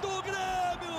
do 0.00 0.22
Grêmio! 0.22 0.98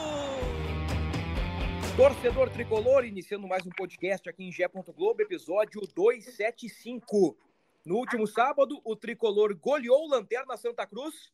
Torcedor 1.95 2.49
tricolor, 2.49 3.05
iniciando 3.05 3.48
mais 3.48 3.66
um 3.66 3.70
podcast 3.70 4.30
aqui 4.30 4.44
em 4.44 4.52
Gé. 4.52 4.67
Globo, 4.67 5.21
episódio 5.21 5.81
275. 5.95 7.38
No 7.85 7.95
último 7.95 8.27
sábado, 8.27 8.81
o 8.84 8.95
tricolor 8.95 9.55
goleou 9.55 10.07
Lanterna 10.07 10.57
Santa 10.57 10.85
Cruz, 10.85 11.31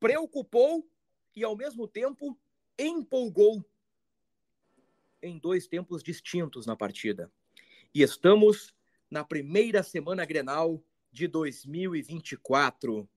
preocupou 0.00 0.88
e, 1.34 1.44
ao 1.44 1.56
mesmo 1.56 1.86
tempo, 1.86 2.38
empolgou 2.78 3.64
em 5.22 5.38
dois 5.38 5.66
tempos 5.66 6.02
distintos 6.02 6.66
na 6.66 6.76
partida. 6.76 7.30
E 7.94 8.02
estamos 8.02 8.74
na 9.10 9.24
primeira 9.24 9.82
semana 9.82 10.24
grenal 10.24 10.82
de 11.12 11.26
2024. 11.28 13.08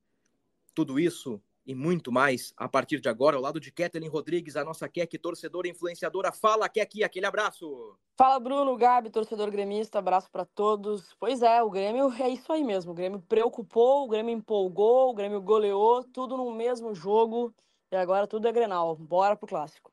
Tudo 0.73 0.99
isso 0.99 1.41
e 1.69 1.75
muito 1.75 2.11
mais 2.11 2.51
a 2.57 2.67
partir 2.67 2.99
de 2.99 3.07
agora, 3.09 3.35
ao 3.35 3.43
lado 3.43 3.59
de 3.59 3.71
Kathleen 3.71 4.09
Rodrigues, 4.09 4.55
a 4.55 4.65
nossa 4.65 4.89
Kek, 4.89 5.15
torcedora 5.19 5.67
influenciadora. 5.67 6.31
Fala, 6.31 6.67
Kek, 6.67 7.03
aquele 7.03 7.27
abraço. 7.27 7.95
Fala, 8.17 8.39
Bruno, 8.39 8.75
Gabi, 8.75 9.11
torcedor 9.11 9.51
gremista, 9.51 9.99
abraço 9.99 10.31
para 10.31 10.43
todos. 10.45 11.13
Pois 11.19 11.43
é, 11.43 11.61
o 11.61 11.69
Grêmio 11.69 12.11
é 12.19 12.27
isso 12.27 12.51
aí 12.51 12.63
mesmo. 12.63 12.91
O 12.91 12.95
Grêmio 12.95 13.21
preocupou, 13.21 14.05
o 14.05 14.07
Grêmio 14.07 14.33
empolgou, 14.33 15.11
o 15.11 15.13
Grêmio 15.13 15.39
goleou, 15.39 16.03
tudo 16.05 16.35
no 16.35 16.51
mesmo 16.51 16.95
jogo. 16.95 17.53
E 17.91 17.95
agora 17.95 18.25
tudo 18.25 18.47
é 18.47 18.51
Grenal. 18.51 18.95
Bora 18.95 19.35
pro 19.35 19.47
clássico. 19.47 19.91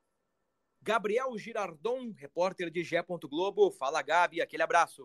Gabriel 0.81 1.37
Girardon, 1.37 2.11
repórter 2.17 2.71
de 2.71 2.83
Gé. 2.83 3.05
Globo. 3.29 3.71
Fala, 3.71 4.01
Gabi, 4.01 4.41
aquele 4.41 4.63
abraço. 4.63 5.03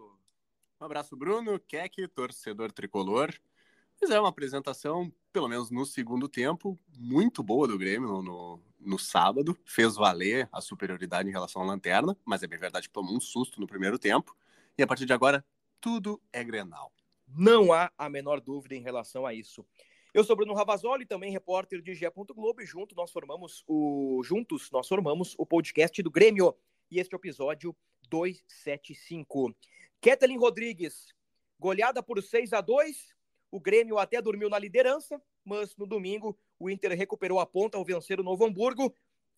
Um 0.80 0.85
abraço, 0.85 1.17
Bruno, 1.17 1.59
Kek, 1.59 2.08
torcedor 2.08 2.72
tricolor. 2.72 3.30
Mas 4.02 4.09
é 4.09 4.19
uma 4.19 4.30
apresentação, 4.30 5.13
pelo 5.31 5.47
menos 5.47 5.69
no 5.69 5.85
segundo 5.85 6.27
tempo, 6.27 6.77
muito 6.97 7.44
boa 7.44 7.67
do 7.67 7.77
Grêmio 7.77 8.09
no, 8.09 8.21
no, 8.23 8.59
no, 8.80 8.97
sábado. 8.97 9.55
Fez 9.63 9.95
valer 9.95 10.49
a 10.52 10.59
superioridade 10.59 11.30
em 11.30 11.31
relação 11.31 11.61
à 11.61 11.66
lanterna, 11.66 12.17
mas 12.25 12.41
é 12.41 12.47
bem 12.47 12.57
verdade 12.57 12.88
que 12.88 12.94
tomou 12.94 13.16
um 13.16 13.19
susto 13.19 13.61
no 13.61 13.67
primeiro 13.67 13.99
tempo. 13.99 14.35
E 14.75 14.81
a 14.81 14.88
partir 14.88 15.05
de 15.05 15.13
agora, 15.13 15.45
tudo 15.79 16.19
é 16.33 16.44
Grenal. 16.44 16.91
Não 17.27 17.72
há 17.72 17.91
a 17.95 18.09
menor 18.09 18.41
dúvida 18.41 18.73
em 18.73 18.81
relação 18.81 19.23
a 19.23 19.35
isso. 19.35 19.63
Eu 20.11 20.23
sou 20.23 20.35
Bruno 20.35 20.55
Ravazoli, 20.55 21.05
também 21.05 21.31
repórter 21.31 21.79
de 21.79 21.94
Gé. 21.94 22.09
Globo, 22.09 22.59
e 22.59 22.66
junto 22.66 22.95
nós 22.95 23.11
formamos 23.11 23.63
o 23.67 24.23
juntos 24.23 24.72
nós 24.72 24.88
formamos 24.88 25.35
o 25.38 25.45
podcast 25.45 26.02
do 26.02 26.09
Grêmio. 26.09 26.55
E 26.89 26.99
este 26.99 27.13
é 27.13 27.16
o 27.16 27.19
episódio 27.19 27.75
275. 28.09 29.55
Kathleen 30.02 30.39
Rodrigues, 30.39 31.13
goleada 31.59 32.02
por 32.02 32.22
6 32.22 32.52
a 32.52 32.61
2 32.61 33.20
o 33.52 33.59
Grêmio 33.59 33.99
até 33.99 34.21
dormiu 34.21 34.49
na 34.49 34.57
liderança, 34.57 35.21
mas 35.44 35.75
no 35.75 35.85
domingo 35.85 36.38
o 36.57 36.69
Inter 36.69 36.97
recuperou 36.97 37.39
a 37.39 37.45
ponta 37.45 37.77
ao 37.77 37.83
vencer 37.83 38.19
o 38.19 38.23
Novo 38.23 38.45
Hamburgo. 38.45 38.94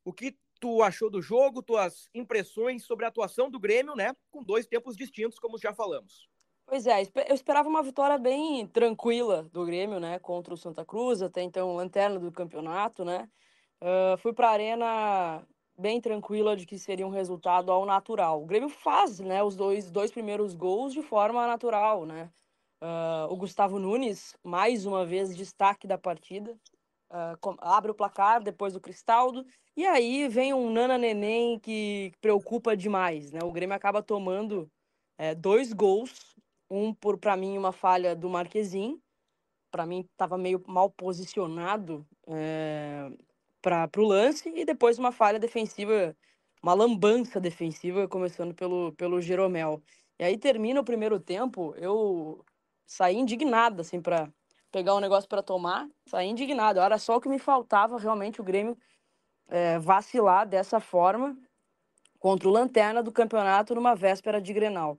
O 0.05 0.13
que 0.13 0.37
tu 0.59 0.83
achou 0.83 1.09
do 1.09 1.21
jogo, 1.21 1.63
tuas 1.63 2.09
impressões 2.13 2.85
sobre 2.85 3.05
a 3.05 3.07
atuação 3.07 3.49
do 3.49 3.59
Grêmio, 3.59 3.95
né? 3.95 4.15
Com 4.31 4.43
dois 4.43 4.67
tempos 4.67 4.95
distintos, 4.95 5.39
como 5.39 5.57
já 5.57 5.73
falamos. 5.73 6.29
Pois 6.65 6.87
é, 6.87 7.01
eu 7.27 7.35
esperava 7.35 7.67
uma 7.67 7.83
vitória 7.83 8.17
bem 8.17 8.65
tranquila 8.67 9.43
do 9.51 9.65
Grêmio, 9.65 9.99
né? 9.99 10.19
Contra 10.19 10.53
o 10.53 10.57
Santa 10.57 10.85
Cruz, 10.85 11.21
até 11.21 11.41
então 11.41 11.75
lanterna 11.75 12.19
do 12.19 12.31
campeonato, 12.31 13.03
né? 13.03 13.29
Uh, 13.81 14.17
fui 14.17 14.31
para 14.31 14.47
a 14.47 14.51
arena 14.51 15.47
bem 15.77 15.99
tranquila 15.99 16.55
de 16.55 16.65
que 16.65 16.79
seria 16.79 17.05
um 17.05 17.09
resultado 17.09 17.71
ao 17.71 17.85
natural. 17.85 18.41
O 18.41 18.45
Grêmio 18.45 18.69
faz, 18.69 19.19
né? 19.19 19.43
Os 19.43 19.55
dois, 19.55 19.91
dois 19.91 20.11
primeiros 20.11 20.53
gols 20.53 20.93
de 20.93 21.01
forma 21.01 21.45
natural, 21.45 22.05
né? 22.05 22.31
Uh, 22.83 23.31
o 23.31 23.37
Gustavo 23.37 23.79
Nunes, 23.79 24.35
mais 24.43 24.85
uma 24.85 25.05
vez, 25.05 25.33
destaque 25.33 25.87
da 25.87 25.97
partida. 25.97 26.51
Uh, 27.09 27.55
abre 27.59 27.91
o 27.91 27.95
placar 27.95 28.43
depois 28.43 28.73
do 28.73 28.81
Cristaldo. 28.81 29.45
E 29.77 29.85
aí 29.85 30.27
vem 30.27 30.53
um 30.53 30.69
Nana 30.69 30.97
Neném 30.97 31.57
que 31.59 32.11
preocupa 32.19 32.75
demais. 32.75 33.31
Né? 33.31 33.39
O 33.41 33.53
Grêmio 33.53 33.73
acaba 33.73 34.03
tomando 34.03 34.69
é, 35.17 35.33
dois 35.33 35.71
gols. 35.71 36.35
Um, 36.69 36.93
por 36.93 37.17
para 37.17 37.37
mim, 37.37 37.57
uma 37.57 37.71
falha 37.71 38.13
do 38.13 38.29
Marquezin. 38.29 38.99
Para 39.71 39.85
mim, 39.85 40.01
estava 40.11 40.37
meio 40.37 40.61
mal 40.67 40.89
posicionado 40.89 42.05
é, 42.27 43.09
para 43.61 43.89
o 43.95 44.03
lance. 44.03 44.49
E 44.49 44.65
depois 44.65 44.99
uma 44.99 45.13
falha 45.13 45.39
defensiva, 45.39 46.13
uma 46.61 46.73
lambança 46.73 47.39
defensiva, 47.39 48.09
começando 48.09 48.53
pelo, 48.53 48.91
pelo 48.91 49.21
Jeromel. 49.21 49.81
E 50.19 50.25
aí 50.25 50.37
termina 50.37 50.81
o 50.81 50.85
primeiro 50.85 51.17
tempo, 51.17 51.73
eu 51.77 52.43
saí 52.85 53.15
indignada, 53.15 53.81
assim, 53.81 54.01
para 54.01 54.29
pegar 54.71 54.95
um 54.95 54.99
negócio 54.99 55.29
para 55.29 55.43
tomar, 55.43 55.87
saí 56.07 56.27
indignada. 56.27 56.83
Era 56.83 56.97
só 56.97 57.17
o 57.17 57.21
que 57.21 57.29
me 57.29 57.39
faltava 57.39 57.97
realmente 57.97 58.41
o 58.41 58.43
Grêmio 58.43 58.77
é, 59.47 59.77
vacilar 59.79 60.47
dessa 60.47 60.79
forma 60.79 61.37
contra 62.19 62.47
o 62.47 62.51
Lanterna 62.51 63.03
do 63.03 63.11
campeonato 63.11 63.75
numa 63.75 63.95
véspera 63.95 64.41
de 64.41 64.53
Grenal. 64.53 64.97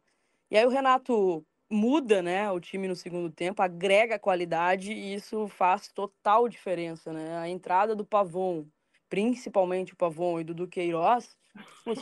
E 0.50 0.56
aí 0.56 0.66
o 0.66 0.68
Renato 0.68 1.44
muda, 1.70 2.22
né, 2.22 2.50
o 2.50 2.60
time 2.60 2.86
no 2.86 2.94
segundo 2.94 3.30
tempo, 3.30 3.62
agrega 3.62 4.18
qualidade 4.18 4.92
e 4.92 5.14
isso 5.14 5.48
faz 5.48 5.88
total 5.88 6.48
diferença, 6.48 7.12
né? 7.12 7.36
A 7.38 7.48
entrada 7.48 7.96
do 7.96 8.04
Pavon, 8.04 8.66
principalmente 9.08 9.94
o 9.94 9.96
Pavon 9.96 10.40
e 10.40 10.44
do 10.44 10.54
Duqueiroz, 10.54 11.36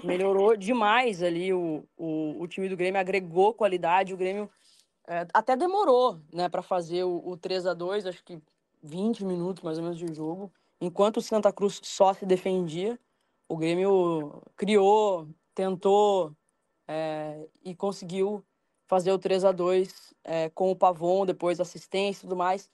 melhorou 0.04 0.56
demais 0.56 1.22
ali 1.22 1.53
o, 1.53 1.84
o, 1.97 2.43
o 2.43 2.47
time 2.49 2.69
do 2.69 2.76
Grêmio, 2.76 3.00
agregou 3.00 3.54
qualidade, 3.54 4.12
o 4.12 4.16
Grêmio 4.16 4.50
é, 5.07 5.27
até 5.33 5.57
demorou, 5.57 6.21
né, 6.33 6.49
para 6.49 6.63
fazer 6.63 7.05
o, 7.05 7.23
o 7.27 7.37
3 7.37 7.67
a 7.67 7.75
2 7.75 8.07
acho 8.07 8.25
que 8.25 8.41
20 8.83 9.25
minutos 9.25 9.63
mais 9.63 9.79
ou 9.79 9.85
menos 9.85 9.99
de 9.99 10.13
jogo. 10.13 10.53
Enquanto 10.81 11.19
o 11.19 11.23
Santa 11.23 11.53
Cruz 11.53 11.81
só 11.83 12.13
se 12.13 12.27
defendia, 12.27 12.99
o 13.49 13.57
Grêmio 13.57 14.43
criou, 14.57 15.29
tentou 15.55 16.35
é, 16.89 17.49
e 17.65 17.75
conseguiu 17.75 18.45
fazer 18.87 19.12
o 19.12 19.19
3 19.19 19.45
a 19.45 19.53
2 19.53 20.15
é, 20.25 20.51
com 20.51 20.71
o 20.71 20.77
Pavon, 20.77 21.25
depois 21.25 21.61
assistência 21.61 22.21
e 22.21 22.29
tudo 22.29 22.37
mais. 22.37 22.71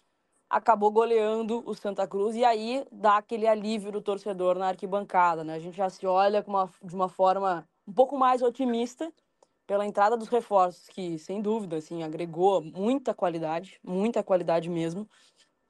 Acabou 0.51 0.91
goleando 0.91 1.63
o 1.67 1.75
Santa 1.75 2.07
Cruz 2.07 2.35
e 2.35 2.45
aí 2.45 2.87
dá 2.91 3.19
aquele 3.19 3.47
alívio 3.47 3.93
do 3.93 4.01
torcedor 4.01 4.57
na 4.57 4.69
arquibancada. 4.69 5.45
Né? 5.45 5.55
A 5.55 5.59
gente 5.59 5.77
já 5.77 5.91
se 5.91 6.07
olha 6.07 6.43
uma, 6.47 6.71
de 6.83 6.95
uma 6.95 7.09
forma 7.09 7.69
um 7.87 7.93
pouco 7.93 8.17
mais 8.17 8.43
otimista 8.43 9.13
pela 9.69 9.87
entrada 9.87 10.17
dos 10.17 10.29
reforços, 10.29 10.89
que 10.89 11.19
sem 11.19 11.43
dúvida 11.43 11.77
assim, 11.77 12.03
agregou 12.03 12.63
muita 12.63 13.13
qualidade, 13.13 13.79
muita 13.85 14.23
qualidade 14.23 14.71
mesmo. 14.71 15.07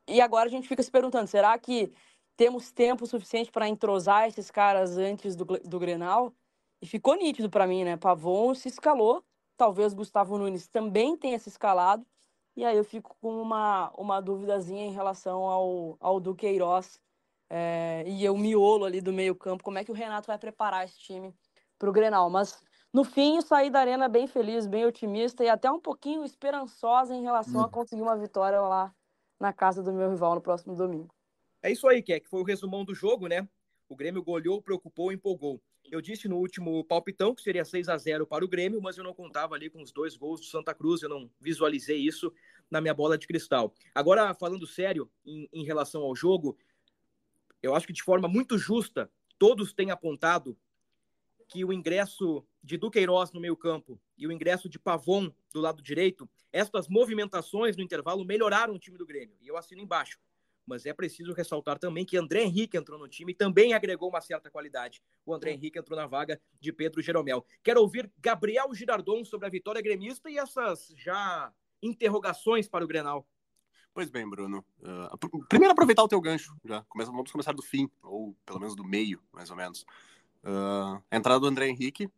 E 0.07 0.21
agora 0.21 0.47
a 0.47 0.51
gente 0.51 0.69
fica 0.69 0.85
se 0.85 0.91
perguntando, 0.91 1.27
será 1.27 1.59
que 1.59 1.93
temos 2.37 2.71
tempo 2.71 3.05
suficiente 3.09 3.51
para 3.51 3.69
entrosar 3.69 4.29
esses 4.29 4.53
caras 4.53 4.97
antes 4.97 5.35
do, 5.35 5.45
do 5.45 5.81
Grenal? 5.81 6.33
E 6.81 6.87
ficou 6.87 7.17
nítido 7.17 7.51
para 7.51 7.67
mim, 7.67 7.83
né? 7.83 7.97
Pavon 7.97 8.55
se 8.55 8.69
escalou, 8.69 9.25
talvez 9.57 9.93
Gustavo 9.93 10.39
Nunes 10.39 10.69
também 10.69 11.17
tenha 11.17 11.37
se 11.41 11.49
escalado, 11.49 12.07
e 12.55 12.65
aí 12.65 12.77
eu 12.77 12.85
fico 12.85 13.17
com 13.21 13.43
uma, 13.43 13.91
uma 13.99 14.21
duvidazinha 14.21 14.87
em 14.87 14.93
relação 14.93 15.43
ao, 15.43 15.97
ao 15.99 16.21
Duqueiroz 16.21 17.01
é, 17.51 18.05
e 18.06 18.29
o 18.29 18.39
miolo 18.39 18.85
ali 18.85 19.01
do 19.01 19.12
meio 19.12 19.35
campo, 19.35 19.65
como 19.65 19.79
é 19.79 19.85
que 19.85 19.91
o 19.91 19.94
Renato 19.94 20.29
vai 20.29 20.39
preparar 20.39 20.85
esse 20.85 21.01
time 21.01 21.35
para 21.77 21.91
o 21.91 21.93
Grenal. 21.93 22.31
Mas 22.31 22.62
no 22.93 23.05
fim, 23.05 23.37
eu 23.37 23.43
saí 23.43 23.70
da 23.70 23.81
arena 23.81 24.08
bem 24.08 24.26
feliz, 24.26 24.67
bem 24.67 24.87
otimista 24.87 25.44
e 25.44 25.49
até 25.49 25.70
um 25.70 25.81
pouquinho 25.81 26.25
esperançosa 26.25 27.14
em 27.14 27.23
relação 27.23 27.61
a 27.61 27.69
conseguir 27.69 28.02
uma 28.02 28.17
vitória 28.17 28.61
lá 28.61 28.94
na 29.38 29.52
casa 29.52 29.82
do 29.82 29.93
meu 29.93 30.11
rival 30.11 30.35
no 30.35 30.40
próximo 30.40 30.75
domingo. 30.75 31.14
É 31.62 31.70
isso 31.70 31.87
aí, 31.87 32.02
que 32.02 32.23
foi 32.26 32.40
o 32.40 32.44
resumão 32.44 32.85
do 32.85 32.94
jogo, 32.94 33.29
né? 33.29 33.46
O 33.88 33.96
Grêmio 33.96 34.23
goleou, 34.23 34.62
preocupou, 34.62 35.12
empolgou. 35.12 35.61
Eu 35.90 36.00
disse 36.00 36.29
no 36.29 36.37
último 36.37 36.85
palpitão 36.85 37.35
que 37.35 37.43
seria 37.43 37.64
6 37.64 37.88
a 37.88 37.96
0 37.96 38.26
para 38.26 38.44
o 38.44 38.49
Grêmio, 38.49 38.81
mas 38.81 38.99
eu 38.99 39.05
não 39.05 39.14
contava 39.14 39.55
ali 39.55 39.70
com 39.70 39.82
os 39.82 39.91
dois 39.91 40.17
gols 40.17 40.41
do 40.41 40.46
Santa 40.46 40.75
Cruz, 40.75 41.02
eu 41.02 41.08
não 41.08 41.31
visualizei 41.41 41.99
isso 41.99 42.32
na 42.70 42.81
minha 42.81 42.93
bola 42.93 43.17
de 43.17 43.26
cristal. 43.26 43.73
Agora, 43.94 44.34
falando 44.34 44.67
sério 44.67 45.11
em, 45.25 45.49
em 45.52 45.64
relação 45.64 46.02
ao 46.02 46.14
jogo, 46.14 46.58
eu 47.62 47.75
acho 47.75 47.87
que 47.87 47.93
de 47.93 48.02
forma 48.02 48.29
muito 48.29 48.58
justa, 48.58 49.11
todos 49.38 49.73
têm 49.73 49.91
apontado 49.91 50.56
que 51.49 51.65
o 51.65 51.73
ingresso 51.73 52.45
de 52.62 52.77
Duqueiroz 52.77 53.33
no 53.33 53.41
meio-campo 53.41 53.99
e 54.17 54.27
o 54.27 54.33
ingresso 54.33 54.69
de 54.69 54.79
Pavon 54.79 55.33
do 55.53 55.61
lado 55.61 55.83
direito, 55.83 56.29
estas 56.53 56.87
movimentações 56.87 57.77
no 57.77 57.83
intervalo 57.83 58.25
melhoraram 58.25 58.75
o 58.75 58.79
time 58.79 58.99
do 58.99 59.06
Grêmio. 59.06 59.37
E 59.41 59.49
eu 59.49 59.56
assino 59.56 59.81
embaixo. 59.81 60.21
mas 60.67 60.85
é 60.85 60.93
preciso 60.93 61.33
ressaltar 61.33 61.79
também 61.79 62.05
que 62.05 62.19
André 62.19 62.43
Henrique 62.43 62.77
entrou 62.77 62.99
no 62.99 63.09
time 63.09 63.33
e 63.33 63.35
também 63.35 63.73
agregou 63.73 64.11
uma 64.11 64.21
certa 64.21 64.50
qualidade. 64.50 65.03
O 65.25 65.35
André 65.35 65.53
Henrique 65.53 65.79
entrou 65.79 65.99
na 65.99 66.06
vaga 66.06 66.39
de 66.61 66.71
Pedro 66.71 67.00
Jeromel. 67.00 67.45
Quero 67.62 67.81
ouvir 67.81 68.12
Gabriel 68.19 68.73
Girardon 68.75 69.25
sobre 69.25 69.47
a 69.47 69.51
vitória 69.51 69.81
gremista 69.81 70.29
e 70.29 70.37
essas 70.37 70.93
já 70.94 71.51
interrogações 71.83 72.69
para 72.69 72.85
o 72.85 72.89
Grenal. 72.89 73.27
Pois 73.94 74.11
bem, 74.11 74.29
Bruno. 74.29 74.65
Uh, 74.81 75.47
primeiro 75.49 75.73
aproveitar 75.73 76.03
o 76.03 76.09
teu 76.09 76.21
gancho, 76.21 76.55
já. 76.65 76.85
Começa, 76.85 77.11
vamos 77.11 77.33
começar 77.33 77.53
do 77.53 77.62
fim, 77.62 77.91
ou 78.03 78.37
pelo 78.44 78.61
menos 78.61 78.77
do 78.77 78.85
meio, 78.85 79.23
mais 79.33 79.51
ou 79.51 79.56
menos. 79.56 79.87
Uh, 80.44 81.02
a 81.11 81.17
entrada 81.17 81.40
do 81.40 81.46
André 81.46 81.69
Henrique, 81.69 82.11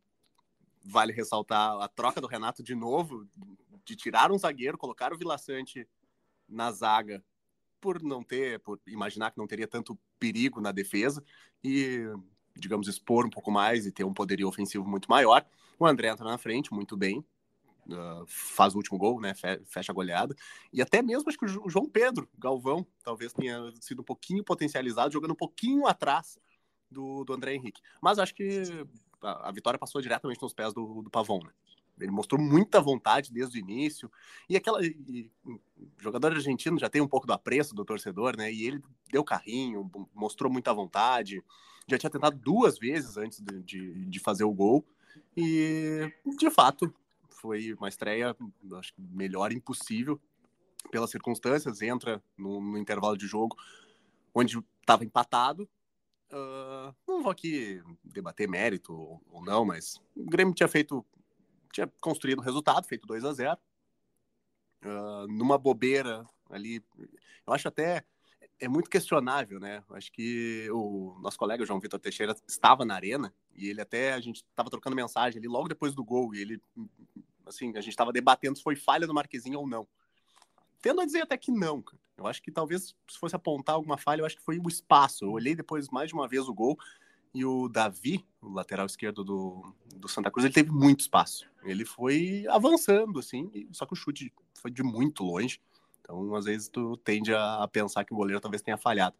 vale 0.85 1.13
ressaltar 1.13 1.81
a 1.81 1.89
troca 1.89 2.21
do 2.21 2.27
Renato 2.27 2.63
de 2.63 2.75
novo, 2.75 3.27
de 3.85 3.97
tirar 3.97 4.31
um 4.31 4.39
zagueiro, 4.39 4.79
colocar 4.79 5.13
o 5.13 5.19
Vila 5.19 5.39
Sante 5.39 5.87
na 6.49 6.71
zaga 6.73 7.25
por 7.81 8.03
não 8.03 8.23
ter, 8.23 8.61
por 8.61 8.79
imaginar 8.87 9.31
que 9.31 9.39
não 9.39 9.47
teria 9.47 9.67
tanto 9.67 9.99
perigo 10.19 10.61
na 10.61 10.71
defesa 10.71 11.25
e, 11.65 12.05
digamos, 12.55 12.89
expor 12.89 13.25
um 13.25 13.31
pouco 13.31 13.51
mais 13.51 13.87
e 13.87 13.93
ter 13.93 14.05
um 14.05 14.13
poderio 14.13 14.49
ofensivo 14.49 14.87
muito 14.87 15.09
maior. 15.09 15.45
O 15.79 15.87
André 15.87 16.09
entra 16.09 16.25
na 16.27 16.37
frente 16.37 16.75
muito 16.75 16.97
bem, 16.97 17.25
uh, 17.89 18.27
faz 18.27 18.75
o 18.75 18.77
último 18.77 18.99
gol, 18.99 19.19
né? 19.19 19.33
Fecha 19.65 19.93
a 19.93 19.95
goleada. 19.95 20.37
E 20.71 20.83
até 20.83 21.01
mesmo 21.01 21.29
acho 21.29 21.39
que 21.39 21.47
o 21.47 21.71
João 21.71 21.89
Pedro 21.89 22.29
Galvão 22.39 22.87
talvez 23.03 23.33
tenha 23.33 23.73
sido 23.81 24.03
um 24.03 24.05
pouquinho 24.05 24.45
potencializado, 24.45 25.13
jogando 25.13 25.33
um 25.33 25.37
pouquinho 25.37 25.87
atrás 25.87 26.39
do, 26.91 27.25
do 27.25 27.33
André 27.33 27.55
Henrique. 27.55 27.81
Mas 28.01 28.19
acho 28.19 28.35
que 28.35 28.63
a, 29.23 29.49
a 29.49 29.53
vitória 29.53 29.79
passou 29.79 30.01
diretamente 30.01 30.43
nos 30.43 30.53
pés 30.53 30.73
do, 30.73 31.03
do 31.03 31.11
Pavon, 31.11 31.41
né? 31.45 31.53
Ele 32.01 32.11
mostrou 32.11 32.41
muita 32.41 32.81
vontade 32.81 33.33
desde 33.33 33.59
o 33.59 33.61
início. 33.61 34.11
E 34.49 34.57
aquela. 34.57 34.85
E, 34.85 35.31
jogador 35.99 36.33
argentino 36.33 36.79
já 36.79 36.89
tem 36.89 37.03
um 37.03 37.09
pouco 37.09 37.27
do 37.27 37.33
apreço 37.33 37.75
do 37.75 37.85
torcedor, 37.85 38.37
né? 38.37 38.53
E 38.53 38.67
ele 38.67 38.83
deu 39.13 39.23
carrinho, 39.23 39.91
mostrou 40.15 40.51
muita 40.51 40.73
vontade. 40.73 41.43
Já 41.87 41.99
tinha 41.99 42.11
tentado 42.11 42.39
duas 42.39 42.79
vezes 42.79 43.17
antes 43.17 43.41
de, 43.41 43.63
de, 43.63 44.07
de 44.07 44.21
fazer 44.21 44.45
o 44.45 44.53
gol. 44.53 44.85
E, 45.37 46.11
de 46.39 46.51
fato, 46.51 46.93
foi 47.29 47.75
uma 47.75 47.89
estreia, 47.89 48.37
acho 48.79 48.95
que 48.95 49.03
melhor 49.03 49.53
impossível 49.53 50.21
pelas 50.91 51.11
circunstâncias. 51.11 51.83
Entra 51.83 52.23
no, 52.37 52.61
no 52.61 52.79
intervalo 52.79 53.17
de 53.17 53.27
jogo 53.27 53.57
onde 54.35 54.59
estava 54.81 55.05
empatado. 55.05 55.69
Uh, 56.33 56.95
não 57.09 57.23
vou 57.23 57.33
aqui 57.33 57.83
debater 58.05 58.49
mérito 58.49 58.93
ou 59.31 59.45
não, 59.45 59.65
mas 59.65 60.01
o 60.15 60.25
Grêmio 60.31 60.55
tinha 60.55 60.69
feito 60.69 61.05
tinha 61.73 61.87
construído 62.01 62.41
um 62.41 62.45
resultado, 62.45 62.87
feito 62.87 63.07
2 63.07 63.25
a 63.25 63.33
0 63.33 63.53
uh, 63.53 63.59
ah, 64.85 65.27
numa 65.29 65.59
bobeira 65.59 66.25
ali. 66.49 66.85
Eu 67.47 67.53
acho 67.53 67.69
até 67.69 68.05
é 68.59 68.69
muito 68.69 68.91
questionável, 68.91 69.59
né? 69.59 69.83
Acho 69.91 70.13
que 70.13 70.69
o 70.71 71.19
nosso 71.21 71.39
colega 71.39 71.65
João 71.65 71.81
Vitor 71.81 71.99
Teixeira 71.99 72.37
estava 72.47 72.85
na 72.85 72.95
arena 72.95 73.35
e 73.55 73.69
ele 73.69 73.81
até 73.81 74.13
a 74.13 74.21
gente 74.21 74.45
estava 74.45 74.71
trocando 74.71 74.95
mensagem 74.95 75.39
ali 75.39 75.49
logo 75.49 75.69
depois 75.69 75.95
do 75.95 76.05
gol 76.05 76.35
e 76.35 76.41
ele 76.41 76.63
assim, 77.47 77.71
a 77.77 77.81
gente 77.81 77.91
estava 77.91 78.13
debatendo 78.13 78.57
se 78.57 78.63
foi 78.63 78.77
falha 78.77 79.07
do 79.07 79.15
Marquezinho 79.15 79.59
ou 79.59 79.69
não. 79.69 79.89
Tendo 80.83 81.01
a 81.01 81.05
dizer 81.05 81.23
até 81.23 81.37
que 81.37 81.51
não, 81.51 81.83
cara. 81.83 82.01
Eu 82.21 82.27
acho 82.27 82.43
que 82.43 82.53
talvez 82.53 82.95
se 83.09 83.19
fosse 83.19 83.35
apontar 83.35 83.75
alguma 83.75 83.97
falha, 83.97 84.21
eu 84.21 84.27
acho 84.27 84.37
que 84.37 84.43
foi 84.43 84.59
o 84.59 84.69
espaço. 84.69 85.25
Eu 85.25 85.33
olhei 85.33 85.55
depois 85.55 85.89
mais 85.89 86.09
de 86.09 86.15
uma 86.15 86.29
vez 86.29 86.47
o 86.49 86.55
gol 86.55 86.79
e 87.33 87.45
o 87.45 87.69
Davi, 87.69 88.27
o 88.43 88.51
lateral 88.51 88.87
esquerdo 88.87 89.25
do, 89.25 89.75
do 89.97 90.09
Santa 90.09 90.31
Cruz, 90.31 90.45
ele 90.45 90.55
teve 90.55 90.71
muito 90.71 91.01
espaço. 91.01 91.49
Ele 91.63 91.85
foi 91.85 92.45
avançando, 92.49 93.19
assim, 93.19 93.69
só 93.73 93.87
que 93.87 93.93
o 93.93 93.97
chute 93.97 94.33
foi 94.55 94.71
de 94.71 94.83
muito 94.83 95.25
longe. 95.25 95.61
Então, 96.01 96.35
às 96.35 96.45
vezes, 96.45 96.69
tu 96.69 96.97
tende 96.99 97.33
a, 97.33 97.67
pensar 97.73 98.05
que 98.05 98.13
o 98.13 98.17
goleiro 98.17 98.41
talvez 98.41 98.63
tenha 98.63 98.77
falhado. 98.77 99.17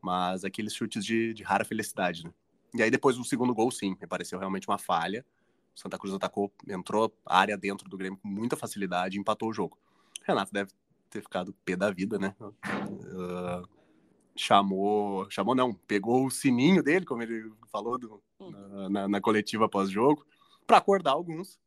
Mas 0.00 0.44
aqueles 0.44 0.74
chutes 0.74 1.04
de, 1.04 1.34
de 1.34 1.42
rara 1.42 1.64
felicidade, 1.64 2.24
né? 2.24 2.32
E 2.72 2.82
aí, 2.82 2.90
depois, 2.90 3.18
o 3.18 3.24
segundo 3.24 3.52
gol, 3.52 3.70
sim, 3.70 3.96
me 4.00 4.06
pareceu 4.06 4.38
realmente 4.38 4.68
uma 4.68 4.78
falha. 4.78 5.26
O 5.74 5.80
Santa 5.80 5.98
Cruz 5.98 6.14
atacou, 6.14 6.52
entrou 6.68 7.12
área 7.26 7.56
dentro 7.56 7.88
do 7.88 7.96
Grêmio 7.96 8.18
com 8.18 8.28
muita 8.28 8.56
facilidade 8.56 9.16
e 9.16 9.20
empatou 9.20 9.50
o 9.50 9.52
jogo. 9.52 9.76
Renato 10.24 10.52
deve 10.52 10.70
ter 11.10 11.22
ficado 11.22 11.52
pé 11.64 11.76
da 11.76 11.90
vida, 11.90 12.18
né? 12.18 12.34
Uh, 12.40 13.68
chamou, 14.36 15.30
chamou 15.30 15.54
não, 15.54 15.74
pegou 15.74 16.26
o 16.26 16.30
sininho 16.30 16.82
dele, 16.82 17.04
como 17.04 17.22
ele 17.22 17.52
falou 17.70 17.98
do, 17.98 18.22
hum. 18.38 18.50
na, 18.50 18.88
na, 18.88 19.08
na, 19.08 19.20
coletiva 19.20 19.68
pós-jogo, 19.68 20.24
para 20.66 20.78
acordar 20.78 21.12
alguns. 21.12 21.58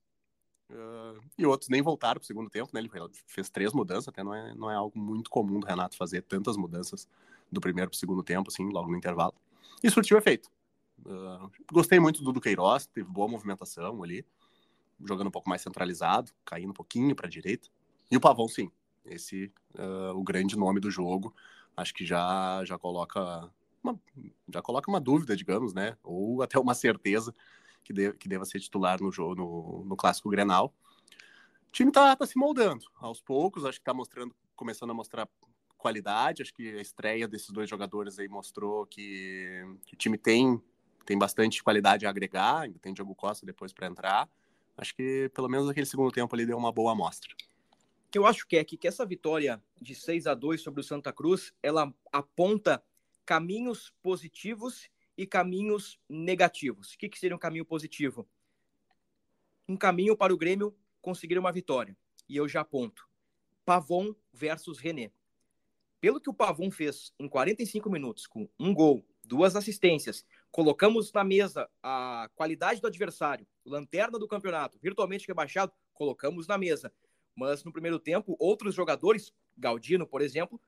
Uh, 0.72 1.22
e 1.38 1.46
outros 1.46 1.70
nem 1.70 1.82
voltaram 1.82 2.20
para 2.20 2.24
o 2.24 2.28
segundo 2.28 2.50
tempo, 2.50 2.72
né? 2.74 2.80
Ele 2.80 2.90
fez 3.28 3.50
três 3.50 3.74
mudanças, 3.74 4.08
até 4.08 4.24
não 4.24 4.34
é, 4.34 4.56
não 4.56 4.72
é 4.72 4.76
algo 4.76 4.98
muito 4.98 5.30
comum 5.30 5.60
do 5.60 5.68
Renato 5.68 5.98
fazer 5.98 6.24
tantas 6.24 6.58
mudanças 6.58 7.08
do 7.52 7.62
primeiro 7.62 7.92
para 7.92 7.96
o 7.96 8.00
segundo 8.00 8.24
tempo, 8.24 8.50
assim, 8.50 8.68
logo 8.70 8.90
no 8.90 8.98
intervalo. 8.98 9.36
E 9.84 9.90
surtiu 9.90 10.18
efeito. 10.18 10.50
Uh, 11.06 11.52
gostei 11.72 12.00
muito 12.00 12.24
do 12.24 12.32
Duqueiroz, 12.32 12.88
teve 12.88 13.08
boa 13.08 13.28
movimentação 13.28 14.02
ali, 14.02 14.26
jogando 15.06 15.28
um 15.28 15.32
pouco 15.32 15.50
mais 15.50 15.62
centralizado, 15.62 16.32
caindo 16.46 16.70
um 16.70 16.74
pouquinho 16.74 17.16
para 17.16 17.28
a 17.28 17.30
direita. 17.30 17.68
E 18.10 18.18
o 18.18 18.22
Pavão, 18.22 18.48
sim, 18.48 18.72
esse 19.06 19.52
uh, 19.76 20.16
o 20.16 20.24
grande 20.24 20.58
nome 20.58 20.80
do 20.80 20.90
jogo 20.90 21.34
acho 21.76 21.94
que 21.94 22.06
já 22.06 22.64
já 22.66 22.78
coloca 22.78 23.50
uma, 23.84 24.00
já 24.50 24.62
coloca 24.62 24.90
uma 24.90 25.02
dúvida, 25.02 25.36
digamos, 25.36 25.74
né? 25.74 25.98
Ou 26.04 26.42
até 26.44 26.58
uma 26.58 26.74
certeza 26.74 27.36
que, 27.84 27.92
de, 27.92 28.14
que 28.14 28.30
deva 28.30 28.46
ser 28.46 28.60
titular 28.60 29.02
no 29.02 29.12
jogo 29.12 29.36
no, 29.36 29.86
no 29.86 29.96
clássico 29.96 30.30
Grenal. 30.30 30.74
O 31.68 31.72
time 31.72 31.92
tá, 31.92 32.16
tá 32.16 32.26
se 32.26 32.38
moldando 32.38 32.86
aos 32.96 33.20
poucos, 33.20 33.66
acho 33.66 33.80
que 33.80 33.86
tá 33.86 33.94
mostrando, 33.94 34.34
começando 34.56 34.92
a 34.92 34.94
mostrar 34.94 35.28
qualidade. 35.78 36.42
Acho 36.42 36.54
que 36.54 36.78
a 36.78 36.82
estreia 36.82 37.28
desses 37.28 37.50
dois 37.50 37.70
jogadores 37.70 38.20
aí 38.20 38.30
mostrou 38.30 38.86
que, 38.86 39.66
que 39.86 39.96
o 39.96 39.98
time 39.98 40.18
tem 40.18 40.62
tem 41.06 41.18
bastante 41.18 41.62
qualidade 41.62 42.06
a 42.06 42.10
agregar, 42.10 42.62
ainda 42.62 42.80
tem 42.80 42.94
Diogo 42.94 43.14
Costa 43.14 43.46
depois 43.46 43.74
para 43.74 43.88
entrar. 43.88 44.30
Acho 44.78 44.96
que 44.96 45.30
pelo 45.36 45.50
menos 45.50 45.68
aquele 45.68 45.86
segundo 45.86 46.14
tempo 46.14 46.34
ali 46.34 46.46
deu 46.46 46.58
uma 46.58 46.72
boa 46.72 46.94
amostra 46.94 47.36
que 48.14 48.20
eu 48.20 48.28
acho 48.28 48.46
que 48.46 48.58
é 48.58 48.64
que, 48.64 48.88
essa 48.88 49.04
vitória 49.04 49.60
de 49.82 49.96
6 49.96 50.28
a 50.28 50.36
2 50.36 50.62
sobre 50.62 50.82
o 50.82 50.84
Santa 50.84 51.12
Cruz, 51.12 51.52
ela 51.64 51.92
aponta 52.12 52.84
caminhos 53.26 53.92
positivos 54.04 54.88
e 55.18 55.26
caminhos 55.26 56.00
negativos. 56.08 56.94
O 56.94 56.98
que, 57.00 57.10
que 57.10 57.18
seria 57.18 57.36
um 57.36 57.40
caminho 57.40 57.66
positivo? 57.66 58.30
Um 59.68 59.76
caminho 59.76 60.16
para 60.16 60.32
o 60.32 60.38
Grêmio 60.38 60.78
conseguir 61.02 61.40
uma 61.40 61.52
vitória. 61.52 61.98
E 62.30 62.38
eu 62.38 62.48
já 62.48 62.62
aponto. 62.62 63.10
Pavon 63.66 64.14
versus 64.32 64.78
René. 64.78 65.12
Pelo 66.00 66.22
que 66.22 66.30
o 66.30 66.36
Pavon 66.36 66.70
fez 66.70 67.12
em 67.18 67.28
45 67.28 67.90
minutos, 67.90 68.28
com 68.28 68.48
um 68.60 68.76
gol, 68.76 69.04
duas 69.24 69.56
assistências, 69.56 70.24
colocamos 70.52 71.12
na 71.12 71.24
mesa 71.24 71.68
a 71.82 72.30
qualidade 72.36 72.80
do 72.80 72.86
adversário, 72.86 73.48
lanterna 73.66 74.20
do 74.20 74.28
campeonato, 74.28 74.78
virtualmente 74.80 75.28
rebaixado, 75.28 75.74
colocamos 75.96 76.46
na 76.46 76.60
mesa 76.60 76.94
mas 77.36 77.64
no 77.64 77.72
primeiro 77.72 78.00
tempo, 78.00 78.36
outros 78.40 78.76
jogadores, 78.76 79.34
Galdino, 79.58 80.06
por 80.06 80.22
exemplo, 80.22 80.60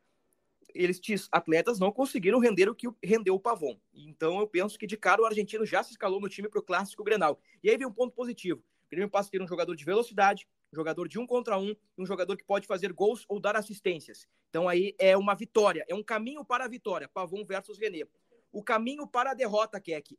eles 0.73 0.99
atletas 1.31 1.79
não 1.79 1.91
conseguiram 1.91 2.39
render 2.39 2.67
o 2.67 2.75
que 2.75 2.87
rendeu 3.01 3.35
o 3.35 3.39
Pavon. 3.39 3.79
Então 3.93 4.39
eu 4.39 4.47
penso 4.47 4.77
que 4.77 4.85
de 4.85 4.97
cara 4.97 5.21
o 5.21 5.25
argentino 5.25 5.65
já 5.65 5.81
se 5.81 5.91
escalou 5.91 6.19
no 6.19 6.29
time 6.29 6.49
para 6.49 6.59
o 6.59 6.63
clássico 6.63 7.03
Grenal. 7.03 7.39
E 7.63 7.69
aí 7.69 7.77
vem 7.77 7.87
um 7.87 7.93
ponto 7.93 8.13
positivo. 8.13 8.59
O 8.59 8.89
Grêmio 8.89 9.09
passa 9.09 9.29
a 9.29 9.31
ter 9.31 9.41
um 9.41 9.47
jogador 9.47 9.75
de 9.75 9.85
velocidade, 9.85 10.47
um 10.71 10.75
jogador 10.75 11.07
de 11.07 11.17
um 11.17 11.25
contra 11.25 11.57
um, 11.57 11.75
um 11.97 12.05
jogador 12.05 12.35
que 12.37 12.43
pode 12.43 12.67
fazer 12.67 12.91
gols 12.91 13.25
ou 13.27 13.39
dar 13.39 13.55
assistências. 13.55 14.27
Então 14.49 14.67
aí 14.67 14.93
é 14.99 15.15
uma 15.17 15.33
vitória, 15.33 15.85
é 15.87 15.95
um 15.95 16.03
caminho 16.03 16.43
para 16.43 16.65
a 16.65 16.67
vitória, 16.67 17.07
Pavon 17.07 17.43
versus 17.45 17.79
René. 17.79 18.05
O 18.51 18.63
caminho 18.63 19.07
para 19.07 19.31
a 19.31 19.33
derrota, 19.33 19.79
Keck, 19.79 20.17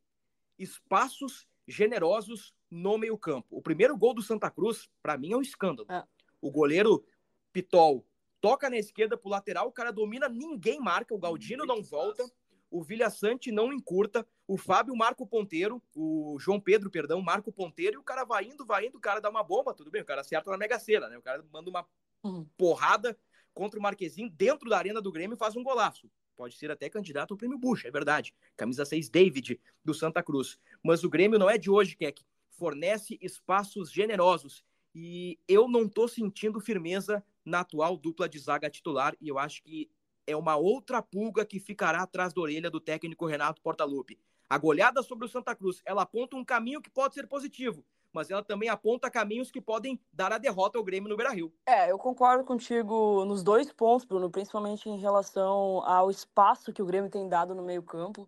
espaços 0.58 1.46
generosos 1.66 2.54
no 2.70 2.98
meio 2.98 3.16
campo. 3.18 3.46
O 3.50 3.62
primeiro 3.62 3.96
gol 3.96 4.14
do 4.14 4.22
Santa 4.22 4.50
Cruz, 4.50 4.88
para 5.02 5.16
mim, 5.16 5.32
é 5.32 5.36
um 5.36 5.42
escândalo. 5.42 5.90
É. 5.90 6.04
O 6.40 6.50
goleiro 6.50 7.04
Pitol 7.52 8.06
toca 8.40 8.68
na 8.70 8.76
esquerda 8.76 9.16
pro 9.16 9.30
lateral, 9.30 9.68
o 9.68 9.72
cara 9.72 9.90
domina, 9.90 10.28
ninguém 10.28 10.78
marca, 10.80 11.14
o 11.14 11.18
Galdino 11.18 11.64
não 11.64 11.82
volta, 11.82 12.24
o 12.70 12.82
Vilha 12.82 13.08
Sante 13.10 13.50
não 13.50 13.72
encurta, 13.72 14.26
o 14.46 14.56
Fábio 14.56 14.94
marca 14.94 15.22
o 15.22 15.26
ponteiro, 15.26 15.82
o 15.94 16.36
João 16.38 16.60
Pedro, 16.60 16.90
perdão, 16.90 17.20
marca 17.20 17.48
o 17.48 17.52
ponteiro 17.52 17.96
e 17.96 17.98
o 17.98 18.04
cara 18.04 18.24
vai 18.24 18.44
indo, 18.44 18.64
vai 18.64 18.86
indo, 18.86 18.98
o 18.98 19.00
cara 19.00 19.20
dá 19.20 19.30
uma 19.30 19.42
bomba, 19.42 19.74
tudo 19.74 19.90
bem, 19.90 20.02
o 20.02 20.04
cara 20.04 20.20
acerta 20.20 20.50
na 20.50 20.56
Mega 20.56 20.78
Sena, 20.78 21.08
né? 21.08 21.16
O 21.18 21.22
cara 21.22 21.44
manda 21.52 21.70
uma 21.70 21.86
uhum. 22.22 22.46
porrada 22.56 23.18
contra 23.54 23.78
o 23.80 23.82
Marquezinho 23.82 24.28
dentro 24.28 24.68
da 24.68 24.78
arena 24.78 25.00
do 25.00 25.10
Grêmio 25.10 25.34
e 25.34 25.38
faz 25.38 25.56
um 25.56 25.62
golaço. 25.62 26.10
Pode 26.36 26.56
ser 26.56 26.70
até 26.70 26.90
candidato 26.90 27.32
ao 27.32 27.38
prêmio 27.38 27.58
Bush, 27.58 27.86
é 27.86 27.90
verdade. 27.90 28.34
Camisa 28.56 28.84
6 28.84 29.08
David 29.08 29.58
do 29.82 29.94
Santa 29.94 30.22
Cruz. 30.22 30.58
Mas 30.82 31.02
o 31.02 31.08
Grêmio 31.08 31.38
não 31.38 31.48
é 31.48 31.56
de 31.56 31.70
hoje, 31.70 31.96
Keck. 31.96 32.22
Fornece 32.50 33.18
espaços 33.22 33.90
generosos 33.90 34.62
e 34.98 35.38
eu 35.46 35.68
não 35.68 35.82
estou 35.82 36.08
sentindo 36.08 36.58
firmeza 36.58 37.22
na 37.44 37.60
atual 37.60 37.98
dupla 37.98 38.26
de 38.26 38.38
zaga 38.38 38.70
titular. 38.70 39.14
E 39.20 39.28
eu 39.28 39.38
acho 39.38 39.62
que 39.62 39.90
é 40.26 40.34
uma 40.34 40.56
outra 40.56 41.02
pulga 41.02 41.44
que 41.44 41.60
ficará 41.60 42.00
atrás 42.00 42.32
da 42.32 42.40
orelha 42.40 42.70
do 42.70 42.80
técnico 42.80 43.26
Renato 43.26 43.60
Portaluppi. 43.60 44.18
A 44.48 44.56
goleada 44.56 45.02
sobre 45.02 45.26
o 45.26 45.28
Santa 45.28 45.54
Cruz, 45.54 45.82
ela 45.84 46.00
aponta 46.00 46.34
um 46.34 46.42
caminho 46.42 46.80
que 46.80 46.88
pode 46.88 47.12
ser 47.12 47.26
positivo, 47.26 47.84
mas 48.10 48.30
ela 48.30 48.42
também 48.42 48.70
aponta 48.70 49.10
caminhos 49.10 49.50
que 49.50 49.60
podem 49.60 50.00
dar 50.10 50.32
a 50.32 50.38
derrota 50.38 50.78
ao 50.78 50.84
Grêmio 50.84 51.10
no 51.10 51.16
Beira-Rio. 51.16 51.52
É, 51.66 51.90
eu 51.90 51.98
concordo 51.98 52.42
contigo 52.42 53.22
nos 53.26 53.42
dois 53.42 53.70
pontos, 53.70 54.06
Bruno, 54.06 54.30
principalmente 54.30 54.88
em 54.88 54.98
relação 54.98 55.84
ao 55.84 56.10
espaço 56.10 56.72
que 56.72 56.80
o 56.80 56.86
Grêmio 56.86 57.10
tem 57.10 57.28
dado 57.28 57.54
no 57.54 57.62
meio-campo. 57.62 58.26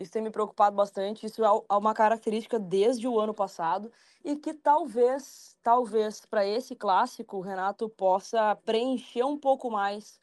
Isso 0.00 0.12
tem 0.12 0.22
me 0.22 0.30
preocupado 0.30 0.74
bastante. 0.74 1.26
Isso 1.26 1.44
é 1.44 1.76
uma 1.76 1.92
característica 1.92 2.58
desde 2.58 3.06
o 3.06 3.20
ano 3.20 3.34
passado 3.34 3.92
e 4.24 4.34
que 4.34 4.54
talvez, 4.54 5.56
talvez 5.62 6.24
para 6.24 6.46
esse 6.46 6.74
clássico 6.74 7.36
o 7.36 7.40
Renato 7.42 7.88
possa 7.88 8.56
preencher 8.64 9.24
um 9.24 9.36
pouco 9.36 9.70
mais 9.70 10.18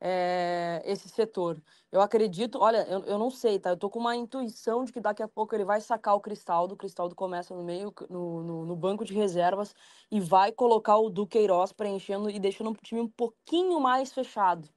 é, 0.00 0.82
esse 0.86 1.08
setor. 1.10 1.60
Eu 1.92 2.00
acredito, 2.00 2.58
olha, 2.58 2.86
eu, 2.88 3.04
eu 3.04 3.18
não 3.18 3.30
sei, 3.30 3.58
tá? 3.58 3.70
Eu 3.70 3.76
tô 3.76 3.90
com 3.90 3.98
uma 3.98 4.16
intuição 4.16 4.84
de 4.84 4.92
que 4.92 5.00
daqui 5.00 5.22
a 5.22 5.28
pouco 5.28 5.54
ele 5.54 5.64
vai 5.64 5.80
sacar 5.80 6.14
o 6.14 6.20
Cristaldo, 6.20 6.74
o 6.74 6.76
Cristaldo 6.76 7.14
começa 7.14 7.54
no 7.54 7.62
meio, 7.64 7.92
no, 8.08 8.42
no, 8.42 8.66
no 8.66 8.76
banco 8.76 9.04
de 9.04 9.12
reservas 9.12 9.74
e 10.10 10.20
vai 10.20 10.52
colocar 10.52 10.96
o 10.96 11.10
Duqueiroz 11.10 11.72
preenchendo 11.72 12.30
e 12.30 12.38
deixando 12.38 12.70
o 12.70 12.74
time 12.74 13.00
um 13.00 13.08
pouquinho 13.08 13.78
mais 13.80 14.12
fechado 14.12 14.68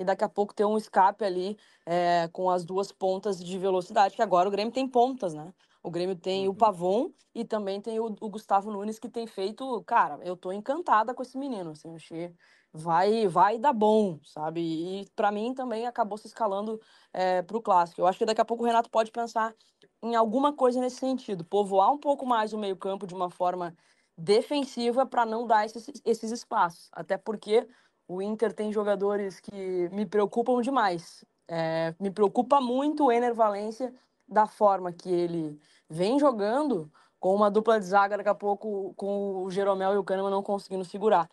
e 0.00 0.04
daqui 0.04 0.24
a 0.24 0.28
pouco 0.30 0.54
ter 0.54 0.64
um 0.64 0.78
escape 0.78 1.22
ali 1.22 1.58
é, 1.84 2.26
com 2.32 2.48
as 2.48 2.64
duas 2.64 2.90
pontas 2.90 3.38
de 3.38 3.58
velocidade, 3.58 4.16
que 4.16 4.22
agora 4.22 4.48
o 4.48 4.50
Grêmio 4.50 4.72
tem 4.72 4.88
pontas, 4.88 5.34
né? 5.34 5.52
O 5.82 5.90
Grêmio 5.90 6.16
tem 6.16 6.48
uhum. 6.48 6.54
o 6.54 6.56
Pavon 6.56 7.10
e 7.34 7.44
também 7.44 7.82
tem 7.82 8.00
o, 8.00 8.06
o, 8.18 8.30
Gustavo 8.30 8.70
Nunes, 8.70 8.98
que 8.98 9.10
tem 9.10 9.26
feito. 9.26 9.82
Cara, 9.84 10.18
eu 10.22 10.38
tô 10.38 10.52
encantada 10.52 11.12
com 11.12 11.22
esse 11.22 11.36
menino. 11.36 11.72
Assim, 11.72 11.94
achei, 11.94 12.34
vai, 12.72 13.28
vai 13.28 13.58
dar 13.58 13.74
bom, 13.74 14.18
sabe? 14.24 14.60
E 14.60 15.06
para 15.14 15.30
mim 15.30 15.52
também 15.52 15.86
acabou 15.86 16.16
se 16.16 16.26
escalando 16.26 16.80
é, 17.12 17.42
pro 17.42 17.60
clássico. 17.60 18.00
Eu 18.00 18.06
acho 18.06 18.18
que 18.18 18.24
daqui 18.24 18.40
a 18.40 18.44
pouco 18.44 18.62
o 18.62 18.66
Renato 18.66 18.88
pode 18.88 19.10
pensar 19.10 19.54
em 20.02 20.14
alguma 20.14 20.54
coisa 20.54 20.80
nesse 20.80 20.96
sentido, 20.96 21.44
povoar 21.44 21.92
um 21.92 21.98
pouco 21.98 22.24
mais 22.24 22.54
o 22.54 22.58
meio-campo 22.58 23.06
de 23.06 23.14
uma 23.14 23.28
forma 23.28 23.76
defensiva 24.16 25.04
para 25.04 25.26
não 25.26 25.46
dar 25.46 25.66
esses, 25.66 25.90
esses 26.06 26.30
espaços. 26.30 26.88
Até 26.92 27.18
porque 27.18 27.68
o 28.10 28.20
Inter 28.20 28.52
tem 28.52 28.72
jogadores 28.72 29.38
que 29.38 29.88
me 29.92 30.04
preocupam 30.04 30.60
demais. 30.60 31.24
É, 31.46 31.94
me 32.00 32.10
preocupa 32.10 32.60
muito 32.60 33.04
o 33.04 33.12
Ener 33.12 33.32
Valência, 33.32 33.94
da 34.26 34.48
forma 34.48 34.90
que 34.90 35.08
ele 35.08 35.60
vem 35.88 36.18
jogando, 36.18 36.90
com 37.20 37.32
uma 37.32 37.48
dupla 37.48 37.78
de 37.78 37.86
zaga 37.86 38.16
daqui 38.16 38.28
a 38.28 38.34
pouco, 38.34 38.92
com 38.96 39.44
o 39.44 39.50
Jeromel 39.50 39.94
e 39.94 39.96
o 39.96 40.02
Kahneman 40.02 40.30
não 40.30 40.42
conseguindo 40.42 40.84
segurar. 40.84 41.30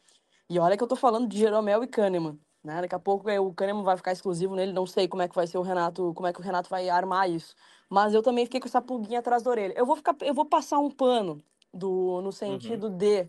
E 0.48 0.60
olha 0.60 0.78
que 0.78 0.84
eu 0.84 0.88
tô 0.88 0.96
falando 0.96 1.28
de 1.28 1.40
Jeromel 1.40 1.84
e 1.84 1.88
Kahneman. 1.88 2.38
Né? 2.64 2.82
Daqui 2.82 2.94
a 2.94 3.00
pouco 3.00 3.28
é, 3.28 3.40
o 3.40 3.52
Kahneman 3.52 3.84
vai 3.84 3.98
ficar 3.98 4.12
exclusivo 4.12 4.56
nele, 4.56 4.72
não 4.72 4.86
sei 4.86 5.08
como 5.08 5.24
é 5.24 5.28
que 5.28 5.36
vai 5.36 5.48
ser 5.48 5.58
o 5.58 5.64
Renato, 5.64 6.14
como 6.14 6.28
é 6.28 6.34
que 6.34 6.40
o 6.40 6.44
Renato 6.44 6.70
vai 6.70 6.90
armar 6.90 7.28
isso. 7.28 7.56
Mas 7.90 8.14
eu 8.14 8.22
também 8.22 8.46
fiquei 8.46 8.60
com 8.60 8.68
essa 8.68 8.82
pulguinha 8.82 9.18
atrás 9.18 9.42
da 9.42 9.50
orelha. 9.50 9.74
Eu 9.76 9.86
vou 9.86 9.96
ficar, 9.96 10.16
eu 10.22 10.34
vou 10.34 10.46
passar 10.46 10.78
um 10.78 10.92
pano 10.92 11.42
do, 11.74 12.22
no 12.22 12.32
sentido 12.32 12.88
uhum. 12.88 12.98
de 12.98 13.28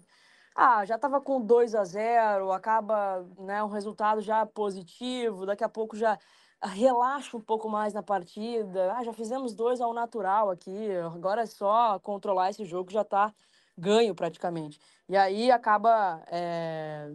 ah, 0.54 0.84
já 0.84 0.96
estava 0.96 1.20
com 1.20 1.40
2 1.40 1.74
a 1.74 1.84
0, 1.84 2.52
acaba, 2.52 3.26
né, 3.38 3.62
um 3.62 3.68
resultado 3.68 4.20
já 4.20 4.44
positivo, 4.46 5.46
daqui 5.46 5.64
a 5.64 5.68
pouco 5.68 5.96
já 5.96 6.18
relaxa 6.62 7.36
um 7.36 7.40
pouco 7.40 7.68
mais 7.68 7.94
na 7.94 8.02
partida. 8.02 8.92
Ah, 8.94 9.04
já 9.04 9.12
fizemos 9.12 9.54
dois 9.54 9.80
ao 9.80 9.94
natural 9.94 10.50
aqui, 10.50 10.90
agora 11.14 11.42
é 11.42 11.46
só 11.46 11.98
controlar 12.00 12.50
esse 12.50 12.64
jogo 12.64 12.90
já 12.90 13.02
está 13.02 13.32
ganho 13.76 14.14
praticamente. 14.14 14.80
E 15.08 15.16
aí 15.16 15.50
acaba 15.50 16.22
é, 16.26 17.12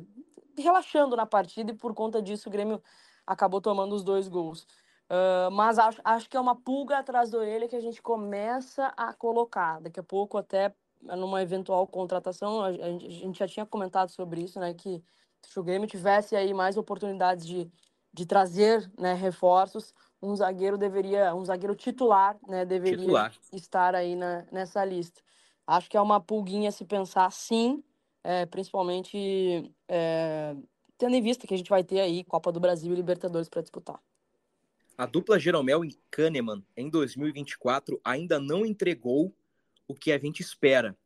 relaxando 0.58 1.16
na 1.16 1.26
partida 1.26 1.72
e 1.72 1.76
por 1.76 1.94
conta 1.94 2.22
disso 2.22 2.48
o 2.48 2.52
Grêmio 2.52 2.82
acabou 3.28 3.62
tomando 3.62 3.94
os 3.94 4.04
dois 4.04 4.28
gols. 4.28 4.66
Uh, 5.10 5.52
mas 5.52 5.78
acho, 5.78 6.02
acho 6.04 6.30
que 6.30 6.38
é 6.38 6.40
uma 6.40 6.56
pulga 6.56 6.98
atrás 6.98 7.30
da 7.30 7.38
orelha 7.38 7.68
que 7.68 7.76
a 7.76 7.82
gente 7.82 8.02
começa 8.02 8.88
a 8.98 9.14
colocar. 9.14 9.80
Daqui 9.82 10.00
a 10.00 10.04
pouco 10.04 10.38
até 10.38 10.74
numa 11.18 11.42
eventual 11.42 11.86
contratação, 11.88 12.64
a, 12.64 12.72
gente 12.72 13.38
já 13.38 13.48
tinha 13.48 13.66
comentado 13.66 14.10
sobre 14.10 14.42
isso, 14.42 14.60
né, 14.60 14.74
que 14.74 15.04
se 15.42 15.60
o 15.60 15.64
Grêmio 15.64 15.88
tivesse 15.88 16.36
aí 16.36 16.54
mais 16.54 16.78
oportunidades 16.78 17.46
de, 17.46 17.70
de 18.14 18.26
trazer 18.26 18.90
né, 18.98 19.14
reforços, 19.14 19.94
um 20.22 20.36
zagueiro 20.36 20.78
deveria, 20.78 21.36
um 21.36 21.44
zagueiro 21.44 21.76
titular, 21.76 22.38
né, 22.48 22.66
deveria 22.66 22.98
titular. 22.98 23.34
estar 23.52 23.96
aí 23.96 24.16
na, 24.16 24.46
nessa 24.52 24.84
lista. 24.86 25.22
Acho 25.68 25.90
que 25.90 25.98
é 25.98 26.02
uma 26.02 26.20
pulguinha 26.20 26.72
se 26.72 26.86
pensar 26.86 27.32
sim, 27.32 27.84
é, 28.24 28.46
principalmente 28.46 29.72
é, 29.88 30.56
tendo 30.98 31.16
em 31.16 31.22
vista 31.22 31.46
que 31.46 31.54
a 31.54 31.58
gente 31.58 31.70
vai 31.70 31.84
ter 31.84 32.00
aí 32.00 32.24
Copa 32.24 32.52
do 32.52 32.60
Brasil 32.60 32.94
e 32.94 32.96
Libertadores 32.96 33.50
para 33.50 33.62
disputar. 33.62 34.00
A 34.98 35.06
dupla 35.06 35.40
Jeromel 35.40 35.84
e 35.84 35.98
Kahneman 36.10 36.64
em 36.78 36.90
2024 36.90 38.00
ainda 38.04 38.40
não 38.40 38.66
entregou 38.66 39.34
o 39.88 39.94
que 39.94 40.12
a 40.12 40.18
gente 40.18 40.42
espera. 40.42 40.98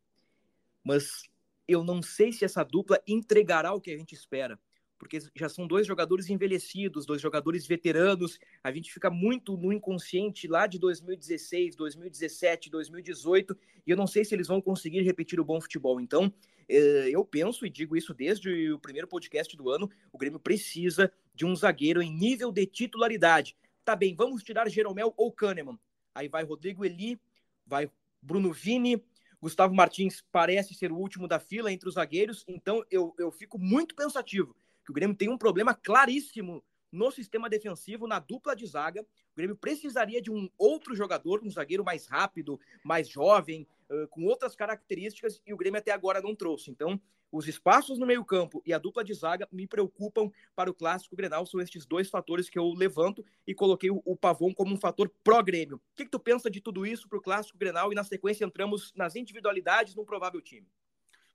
Mas 0.83 1.23
eu 1.67 1.83
não 1.83 2.01
sei 2.01 2.31
se 2.31 2.45
essa 2.45 2.63
dupla 2.63 3.01
entregará 3.07 3.73
o 3.73 3.81
que 3.81 3.91
a 3.91 3.97
gente 3.97 4.13
espera, 4.13 4.59
porque 4.97 5.19
já 5.35 5.49
são 5.49 5.67
dois 5.67 5.85
jogadores 5.85 6.29
envelhecidos, 6.29 7.05
dois 7.05 7.21
jogadores 7.21 7.67
veteranos. 7.67 8.39
A 8.63 8.71
gente 8.71 8.91
fica 8.91 9.09
muito 9.09 9.57
no 9.57 9.73
inconsciente 9.73 10.47
lá 10.47 10.65
de 10.65 10.79
2016, 10.79 11.75
2017, 11.75 12.69
2018, 12.69 13.57
e 13.85 13.91
eu 13.91 13.97
não 13.97 14.07
sei 14.07 14.23
se 14.23 14.33
eles 14.33 14.47
vão 14.47 14.61
conseguir 14.61 15.01
repetir 15.01 15.39
o 15.39 15.45
bom 15.45 15.59
futebol. 15.59 15.99
Então, 15.99 16.33
eh, 16.69 17.09
eu 17.11 17.23
penso 17.25 17.65
e 17.65 17.69
digo 17.69 17.95
isso 17.95 18.13
desde 18.13 18.71
o 18.71 18.79
primeiro 18.79 19.07
podcast 19.07 19.55
do 19.55 19.69
ano: 19.69 19.89
o 20.11 20.17
Grêmio 20.17 20.39
precisa 20.39 21.11
de 21.33 21.45
um 21.45 21.55
zagueiro 21.55 22.01
em 22.01 22.11
nível 22.11 22.51
de 22.51 22.65
titularidade. 22.65 23.55
Tá 23.83 23.95
bem, 23.95 24.15
vamos 24.15 24.43
tirar 24.43 24.69
Jeromel 24.69 25.13
ou 25.15 25.31
Kahneman. 25.31 25.79
Aí 26.13 26.27
vai 26.27 26.43
Rodrigo 26.43 26.83
Eli, 26.83 27.19
vai 27.65 27.89
Bruno 28.21 28.51
Vini, 28.51 29.03
Gustavo 29.41 29.73
Martins 29.73 30.23
parece 30.31 30.73
ser 30.73 30.91
o 30.91 30.97
último 30.97 31.27
da 31.27 31.39
fila 31.39 31.71
entre 31.71 31.87
os 31.87 31.95
zagueiros, 31.95 32.43
então 32.47 32.83
eu, 32.89 33.13
eu 33.19 33.31
fico 33.31 33.59
muito 33.59 33.95
pensativo 33.95 34.55
que 34.83 34.91
o 34.91 34.93
Grêmio 34.93 35.15
tem 35.15 35.29
um 35.29 35.37
problema 35.37 35.73
claríssimo 35.73 36.63
no 36.91 37.11
sistema 37.11 37.49
defensivo, 37.49 38.07
na 38.07 38.19
dupla 38.19 38.55
de 38.55 38.65
zaga. 38.65 39.01
O 39.01 39.35
Grêmio 39.35 39.55
precisaria 39.55 40.21
de 40.21 40.31
um 40.31 40.49
outro 40.57 40.95
jogador, 40.95 41.41
um 41.43 41.51
zagueiro 41.51 41.83
mais 41.83 42.07
rápido, 42.07 42.57
mais 42.83 43.09
jovem, 43.09 43.67
com 44.09 44.23
outras 44.25 44.55
características, 44.55 45.41
e 45.45 45.53
o 45.53 45.57
Grêmio 45.57 45.79
até 45.79 45.91
agora 45.91 46.21
não 46.21 46.33
trouxe. 46.33 46.71
Então, 46.71 46.99
os 47.31 47.47
espaços 47.47 47.99
no 47.99 48.05
meio-campo 48.05 48.61
e 48.65 48.73
a 48.73 48.77
dupla 48.77 49.03
de 49.03 49.13
zaga 49.13 49.47
me 49.51 49.67
preocupam 49.67 50.31
para 50.55 50.69
o 50.69 50.73
clássico 50.73 51.15
Grenal. 51.15 51.45
São 51.45 51.59
estes 51.59 51.85
dois 51.85 52.09
fatores 52.09 52.49
que 52.49 52.57
eu 52.57 52.71
levanto 52.73 53.25
e 53.45 53.53
coloquei 53.53 53.89
o, 53.91 54.15
Pavon 54.15 54.53
como 54.53 54.73
um 54.73 54.79
fator 54.79 55.11
pró-Grêmio. 55.23 55.77
O 55.77 55.95
que, 55.95 56.05
que, 56.05 56.11
tu 56.11 56.19
pensa 56.19 56.49
de 56.49 56.61
tudo 56.61 56.85
isso 56.85 57.07
para 57.07 57.17
o 57.17 57.21
clássico 57.21 57.57
Grenal? 57.57 57.91
E 57.91 57.95
na 57.95 58.03
sequência 58.03 58.45
entramos 58.45 58.93
nas 58.95 59.15
individualidades 59.15 59.95
num 59.95 60.05
provável 60.05 60.41
time. 60.41 60.67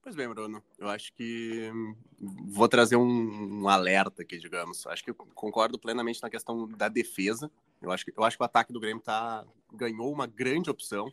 Pois 0.03 0.17
bem, 0.17 0.29
Bruno. 0.29 0.63
Eu 0.79 0.89
acho 0.89 1.13
que 1.13 1.71
vou 2.19 2.69
trazer 2.69 2.97
um, 2.97 3.63
um 3.63 3.69
alerta 3.69 4.23
aqui, 4.23 4.39
digamos. 4.39 4.85
Acho 4.87 5.05
que 5.05 5.11
eu 5.11 5.15
concordo 5.15 5.79
plenamente 5.79 6.21
na 6.21 6.29
questão 6.29 6.67
da 6.69 6.89
defesa. 6.89 7.51
Eu 7.81 7.93
acho 7.93 8.05
que, 8.05 8.13
eu 8.17 8.25
acho 8.25 8.37
que 8.37 8.43
o 8.43 8.47
ataque 8.47 8.73
do 8.73 8.81
Grêmio 8.81 9.03
tá, 9.03 9.47
ganhou 9.73 10.13
uma 10.13 10.27
grande 10.27 10.71
opção 10.71 11.11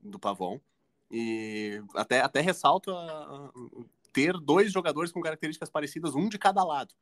do 0.00 0.20
Pavon. 0.20 0.60
E 1.10 1.82
até, 1.94 2.20
até 2.20 2.40
ressalto 2.40 2.90
a, 2.90 2.96
a 2.96 3.50
ter 4.12 4.32
dois 4.38 4.72
jogadores 4.72 5.12
com 5.12 5.20
características 5.20 5.70
parecidas, 5.70 6.14
um 6.14 6.28
de 6.28 6.38
cada 6.38 6.64
lado. 6.64 6.94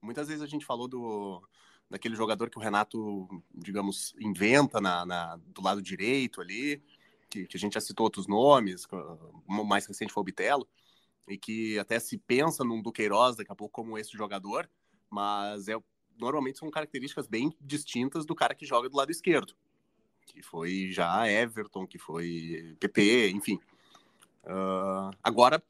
Muitas 0.00 0.28
vezes 0.28 0.42
a 0.42 0.46
gente 0.46 0.64
falou 0.64 0.86
do, 0.86 1.42
daquele 1.88 2.14
jogador 2.14 2.48
que 2.48 2.58
o 2.58 2.60
Renato, 2.60 3.28
digamos, 3.54 4.14
inventa 4.20 4.80
na, 4.80 5.04
na 5.04 5.36
do 5.36 5.62
lado 5.62 5.82
direito 5.82 6.40
ali, 6.40 6.82
que, 7.28 7.46
que, 7.46 7.56
a 7.56 7.60
gente 7.60 7.74
já 7.74 7.80
citou 7.80 8.04
outros 8.04 8.26
nomes, 8.26 8.86
o 9.48 9.64
mais 9.64 9.86
recente 9.86 10.12
foi 10.12 10.20
o 10.20 10.24
Bitelo, 10.24 10.68
e 11.28 11.38
que 11.38 11.78
até 11.78 11.98
se 11.98 12.18
pensa 12.18 12.64
num 12.64 12.82
Duqueiroz 12.82 13.36
daqui 13.36 13.52
a 13.52 13.56
pouco 13.56 13.72
como 13.72 13.98
esse 13.98 14.12
jogador, 14.12 14.68
mas 15.08 15.68
é, 15.68 15.76
normalmente 16.18 16.58
são 16.58 16.70
características 16.70 17.26
bem 17.26 17.54
distintas 17.60 18.24
do 18.24 18.34
cara 18.34 18.54
que 18.54 18.66
joga 18.66 18.88
do 18.88 18.96
lado 18.96 19.10
esquerdo 19.10 19.54
que 20.32 20.42
foi 20.42 20.90
já 20.92 21.28
Everton, 21.28 21.86
que 21.86 21.98
foi 21.98 22.76
PP, 22.78 23.30
enfim. 23.30 23.58
Uh, 24.44 25.10
agora, 25.22 25.62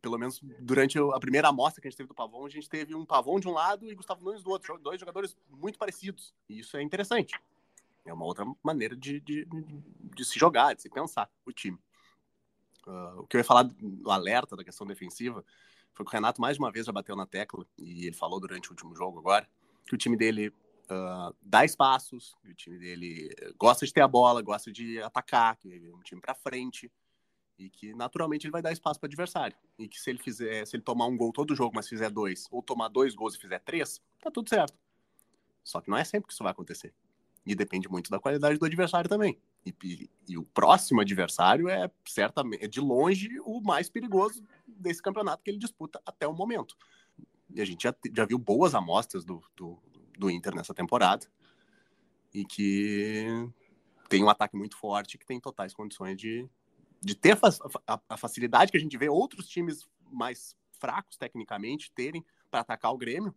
pelo 0.00 0.18
menos 0.18 0.40
durante 0.58 0.98
a 0.98 1.20
primeira 1.20 1.48
amostra 1.48 1.80
que 1.80 1.88
a 1.88 1.90
gente 1.90 1.98
teve 1.98 2.08
do 2.08 2.14
Pavon, 2.14 2.46
a 2.46 2.48
gente 2.48 2.68
teve 2.68 2.94
um 2.94 3.04
Pavon 3.04 3.38
de 3.38 3.46
um 3.46 3.52
lado 3.52 3.86
e 3.86 3.94
Gustavo 3.94 4.24
Nunes 4.24 4.42
do 4.42 4.50
outro, 4.50 4.78
dois 4.78 4.98
jogadores 4.98 5.36
muito 5.48 5.78
parecidos. 5.78 6.34
E 6.48 6.60
isso 6.60 6.76
é 6.76 6.82
interessante. 6.82 7.38
É 8.04 8.12
uma 8.12 8.24
outra 8.24 8.44
maneira 8.62 8.96
de, 8.96 9.20
de, 9.20 9.46
de 9.46 10.24
se 10.24 10.38
jogar, 10.38 10.74
de 10.74 10.82
se 10.82 10.90
pensar 10.90 11.30
o 11.46 11.52
time. 11.52 11.78
Uh, 12.86 13.20
o 13.20 13.26
que 13.26 13.36
eu 13.36 13.40
ia 13.40 13.44
falar 13.44 13.62
do 13.62 14.10
alerta 14.10 14.56
da 14.56 14.64
questão 14.64 14.86
defensiva 14.86 15.44
foi 15.94 16.04
que 16.04 16.10
o 16.10 16.12
Renato 16.12 16.40
mais 16.40 16.58
uma 16.58 16.72
vez 16.72 16.86
já 16.86 16.92
bateu 16.92 17.14
na 17.14 17.26
tecla, 17.26 17.64
e 17.78 18.06
ele 18.06 18.16
falou 18.16 18.40
durante 18.40 18.68
o 18.68 18.72
último 18.72 18.96
jogo 18.96 19.18
agora, 19.18 19.46
que 19.86 19.94
o 19.94 19.98
time 19.98 20.16
dele 20.16 20.52
uh, 20.90 21.34
dá 21.42 21.64
espaços, 21.64 22.34
o 22.44 22.54
time 22.54 22.78
dele 22.78 23.34
gosta 23.58 23.86
de 23.86 23.92
ter 23.92 24.00
a 24.00 24.08
bola, 24.08 24.42
gosta 24.42 24.72
de 24.72 25.00
atacar, 25.00 25.56
que 25.56 25.72
é 25.72 25.94
um 25.94 26.02
time 26.02 26.20
para 26.20 26.34
frente 26.34 26.90
e 27.58 27.70
que 27.70 27.94
naturalmente 27.94 28.46
ele 28.46 28.52
vai 28.52 28.62
dar 28.62 28.72
espaço 28.72 28.98
para 28.98 29.06
o 29.06 29.10
adversário. 29.10 29.56
E 29.78 29.88
que 29.88 30.00
se 30.00 30.10
ele 30.10 30.18
fizer, 30.18 30.66
se 30.66 30.76
ele 30.76 30.82
tomar 30.82 31.06
um 31.06 31.16
gol 31.16 31.32
todo 31.32 31.54
jogo, 31.54 31.74
mas 31.74 31.88
fizer 31.88 32.10
dois, 32.10 32.46
ou 32.50 32.62
tomar 32.62 32.88
dois 32.88 33.14
gols 33.14 33.34
e 33.34 33.38
fizer 33.38 33.60
três, 33.60 34.00
tá 34.20 34.30
tudo 34.30 34.48
certo. 34.48 34.74
Só 35.62 35.80
que 35.80 35.90
não 35.90 35.96
é 35.96 36.04
sempre 36.04 36.26
que 36.26 36.32
isso 36.32 36.42
vai 36.42 36.52
acontecer. 36.52 36.92
E 37.44 37.54
depende 37.54 37.88
muito 37.88 38.10
da 38.10 38.20
qualidade 38.20 38.58
do 38.58 38.64
adversário 38.64 39.08
também. 39.08 39.38
E, 39.66 39.74
e, 39.82 40.10
e, 40.28 40.38
o 40.38 40.44
próximo 40.44 41.00
adversário 41.00 41.68
é 41.68 41.90
certamente, 42.04 42.64
é 42.64 42.68
de 42.68 42.80
longe, 42.80 43.28
o 43.40 43.60
mais 43.60 43.88
perigoso 43.88 44.42
desse 44.66 45.02
campeonato 45.02 45.42
que 45.42 45.50
ele 45.50 45.58
disputa 45.58 46.00
até 46.06 46.26
o 46.26 46.32
momento. 46.32 46.76
E 47.50 47.60
a 47.60 47.64
gente 47.64 47.82
já, 47.82 47.94
já 48.14 48.24
viu 48.24 48.38
boas 48.38 48.74
amostras 48.74 49.24
do, 49.24 49.42
do, 49.56 49.78
do 50.22 50.30
Inter 50.30 50.54
nessa 50.54 50.72
temporada 50.72 51.26
e 52.32 52.44
que 52.44 53.26
tem 54.08 54.22
um 54.22 54.28
ataque 54.28 54.56
muito 54.56 54.76
forte 54.76 55.18
que 55.18 55.26
tem 55.26 55.40
totais 55.40 55.74
condições 55.74 56.16
de, 56.16 56.48
de 57.00 57.14
ter 57.14 57.36
a, 57.86 58.00
a, 58.08 58.16
facilidade 58.16 58.70
que 58.70 58.76
a 58.76 58.80
gente 58.80 58.96
vê 58.96 59.08
outros 59.08 59.48
times 59.48 59.88
mais 60.10 60.56
fracos 60.78 61.16
tecnicamente 61.16 61.90
terem 61.92 62.24
para 62.50 62.60
atacar 62.60 62.92
o 62.92 62.98
Grêmio 62.98 63.34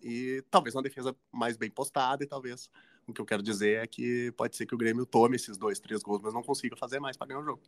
e 0.00 0.42
talvez 0.50 0.74
uma 0.74 0.82
defesa 0.82 1.14
mais 1.30 1.56
bem 1.56 1.70
postada 1.70 2.24
e 2.24 2.26
talvez 2.26 2.70
o 3.06 3.12
que 3.12 3.20
eu 3.20 3.26
quero 3.26 3.42
dizer 3.42 3.82
é 3.82 3.86
que 3.86 4.32
pode 4.32 4.56
ser 4.56 4.66
que 4.66 4.74
o 4.74 4.78
Grêmio 4.78 5.04
tome 5.04 5.36
esses 5.36 5.58
dois, 5.58 5.78
três 5.78 6.02
gols, 6.02 6.22
mas 6.22 6.34
não 6.34 6.42
consiga 6.42 6.76
fazer 6.76 6.98
mais 6.98 7.16
para 7.16 7.28
ganhar 7.28 7.40
o 7.40 7.44
jogo. 7.44 7.62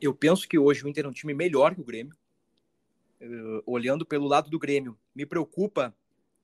Eu 0.00 0.14
penso 0.14 0.48
que 0.48 0.58
hoje 0.58 0.84
o 0.84 0.88
Inter 0.88 1.04
é 1.04 1.08
um 1.08 1.12
time 1.12 1.32
melhor 1.32 1.74
que 1.74 1.80
o 1.80 1.84
Grêmio. 1.84 2.14
Uh, 3.20 3.62
olhando 3.64 4.04
pelo 4.04 4.26
lado 4.26 4.50
do 4.50 4.58
Grêmio, 4.58 4.98
me 5.14 5.24
preocupa 5.24 5.94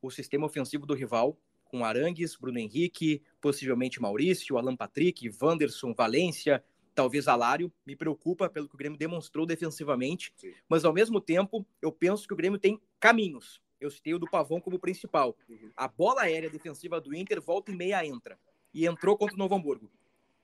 o 0.00 0.10
sistema 0.10 0.46
ofensivo 0.46 0.86
do 0.86 0.94
rival, 0.94 1.38
com 1.64 1.84
Arangues, 1.84 2.36
Bruno 2.36 2.58
Henrique, 2.58 3.22
possivelmente 3.40 4.00
Maurício, 4.00 4.58
Alan 4.58 4.76
Patrick, 4.76 5.30
Wanderson, 5.40 5.94
Valência, 5.94 6.64
talvez 6.94 7.28
Alário. 7.28 7.72
Me 7.86 7.94
preocupa 7.94 8.48
pelo 8.48 8.68
que 8.68 8.74
o 8.74 8.78
Grêmio 8.78 8.98
demonstrou 8.98 9.46
defensivamente, 9.46 10.32
Sim. 10.36 10.52
mas 10.68 10.84
ao 10.84 10.92
mesmo 10.92 11.20
tempo 11.20 11.64
eu 11.80 11.92
penso 11.92 12.26
que 12.26 12.34
o 12.34 12.36
Grêmio 12.36 12.58
tem 12.58 12.80
caminhos 12.98 13.60
eu 13.80 13.90
citei 13.90 14.12
o 14.14 14.18
do 14.18 14.28
Pavão 14.28 14.60
como 14.60 14.78
principal. 14.78 15.36
Uhum. 15.48 15.70
A 15.76 15.88
bola 15.88 16.22
aérea 16.22 16.50
defensiva 16.50 17.00
do 17.00 17.14
Inter 17.14 17.40
volta 17.40 17.72
e 17.72 17.74
meia 17.74 18.04
entra. 18.04 18.38
E 18.72 18.86
entrou 18.86 19.16
contra 19.16 19.34
o 19.34 19.38
Novo 19.38 19.54
Hamburgo. 19.54 19.90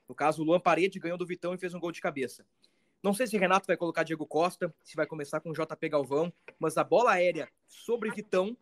No 0.09 0.15
caso, 0.15 0.41
o 0.41 0.45
Luan 0.45 0.59
Parede 0.59 0.99
ganhou 0.99 1.17
do 1.17 1.25
Vitão 1.25 1.53
e 1.53 1.57
fez 1.57 1.73
um 1.73 1.79
gol 1.79 1.91
de 1.91 2.01
cabeça. 2.01 2.45
Não 3.03 3.13
sei 3.13 3.27
se 3.27 3.37
Renato 3.37 3.67
vai 3.67 3.77
colocar 3.77 4.03
Diego 4.03 4.25
Costa, 4.25 4.73
se 4.83 4.95
vai 4.95 5.05
começar 5.05 5.39
com 5.39 5.53
JP 5.53 5.89
Galvão, 5.89 6.33
mas 6.59 6.77
a 6.77 6.83
bola 6.83 7.11
aérea 7.11 7.47
sobre 7.67 8.09
Vitão 8.09 8.57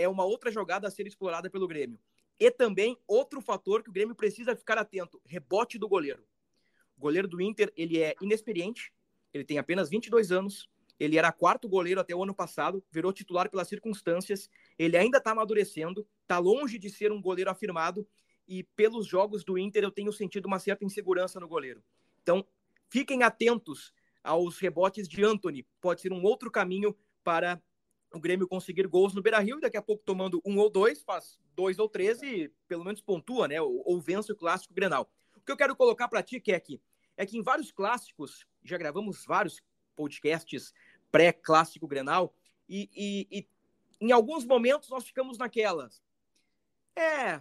é 0.00 0.08
uma 0.08 0.24
outra 0.24 0.50
jogada 0.50 0.88
a 0.88 0.90
ser 0.90 1.06
explorada 1.06 1.50
pelo 1.50 1.68
Grêmio. 1.68 1.98
E 2.38 2.50
também 2.50 2.96
outro 3.06 3.40
fator 3.40 3.82
que 3.82 3.90
o 3.90 3.92
Grêmio 3.92 4.14
precisa 4.14 4.56
ficar 4.56 4.78
atento, 4.78 5.20
rebote 5.26 5.78
do 5.78 5.88
goleiro. 5.88 6.24
O 6.96 7.00
goleiro 7.00 7.28
do 7.28 7.40
Inter, 7.40 7.72
ele 7.76 8.00
é 8.00 8.14
inexperiente, 8.20 8.92
ele 9.32 9.44
tem 9.44 9.58
apenas 9.58 9.90
22 9.90 10.32
anos, 10.32 10.68
ele 11.00 11.16
era 11.16 11.32
quarto 11.32 11.66
goleiro 11.66 11.98
até 11.98 12.14
o 12.14 12.22
ano 12.22 12.34
passado, 12.34 12.84
virou 12.90 13.10
titular 13.10 13.50
pelas 13.50 13.68
circunstâncias. 13.68 14.50
Ele 14.78 14.98
ainda 14.98 15.16
está 15.16 15.30
amadurecendo, 15.30 16.06
está 16.20 16.38
longe 16.38 16.78
de 16.78 16.90
ser 16.90 17.10
um 17.10 17.22
goleiro 17.22 17.50
afirmado. 17.50 18.06
E 18.46 18.62
pelos 18.62 19.06
jogos 19.06 19.42
do 19.42 19.56
Inter, 19.56 19.82
eu 19.82 19.90
tenho 19.90 20.12
sentido 20.12 20.44
uma 20.44 20.58
certa 20.58 20.84
insegurança 20.84 21.40
no 21.40 21.48
goleiro. 21.48 21.82
Então, 22.22 22.46
fiquem 22.90 23.22
atentos 23.22 23.94
aos 24.22 24.58
rebotes 24.58 25.08
de 25.08 25.24
Anthony. 25.24 25.66
Pode 25.80 26.02
ser 26.02 26.12
um 26.12 26.22
outro 26.22 26.50
caminho 26.50 26.94
para 27.24 27.62
o 28.12 28.20
Grêmio 28.20 28.48
conseguir 28.48 28.86
gols 28.86 29.14
no 29.14 29.22
Beira 29.22 29.38
Rio. 29.38 29.58
E 29.58 29.60
daqui 29.60 29.76
a 29.76 29.82
pouco, 29.82 30.02
tomando 30.04 30.40
um 30.44 30.58
ou 30.58 30.70
dois, 30.70 31.02
faz 31.02 31.38
dois 31.54 31.78
ou 31.78 31.88
três 31.88 32.22
e 32.22 32.52
pelo 32.66 32.84
menos 32.84 33.00
pontua, 33.00 33.48
né? 33.48 33.60
Ou, 33.60 33.82
ou 33.84 34.00
vence 34.00 34.32
o 34.32 34.36
clássico 34.36 34.74
Grenal. 34.74 35.10
O 35.36 35.40
que 35.40 35.52
eu 35.52 35.56
quero 35.56 35.76
colocar 35.76 36.08
para 36.08 36.22
ti, 36.22 36.40
Keck, 36.40 36.80
é 37.16 37.26
que 37.26 37.36
em 37.36 37.42
vários 37.42 37.70
clássicos, 37.70 38.46
já 38.62 38.76
gravamos 38.76 39.24
vários 39.24 39.62
podcasts 39.94 40.72
pré-clássico 41.10 41.86
Grenal, 41.86 42.34
e, 42.68 42.88
e, 42.94 43.26
e, 43.30 43.48
em 44.00 44.12
alguns 44.12 44.44
momentos 44.44 44.88
nós 44.88 45.04
ficamos 45.04 45.36
naquelas. 45.36 46.02
É, 46.94 47.40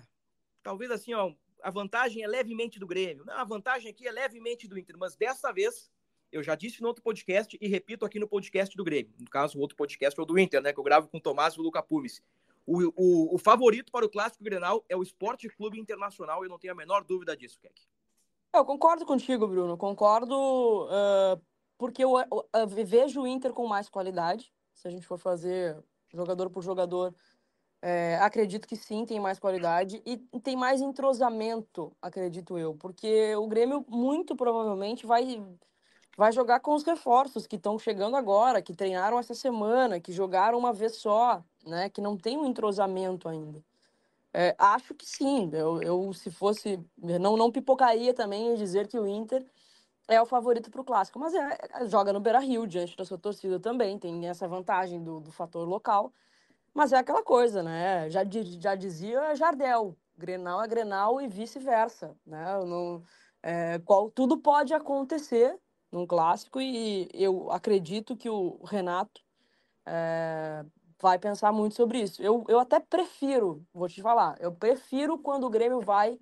talvez 0.63 0.91
assim, 0.91 1.13
ó, 1.13 1.33
a 1.61 1.69
vantagem 1.69 2.23
é 2.23 2.27
levemente 2.27 2.79
do 2.79 2.87
Grêmio. 2.87 3.25
Não, 3.25 3.35
a 3.35 3.43
vantagem 3.43 3.91
aqui 3.91 4.07
é 4.07 4.11
levemente 4.11 4.67
do 4.67 4.77
Inter, 4.77 4.97
mas 4.97 5.15
dessa 5.15 5.51
vez, 5.51 5.91
eu 6.31 6.43
já 6.43 6.55
disse 6.55 6.81
no 6.81 6.87
outro 6.87 7.03
podcast 7.03 7.57
e 7.59 7.67
repito 7.67 8.05
aqui 8.05 8.19
no 8.19 8.27
podcast 8.27 8.75
do 8.75 8.83
Grêmio. 8.83 9.13
No 9.19 9.29
caso, 9.29 9.57
o 9.57 9.61
outro 9.61 9.75
podcast 9.75 10.19
é 10.19 10.23
o 10.23 10.25
do 10.25 10.37
Inter, 10.37 10.61
né? 10.61 10.73
Que 10.73 10.79
eu 10.79 10.83
gravo 10.83 11.07
com 11.07 11.17
o 11.17 11.21
Tomás 11.21 11.55
e 11.55 11.59
o 11.59 11.63
Luca 11.63 11.81
Pumes. 11.81 12.21
O, 12.65 12.93
o, 12.95 13.35
o 13.35 13.37
favorito 13.37 13.91
para 13.91 14.05
o 14.05 14.09
clássico 14.09 14.43
Grenal 14.43 14.85
é 14.87 14.95
o 14.95 15.01
Esporte 15.01 15.49
Clube 15.49 15.79
Internacional, 15.79 16.43
eu 16.43 16.49
não 16.49 16.59
tenho 16.59 16.73
a 16.73 16.75
menor 16.75 17.03
dúvida 17.03 17.35
disso, 17.35 17.59
Keck. 17.59 17.81
Eu 18.53 18.65
concordo 18.65 19.05
contigo, 19.05 19.47
Bruno. 19.47 19.77
Concordo 19.77 20.35
uh, 20.85 21.41
porque 21.77 22.03
eu, 22.03 22.17
eu, 22.19 22.49
eu, 22.53 22.67
vejo 22.67 23.21
o 23.21 23.27
Inter 23.27 23.53
com 23.53 23.67
mais 23.67 23.89
qualidade. 23.89 24.51
Se 24.73 24.87
a 24.87 24.91
gente 24.91 25.05
for 25.05 25.17
fazer 25.17 25.77
jogador 26.13 26.49
por 26.49 26.63
jogador, 26.63 27.15
é, 27.81 28.17
acredito 28.17 28.67
que 28.67 28.75
sim, 28.75 29.05
tem 29.05 29.19
mais 29.19 29.39
qualidade 29.39 30.01
e 30.05 30.17
tem 30.41 30.55
mais 30.55 30.81
entrosamento, 30.81 31.95
acredito 32.01 32.57
eu, 32.57 32.75
porque 32.75 33.35
o 33.35 33.47
Grêmio 33.47 33.85
muito 33.87 34.35
provavelmente 34.35 35.05
vai 35.05 35.41
vai 36.17 36.31
jogar 36.31 36.59
com 36.59 36.73
os 36.73 36.83
reforços 36.83 37.47
que 37.47 37.55
estão 37.55 37.79
chegando 37.79 38.15
agora, 38.15 38.61
que 38.61 38.73
treinaram 38.73 39.19
essa 39.19 39.33
semana, 39.33 39.99
que 39.99 40.11
jogaram 40.11 40.57
uma 40.57 40.73
vez 40.73 40.97
só, 40.97 41.43
né, 41.65 41.89
que 41.89 42.01
não 42.01 42.17
tem 42.17 42.37
um 42.37 42.45
entrosamento 42.45 43.29
ainda. 43.29 43.63
É, 44.33 44.55
acho 44.57 44.93
que 44.93 45.05
sim. 45.05 45.49
Eu, 45.53 45.81
eu 45.81 46.13
se 46.13 46.29
fosse 46.31 46.79
não 46.97 47.35
não 47.37 47.51
pipocaria 47.51 48.13
também 48.13 48.49
em 48.49 48.55
dizer 48.55 48.87
que 48.87 48.99
o 48.99 49.07
Inter 49.07 49.45
é 50.07 50.21
o 50.21 50.25
favorito 50.25 50.71
para 50.71 50.81
o 50.81 50.83
clássico, 50.83 51.19
mas 51.19 51.33
é, 51.33 51.57
é, 51.75 51.87
joga 51.87 52.11
no 52.13 52.19
Beira 52.19 52.39
Rio, 52.39 52.67
diante 52.67 52.97
da 52.97 53.05
sua 53.05 53.17
torcida 53.17 53.59
também, 53.59 53.97
tem 53.99 54.27
essa 54.27 54.47
vantagem 54.47 55.03
do, 55.03 55.19
do 55.19 55.31
fator 55.31 55.67
local. 55.67 56.11
Mas 56.73 56.93
é 56.93 56.97
aquela 56.97 57.23
coisa, 57.23 57.63
né? 57.63 58.09
Já, 58.09 58.23
já 58.59 58.75
dizia 58.75 59.35
Jardel, 59.35 59.97
Grenal 60.17 60.63
é 60.63 60.67
Grenal 60.67 61.21
e 61.21 61.27
vice-versa, 61.27 62.15
né? 62.25 62.45
Não, 62.65 63.03
é, 63.43 63.79
qual, 63.79 64.09
tudo 64.11 64.37
pode 64.37 64.73
acontecer 64.73 65.59
num 65.91 66.05
clássico 66.05 66.61
e 66.61 67.09
eu 67.13 67.51
acredito 67.51 68.15
que 68.15 68.29
o 68.29 68.59
Renato 68.63 69.21
é, 69.85 70.65
vai 71.01 71.17
pensar 71.17 71.51
muito 71.51 71.75
sobre 71.75 72.01
isso. 72.01 72.21
Eu, 72.21 72.43
eu 72.47 72.59
até 72.59 72.79
prefiro, 72.79 73.65
vou 73.73 73.87
te 73.87 74.01
falar, 74.01 74.37
eu 74.39 74.51
prefiro 74.51 75.17
quando 75.17 75.45
o 75.45 75.49
Grêmio 75.49 75.81
vai 75.81 76.19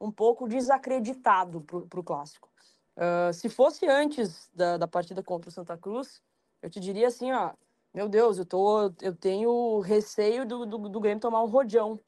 um 0.00 0.10
pouco 0.10 0.48
desacreditado 0.48 1.60
para 1.60 2.00
o 2.00 2.04
clássico. 2.04 2.50
Uh, 2.96 3.32
se 3.32 3.48
fosse 3.48 3.86
antes 3.86 4.50
da, 4.54 4.76
da 4.76 4.86
partida 4.86 5.22
contra 5.22 5.48
o 5.48 5.52
Santa 5.52 5.76
Cruz, 5.76 6.22
eu 6.62 6.70
te 6.70 6.78
diria 6.80 7.08
assim, 7.08 7.32
ó, 7.32 7.52
meu 7.92 8.08
Deus, 8.08 8.38
eu, 8.38 8.46
tô, 8.46 8.92
eu 9.00 9.14
tenho 9.14 9.80
receio 9.80 10.46
do, 10.46 10.66
do, 10.66 10.88
do 10.88 11.00
Grêmio 11.00 11.20
tomar 11.20 11.42
um 11.42 11.48
rodeão. 11.48 11.98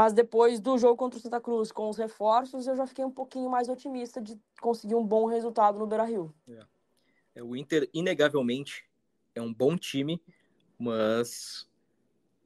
Mas 0.00 0.14
depois 0.14 0.58
do 0.60 0.78
jogo 0.78 0.96
contra 0.96 1.18
o 1.18 1.22
Santa 1.22 1.38
Cruz, 1.38 1.70
com 1.70 1.90
os 1.90 1.98
reforços, 1.98 2.66
eu 2.66 2.74
já 2.74 2.86
fiquei 2.86 3.04
um 3.04 3.10
pouquinho 3.10 3.50
mais 3.50 3.68
otimista 3.68 4.18
de 4.18 4.34
conseguir 4.58 4.94
um 4.94 5.06
bom 5.06 5.26
resultado 5.26 5.78
no 5.78 5.86
Beira-Rio. 5.86 6.34
É. 6.48 6.64
É, 7.34 7.42
o 7.42 7.54
Inter, 7.54 7.86
inegavelmente, 7.92 8.88
é 9.34 9.42
um 9.42 9.52
bom 9.52 9.76
time, 9.76 10.18
mas 10.78 11.68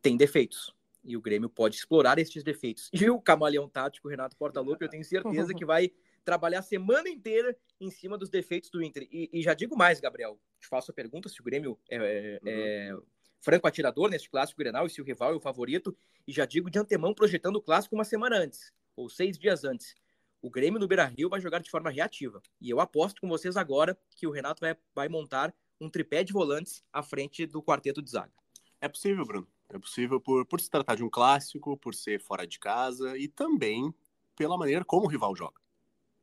tem 0.03 0.17
defeitos. 0.17 0.75
E 1.05 1.17
o 1.17 1.21
Grêmio 1.21 1.49
pode 1.49 1.77
explorar 1.77 2.19
esses 2.19 2.43
defeitos. 2.43 2.91
E 2.93 3.09
o 3.09 3.21
camaleão 3.21 3.69
tático, 3.69 4.09
Renato 4.09 4.37
Portaluppi, 4.37 4.87
eu 4.87 4.91
tenho 4.91 5.05
certeza 5.05 5.55
que 5.55 5.65
vai 5.65 5.93
trabalhar 6.25 6.59
a 6.59 6.63
semana 6.63 7.09
inteira 7.09 7.57
em 7.81 7.89
cima 7.89 8.19
dos 8.19 8.31
defeitos 8.31 8.69
do 8.69 8.83
Inter. 8.83 9.07
E, 9.13 9.31
e 9.33 9.41
já 9.43 9.55
digo 9.55 9.77
mais, 9.77 10.01
Gabriel, 10.01 10.41
te 10.59 10.67
faço 10.67 10.91
a 10.91 10.95
pergunta 10.95 11.29
se 11.29 11.41
o 11.41 11.45
Grêmio 11.45 11.79
é, 11.89 12.41
é, 12.45 12.93
uhum. 12.93 13.03
Franco 13.45 13.67
atirador 13.67 14.11
neste 14.11 14.31
clássico 14.31 14.59
Grenal 14.59 14.87
e 14.87 14.91
se 14.91 15.01
o 15.01 15.05
rival 15.05 15.33
é 15.33 15.37
o 15.37 15.41
favorito. 15.41 15.97
E 16.27 16.33
já 16.33 16.47
digo 16.47 16.71
de 16.71 16.79
antemão, 16.79 17.15
projetando 17.15 17.57
o 17.57 17.63
clássico 17.63 17.95
uma 17.95 18.05
semana 18.05 18.37
antes, 18.37 18.73
ou 18.97 19.09
seis 19.09 19.39
dias 19.39 19.65
antes. 19.65 19.95
O 20.41 20.51
Grêmio 20.51 20.81
no 20.81 20.89
Beira-Rio 20.89 21.29
vai 21.29 21.41
jogar 21.41 21.61
de 21.61 21.71
forma 21.71 21.91
reativa. 21.91 22.43
E 22.61 22.71
eu 22.71 22.81
aposto 22.81 23.21
com 23.21 23.29
vocês 23.29 23.57
agora 23.57 23.97
que 24.17 24.27
o 24.27 24.31
Renato 24.31 24.61
vai, 24.61 24.77
vai 24.95 25.09
montar 25.09 25.55
um 25.81 25.91
tripé 25.91 26.25
de 26.25 26.33
volantes 26.33 26.83
à 26.93 27.03
frente 27.03 27.47
do 27.47 27.63
quarteto 27.63 28.03
de 28.03 28.11
zaga. 28.11 28.33
É 28.81 28.89
possível, 28.89 29.25
Bruno. 29.25 29.49
É 29.69 29.79
possível 29.79 30.21
por, 30.21 30.45
por 30.47 30.61
se 30.61 30.71
tratar 30.71 30.95
de 30.95 31.03
um 31.03 31.11
clássico, 31.11 31.77
por 31.77 31.95
ser 31.95 32.21
fora 32.21 32.47
de 32.47 32.59
casa 32.59 33.17
e 33.17 33.29
também 33.29 33.93
pela 34.37 34.59
maneira 34.59 34.85
como 34.85 35.07
o 35.07 35.09
rival 35.09 35.35
joga 35.35 35.65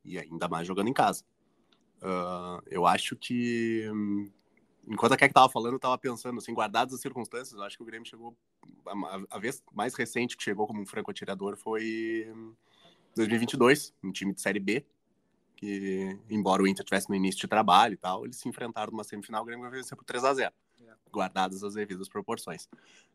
e 0.03 0.17
ainda 0.17 0.47
mais 0.47 0.67
jogando 0.67 0.89
em 0.89 0.93
casa. 0.93 1.23
Uh, 1.97 2.61
eu 2.67 2.85
acho 2.85 3.15
que, 3.15 3.87
enquanto 4.87 5.13
a 5.13 5.17
Keck 5.17 5.31
estava 5.31 5.49
falando, 5.49 5.73
eu 5.73 5.77
estava 5.77 5.97
pensando, 5.97 6.37
assim, 6.37 6.53
guardadas 6.53 6.93
as 6.93 7.01
circunstâncias, 7.01 7.57
eu 7.57 7.63
acho 7.63 7.77
que 7.77 7.83
o 7.83 7.85
Grêmio 7.85 8.07
chegou, 8.07 8.35
a, 8.87 9.35
a 9.35 9.39
vez 9.39 9.63
mais 9.73 9.93
recente 9.95 10.35
que 10.35 10.43
chegou 10.43 10.67
como 10.67 10.81
um 10.81 10.85
franco 10.85 11.11
atirador 11.11 11.57
foi 11.57 12.31
2022, 13.15 13.93
um 14.03 14.11
time 14.11 14.33
de 14.33 14.41
Série 14.41 14.59
B, 14.59 14.85
que, 15.55 16.17
embora 16.29 16.63
o 16.63 16.67
Inter 16.67 16.83
tivesse 16.83 17.09
no 17.09 17.15
início 17.15 17.41
de 17.41 17.47
trabalho 17.47 17.93
e 17.93 17.97
tal, 17.97 18.25
eles 18.25 18.37
se 18.37 18.49
enfrentaram 18.49 18.91
numa 18.91 19.03
semifinal, 19.03 19.43
o 19.43 19.45
Grêmio 19.45 19.69
venceu 19.69 19.95
por 19.95 20.03
3 20.03 20.23
a 20.23 20.33
0 20.33 20.53
é. 20.81 20.93
guardadas 21.11 21.63
as 21.63 21.75
devidas 21.75 22.09
proporções. 22.09 22.67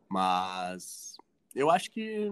Mas 0.08 1.16
eu 1.54 1.70
acho 1.70 1.90
que 1.90 2.30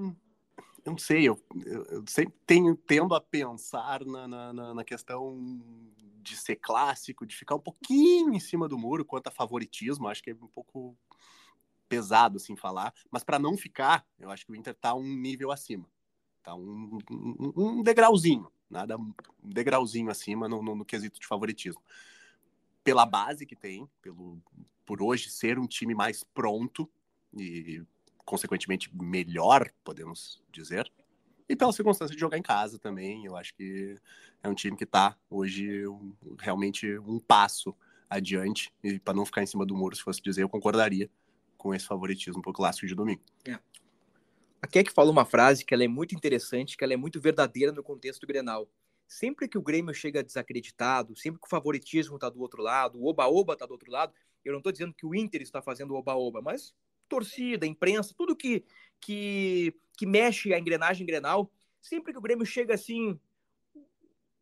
eu 0.85 0.93
não 0.93 0.99
sei, 0.99 1.27
eu, 1.27 1.43
eu 1.65 2.05
sempre 2.07 2.35
tenho, 2.47 2.77
tendo 2.77 3.15
a 3.15 3.21
pensar 3.21 4.05
na, 4.05 4.29
na, 4.29 4.75
na, 4.75 4.85
questão 4.85 5.61
de 6.21 6.37
ser 6.37 6.57
clássico, 6.57 7.27
de 7.27 7.35
ficar 7.35 7.55
um 7.55 7.61
pouquinho 7.61 8.35
em 8.35 8.41
cima 8.41 8.69
do 8.69 8.79
muro 8.79 9.05
quanto 9.05 9.29
a 9.29 9.31
favoritismo, 9.31 10.09
acho 10.09 10.23
que 10.23 10.31
é 10.31 10.35
um 10.35 10.49
pouco 10.49 10.97
pesado 11.89 12.37
assim 12.37 12.55
falar, 12.55 12.93
mas 13.11 13.25
para 13.25 13.39
não 13.39 13.57
ficar, 13.57 14.07
eu 14.19 14.31
acho 14.31 14.45
que 14.45 14.53
o 14.53 14.57
Inter 14.57 14.75
tá 14.75 14.95
um 14.95 15.17
nível 15.17 15.51
acima, 15.51 15.89
tá 16.43 16.55
um, 16.55 16.99
um, 17.11 17.53
um 17.57 17.83
degrauzinho, 17.83 18.51
nada 18.69 18.99
um 18.99 19.15
degrauzinho 19.43 20.11
acima 20.11 20.49
no, 20.49 20.63
no, 20.63 20.75
no 20.75 20.85
quesito 20.85 21.19
de 21.19 21.27
favoritismo. 21.27 21.81
Pela 22.83 23.07
base 23.07 23.47
que 23.47 23.57
tem, 23.57 23.89
pelo 24.03 24.39
por 24.85 25.03
hoje 25.03 25.31
ser 25.31 25.59
um 25.59 25.67
time 25.67 25.95
mais 25.95 26.23
pronto 26.23 26.91
e 27.33 27.83
consequentemente 28.25 28.91
melhor, 28.95 29.71
podemos 29.83 30.43
dizer, 30.51 30.91
e 31.49 31.55
pela 31.55 31.73
circunstância 31.73 32.15
de 32.15 32.21
jogar 32.21 32.39
em 32.39 32.43
casa 32.43 32.79
também, 32.79 33.25
eu 33.25 33.37
acho 33.37 33.55
que 33.55 33.97
é 34.43 34.49
um 34.49 34.55
time 34.55 34.77
que 34.77 34.85
está 34.85 35.17
hoje 35.29 35.87
um, 35.87 36.15
realmente 36.39 36.99
um 36.99 37.21
passo 37.21 37.75
adiante. 38.09 38.73
E 38.83 38.99
para 38.99 39.15
não 39.15 39.27
ficar 39.27 39.43
em 39.43 39.47
cima 39.47 39.67
do 39.67 39.77
muro, 39.77 39.95
se 39.95 40.03
fosse 40.03 40.23
dizer, 40.23 40.43
eu 40.43 40.49
concordaria 40.49 41.11
com 41.59 41.75
esse 41.75 41.87
favoritismo 41.87 42.41
para 42.41 42.51
o 42.51 42.55
clássico 42.55 42.87
de 42.87 42.95
domingo. 42.95 43.23
É. 43.47 43.59
A 44.63 44.67
Keck 44.67 44.91
fala 44.91 45.11
uma 45.11 45.27
frase 45.27 45.65
que 45.65 45.75
ela 45.75 45.85
é 45.85 45.89
muito 45.89 46.15
interessante, 46.15 46.77
que 46.77 46.85
ela 46.85 46.95
é 46.95 46.97
muito 46.97 47.21
verdadeira 47.21 47.73
no 47.73 47.83
contexto 47.83 48.23
do 48.23 48.27
Grenal. 48.27 48.67
Sempre 49.07 49.47
que 49.47 49.59
o 49.59 49.63
Grêmio 49.63 49.93
chega 49.93 50.25
desacreditado, 50.25 51.15
sempre 51.15 51.39
que 51.39 51.47
o 51.47 51.51
favoritismo 51.51 52.15
está 52.15 52.31
do 52.31 52.41
outro 52.41 52.63
lado, 52.63 52.99
o 52.99 53.07
oba-oba 53.07 53.53
está 53.53 53.67
do 53.67 53.73
outro 53.73 53.91
lado, 53.91 54.15
eu 54.43 54.53
não 54.53 54.59
estou 54.59 54.73
dizendo 54.73 54.95
que 54.95 55.05
o 55.05 55.15
Inter 55.15 55.43
está 55.43 55.61
fazendo 55.61 55.93
o 55.93 55.97
oba-oba, 55.97 56.41
mas 56.41 56.75
torcida, 57.09 57.67
imprensa, 57.67 58.15
tudo 58.17 58.37
que, 58.37 58.65
que, 59.01 59.75
que 59.97 60.07
mexe 60.07 60.53
a 60.53 60.59
engrenagem 60.59 61.07
Grenal, 61.07 61.51
sempre 61.81 62.13
que 62.13 62.19
o 62.19 62.23
Grêmio 62.23 62.47
chega 62.47 62.75
assim, 62.75 63.19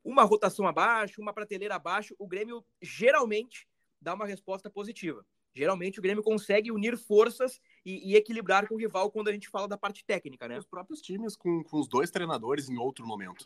uma 0.05 0.25
rotação 0.25 0.67
abaixo, 0.67 1.21
uma 1.21 1.33
prateleira 1.33 1.77
abaixo, 1.77 2.15
o 2.19 2.27
Grêmio 2.27 2.65
geralmente 2.81 3.69
dá 4.01 4.15
uma 4.15 4.27
resposta 4.27 4.69
positiva. 4.69 5.25
Geralmente 5.55 5.99
o 5.99 6.03
Grêmio 6.03 6.23
consegue 6.23 6.73
unir 6.73 6.97
forças 6.97 7.61
e, 7.85 8.11
e, 8.11 8.17
equilibrar 8.17 8.67
com 8.67 8.75
o 8.75 8.79
rival 8.79 9.11
quando 9.11 9.29
a 9.29 9.33
gente 9.33 9.51
fala 9.51 9.69
da 9.69 9.77
parte 9.77 10.05
técnica, 10.05 10.49
né? 10.49 10.59
Os 10.59 10.67
próprios 10.67 11.01
times 11.01 11.37
com, 11.37 11.63
com 11.63 11.79
os 11.79 11.87
dois 11.87 12.11
treinadores 12.11 12.71
em 12.71 12.79
outro 12.79 13.07
momento. 13.07 13.45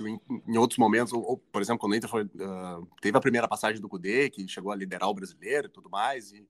Em, 0.00 0.20
em, 0.46 0.58
outros 0.58 0.78
momentos, 0.78 1.12
ou, 1.12 1.38
por 1.38 1.60
exemplo, 1.60 1.80
quando 1.80 1.92
o 1.92 1.96
Inter 1.96 2.08
foi, 2.08 2.24
uh, 2.24 2.86
teve 3.00 3.16
a 3.16 3.20
primeira 3.20 3.48
passagem 3.48 3.80
do 3.80 3.88
Cudê, 3.88 4.30
que 4.30 4.46
chegou 4.46 4.70
a 4.70 4.76
liderar 4.76 5.08
o 5.08 5.14
brasileiro 5.14 5.66
e 5.66 5.70
tudo 5.70 5.90
mais, 5.90 6.30
e, 6.30 6.46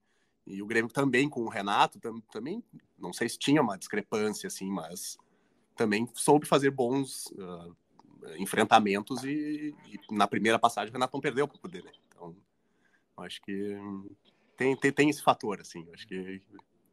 e 0.48 0.62
o 0.62 0.66
Grêmio 0.66 0.90
também 0.90 1.28
com 1.28 1.42
o 1.42 1.48
Renato, 1.48 2.00
tam, 2.00 2.20
também, 2.32 2.64
não 2.98 3.12
sei 3.12 3.28
se 3.28 3.38
tinha 3.38 3.60
uma 3.60 3.76
discrepância, 3.76 4.46
assim, 4.46 4.70
mas 4.70 5.18
também 5.76 6.08
soube 6.14 6.46
fazer 6.46 6.70
bons 6.70 7.26
uh, 7.32 7.76
enfrentamentos 8.38 9.22
e, 9.24 9.74
e, 9.86 10.00
na 10.10 10.26
primeira 10.26 10.58
passagem 10.58 10.90
o 10.90 10.92
Renato 10.92 11.14
não 11.14 11.20
perdeu 11.20 11.46
para 11.46 11.56
o 11.56 11.60
Cudê, 11.60 11.82
né? 11.82 11.92
Então, 12.08 12.34
acho 13.18 13.40
que 13.42 13.76
tem, 14.56 14.76
tem, 14.76 14.92
tem 14.92 15.10
esse 15.10 15.22
fator, 15.22 15.60
assim, 15.60 15.86
acho 15.92 16.06
que 16.06 16.42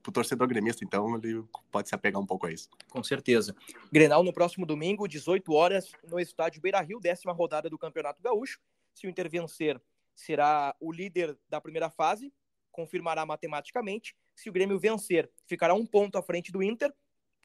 pro 0.03 0.11
torcedor 0.11 0.47
gremista, 0.47 0.85
então, 0.85 1.15
ele 1.15 1.43
pode 1.71 1.89
se 1.89 1.95
apegar 1.95 2.21
um 2.21 2.25
pouco 2.27 2.45
a 2.45 2.51
isso. 2.51 2.69
Com 2.91 3.03
certeza. 3.03 3.55
Grenal 3.91 4.23
no 4.23 4.31
próximo 4.31 4.63
domingo, 4.63 5.07
18 5.07 5.51
horas, 5.51 5.91
no 6.07 6.19
estádio 6.19 6.61
Beira 6.61 6.79
Rio, 6.79 6.99
décima 6.99 7.33
rodada 7.33 7.71
do 7.71 7.77
Campeonato 7.77 8.21
Gaúcho. 8.21 8.59
Se 8.93 9.07
o 9.07 9.09
Inter 9.09 9.27
vencer, 9.27 9.81
será 10.13 10.75
o 10.79 10.91
líder 10.91 11.35
da 11.49 11.59
primeira 11.59 11.89
fase, 11.89 12.31
confirmará 12.75 13.25
matematicamente. 13.25 14.13
Se 14.35 14.49
o 14.49 14.51
Grêmio 14.51 14.77
vencer, 14.77 15.31
ficará 15.47 15.73
um 15.73 15.85
ponto 15.85 16.17
à 16.17 16.21
frente 16.21 16.51
do 16.51 16.61
Inter, 16.61 16.93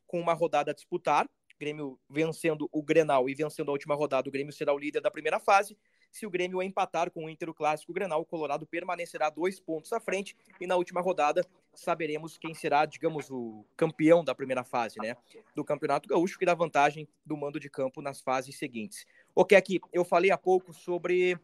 com 0.04 0.20
uma 0.20 0.34
rodada 0.34 0.72
a 0.72 0.74
disputar. 0.74 1.30
Grêmio 1.56 2.00
vencendo 2.08 2.68
o 2.72 2.82
Grenal 2.82 3.28
e 3.28 3.34
vencendo 3.34 3.68
a 3.68 3.72
última 3.72 3.94
rodada, 3.94 4.28
o 4.28 4.32
Grêmio 4.32 4.52
será 4.52 4.74
o 4.74 4.78
líder 4.78 5.00
da 5.00 5.10
primeira 5.10 5.38
fase. 5.38 5.78
Se 6.10 6.26
o 6.26 6.30
Grêmio 6.30 6.60
empatar 6.60 7.12
com 7.12 7.26
o 7.26 7.30
Inter 7.30 7.48
o 7.48 7.54
clássico 7.54 7.92
Grenal, 7.92 8.22
o 8.22 8.24
Colorado 8.24 8.66
permanecerá 8.66 9.30
dois 9.30 9.60
pontos 9.60 9.92
à 9.92 10.00
frente 10.00 10.34
e 10.60 10.66
na 10.66 10.74
última 10.74 11.00
rodada 11.00 11.46
saberemos 11.72 12.36
quem 12.36 12.52
será, 12.52 12.84
digamos, 12.84 13.30
o 13.30 13.64
campeão 13.76 14.24
da 14.24 14.34
primeira 14.34 14.64
fase, 14.64 14.98
né, 14.98 15.16
do 15.54 15.64
Campeonato 15.64 16.08
Gaúcho, 16.08 16.38
que 16.38 16.46
dá 16.46 16.54
vantagem 16.54 17.06
do 17.24 17.36
mando 17.36 17.60
de 17.60 17.70
campo 17.70 18.02
nas 18.02 18.20
fases 18.20 18.58
seguintes. 18.58 19.06
O 19.32 19.44
que 19.44 19.54
aqui 19.54 19.80
eu 19.92 20.04
falei 20.04 20.32
há 20.32 20.38
pouco 20.38 20.72
sobre 20.72 21.38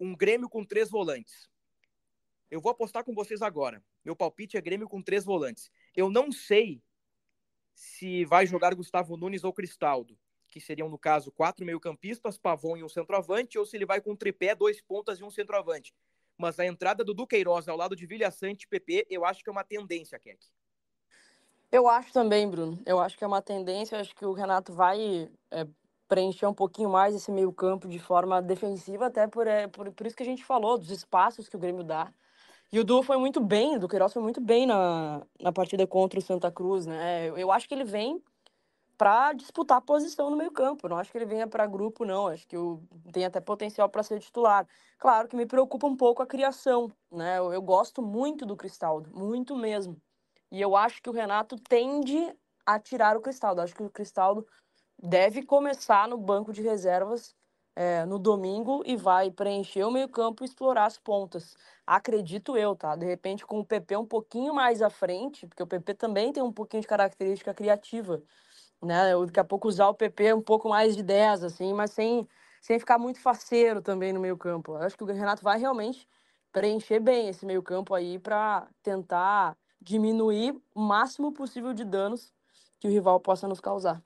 um 0.00 0.16
Grêmio 0.16 0.48
com 0.48 0.64
três 0.64 0.90
volantes. 0.90 1.48
Eu 2.50 2.60
vou 2.60 2.70
apostar 2.70 3.04
com 3.04 3.14
vocês 3.14 3.42
agora. 3.42 3.82
Meu 4.04 4.14
palpite 4.14 4.56
é 4.56 4.60
Grêmio 4.60 4.88
com 4.88 5.02
três 5.02 5.24
volantes. 5.24 5.70
Eu 5.94 6.10
não 6.10 6.30
sei 6.30 6.82
se 7.74 8.24
vai 8.24 8.46
jogar 8.46 8.74
Gustavo 8.74 9.16
Nunes 9.16 9.44
ou 9.44 9.52
Cristaldo 9.52 10.16
que 10.56 10.60
seriam, 10.60 10.88
no 10.88 10.98
caso, 10.98 11.30
quatro 11.30 11.66
meio-campistas, 11.66 12.38
Pavon 12.38 12.78
e 12.78 12.82
um 12.82 12.88
centroavante, 12.88 13.58
ou 13.58 13.66
se 13.66 13.76
ele 13.76 13.84
vai 13.84 14.00
com 14.00 14.16
tripé, 14.16 14.54
dois 14.54 14.80
pontas 14.80 15.20
e 15.20 15.22
um 15.22 15.30
centroavante. 15.30 15.94
Mas 16.38 16.58
a 16.58 16.64
entrada 16.64 17.04
do 17.04 17.12
Duqueiroz 17.12 17.68
ao 17.68 17.76
lado 17.76 17.94
de 17.94 18.06
Vilha 18.06 18.30
Sante 18.30 18.66
PP, 18.66 19.06
eu 19.10 19.26
acho 19.26 19.44
que 19.44 19.50
é 19.50 19.52
uma 19.52 19.64
tendência, 19.64 20.18
Keck. 20.18 20.46
Eu 21.70 21.86
acho 21.86 22.10
também, 22.10 22.48
Bruno. 22.48 22.80
Eu 22.86 22.98
acho 22.98 23.18
que 23.18 23.24
é 23.24 23.26
uma 23.26 23.42
tendência. 23.42 23.96
Eu 23.96 24.00
acho 24.00 24.14
que 24.14 24.24
o 24.24 24.32
Renato 24.32 24.72
vai 24.72 25.30
é, 25.50 25.66
preencher 26.08 26.46
um 26.46 26.54
pouquinho 26.54 26.88
mais 26.88 27.14
esse 27.14 27.30
meio-campo 27.30 27.86
de 27.86 27.98
forma 27.98 28.40
defensiva, 28.40 29.06
até 29.06 29.26
por, 29.26 29.46
é, 29.46 29.66
por, 29.66 29.92
por 29.92 30.06
isso 30.06 30.16
que 30.16 30.22
a 30.22 30.26
gente 30.26 30.42
falou, 30.42 30.78
dos 30.78 30.90
espaços 30.90 31.50
que 31.50 31.56
o 31.56 31.60
Grêmio 31.60 31.84
dá. 31.84 32.10
E 32.72 32.80
o 32.80 32.84
Du 32.84 33.02
foi 33.02 33.16
muito 33.16 33.40
bem, 33.40 33.76
o 33.76 33.80
Duqueiroz 33.80 34.12
foi 34.12 34.22
muito 34.22 34.40
bem 34.40 34.66
na, 34.66 35.22
na 35.40 35.52
partida 35.52 35.86
contra 35.86 36.18
o 36.18 36.22
Santa 36.22 36.50
Cruz, 36.50 36.84
né? 36.84 37.28
Eu, 37.28 37.38
eu 37.38 37.52
acho 37.52 37.68
que 37.68 37.74
ele 37.74 37.84
vem 37.84 38.22
para 38.96 39.32
disputar 39.34 39.80
posição 39.82 40.30
no 40.30 40.36
meio-campo. 40.36 40.88
Não 40.88 40.96
acho 40.98 41.10
que 41.10 41.18
ele 41.18 41.26
venha 41.26 41.46
para 41.46 41.66
grupo, 41.66 42.04
não. 42.04 42.28
Acho 42.28 42.46
que 42.46 42.56
eu, 42.56 42.82
tem 43.12 43.24
até 43.24 43.40
potencial 43.40 43.88
para 43.88 44.02
ser 44.02 44.18
titular. 44.20 44.66
Claro 44.98 45.28
que 45.28 45.36
me 45.36 45.46
preocupa 45.46 45.86
um 45.86 45.96
pouco 45.96 46.22
a 46.22 46.26
criação, 46.26 46.90
né? 47.10 47.38
Eu, 47.38 47.52
eu, 47.52 47.62
gosto 47.62 48.02
muito 48.02 48.46
do 48.46 48.56
Cristaldo, 48.56 49.10
muito 49.14 49.54
mesmo. 49.54 50.00
E 50.50 50.60
eu 50.60 50.74
acho 50.74 51.02
que 51.02 51.10
o 51.10 51.12
Renato 51.12 51.56
tende 51.56 52.34
a 52.64 52.78
tirar 52.78 53.16
o 53.16 53.20
Cristaldo. 53.20 53.60
Acho 53.60 53.74
que 53.74 53.82
o 53.82 53.90
Cristaldo 53.90 54.46
deve 54.98 55.42
começar 55.42 56.08
no 56.08 56.16
banco 56.16 56.52
de 56.52 56.62
reservas 56.62 57.34
é, 57.76 58.04
no 58.06 58.18
domingo 58.18 58.82
e 58.86 58.96
vai 58.96 59.30
preencher 59.30 59.84
o 59.84 59.90
meio-campo 59.92 60.42
e 60.44 60.46
explorar 60.46 60.86
as 60.86 60.98
pontas. 60.98 61.56
Acredito 61.86 62.56
eu, 62.56 62.74
tá? 62.74 62.96
De 62.96 63.06
repente, 63.06 63.46
com 63.46 63.60
o 63.60 63.64
PP 63.64 63.96
um 63.98 64.06
pouquinho 64.06 64.54
mais 64.54 64.82
à 64.82 64.90
frente, 64.90 65.46
porque 65.46 65.62
o 65.62 65.66
PP 65.66 65.94
também 65.94 66.32
tem 66.32 66.42
um 66.42 66.52
pouquinho 66.52 66.80
de 66.82 66.88
característica 66.88 67.54
criativa 67.54 68.22
né? 68.82 69.12
Eu, 69.12 69.26
daqui 69.26 69.40
a 69.40 69.44
pouco 69.44 69.68
usar 69.68 69.88
o 69.88 69.94
PP 69.94 70.34
um 70.34 70.42
pouco 70.42 70.68
mais 70.68 70.96
de 70.96 71.02
10, 71.02 71.42
assim, 71.44 71.72
mas 71.74 71.90
sem, 71.92 72.28
sem 72.60 72.78
ficar 72.78 72.98
muito 72.98 73.20
faceiro 73.20 73.82
também 73.82 74.12
no 74.12 74.20
meio 74.20 74.36
campo. 74.36 74.72
Eu 74.72 74.82
acho 74.82 74.96
que 74.96 75.04
o 75.04 75.06
Renato 75.06 75.42
vai 75.42 75.58
realmente 75.58 76.08
preencher 76.52 77.00
bem 77.00 77.28
esse 77.28 77.44
meio 77.46 77.62
campo 77.62 77.94
aí 77.94 78.18
para 78.18 78.68
tentar 78.82 79.56
diminuir 79.80 80.54
o 80.74 80.80
máximo 80.80 81.32
possível 81.32 81.74
de 81.74 81.84
danos 81.84 82.32
que 82.80 82.88
o 82.88 82.90
rival 82.90 83.20
possa 83.20 83.46
nos 83.48 83.60
causar. 83.60 84.05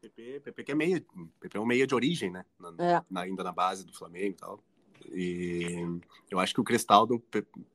PP, 0.00 0.40
PP 0.40 0.64
que 0.64 0.72
é 0.72 0.74
meia, 0.74 1.04
PP 1.40 1.58
é 1.58 1.60
um 1.60 1.66
meia 1.66 1.86
de 1.86 1.94
origem, 1.94 2.30
né? 2.30 2.44
Na, 2.58 2.68
é. 2.84 3.02
na, 3.10 3.20
ainda 3.22 3.44
na 3.44 3.52
base 3.52 3.84
do 3.84 3.92
Flamengo 3.92 4.30
e 4.30 4.34
tal. 4.34 4.64
E 5.12 5.86
eu 6.30 6.38
acho 6.38 6.54
que 6.54 6.60
o 6.60 6.64
Cristaldo 6.64 7.22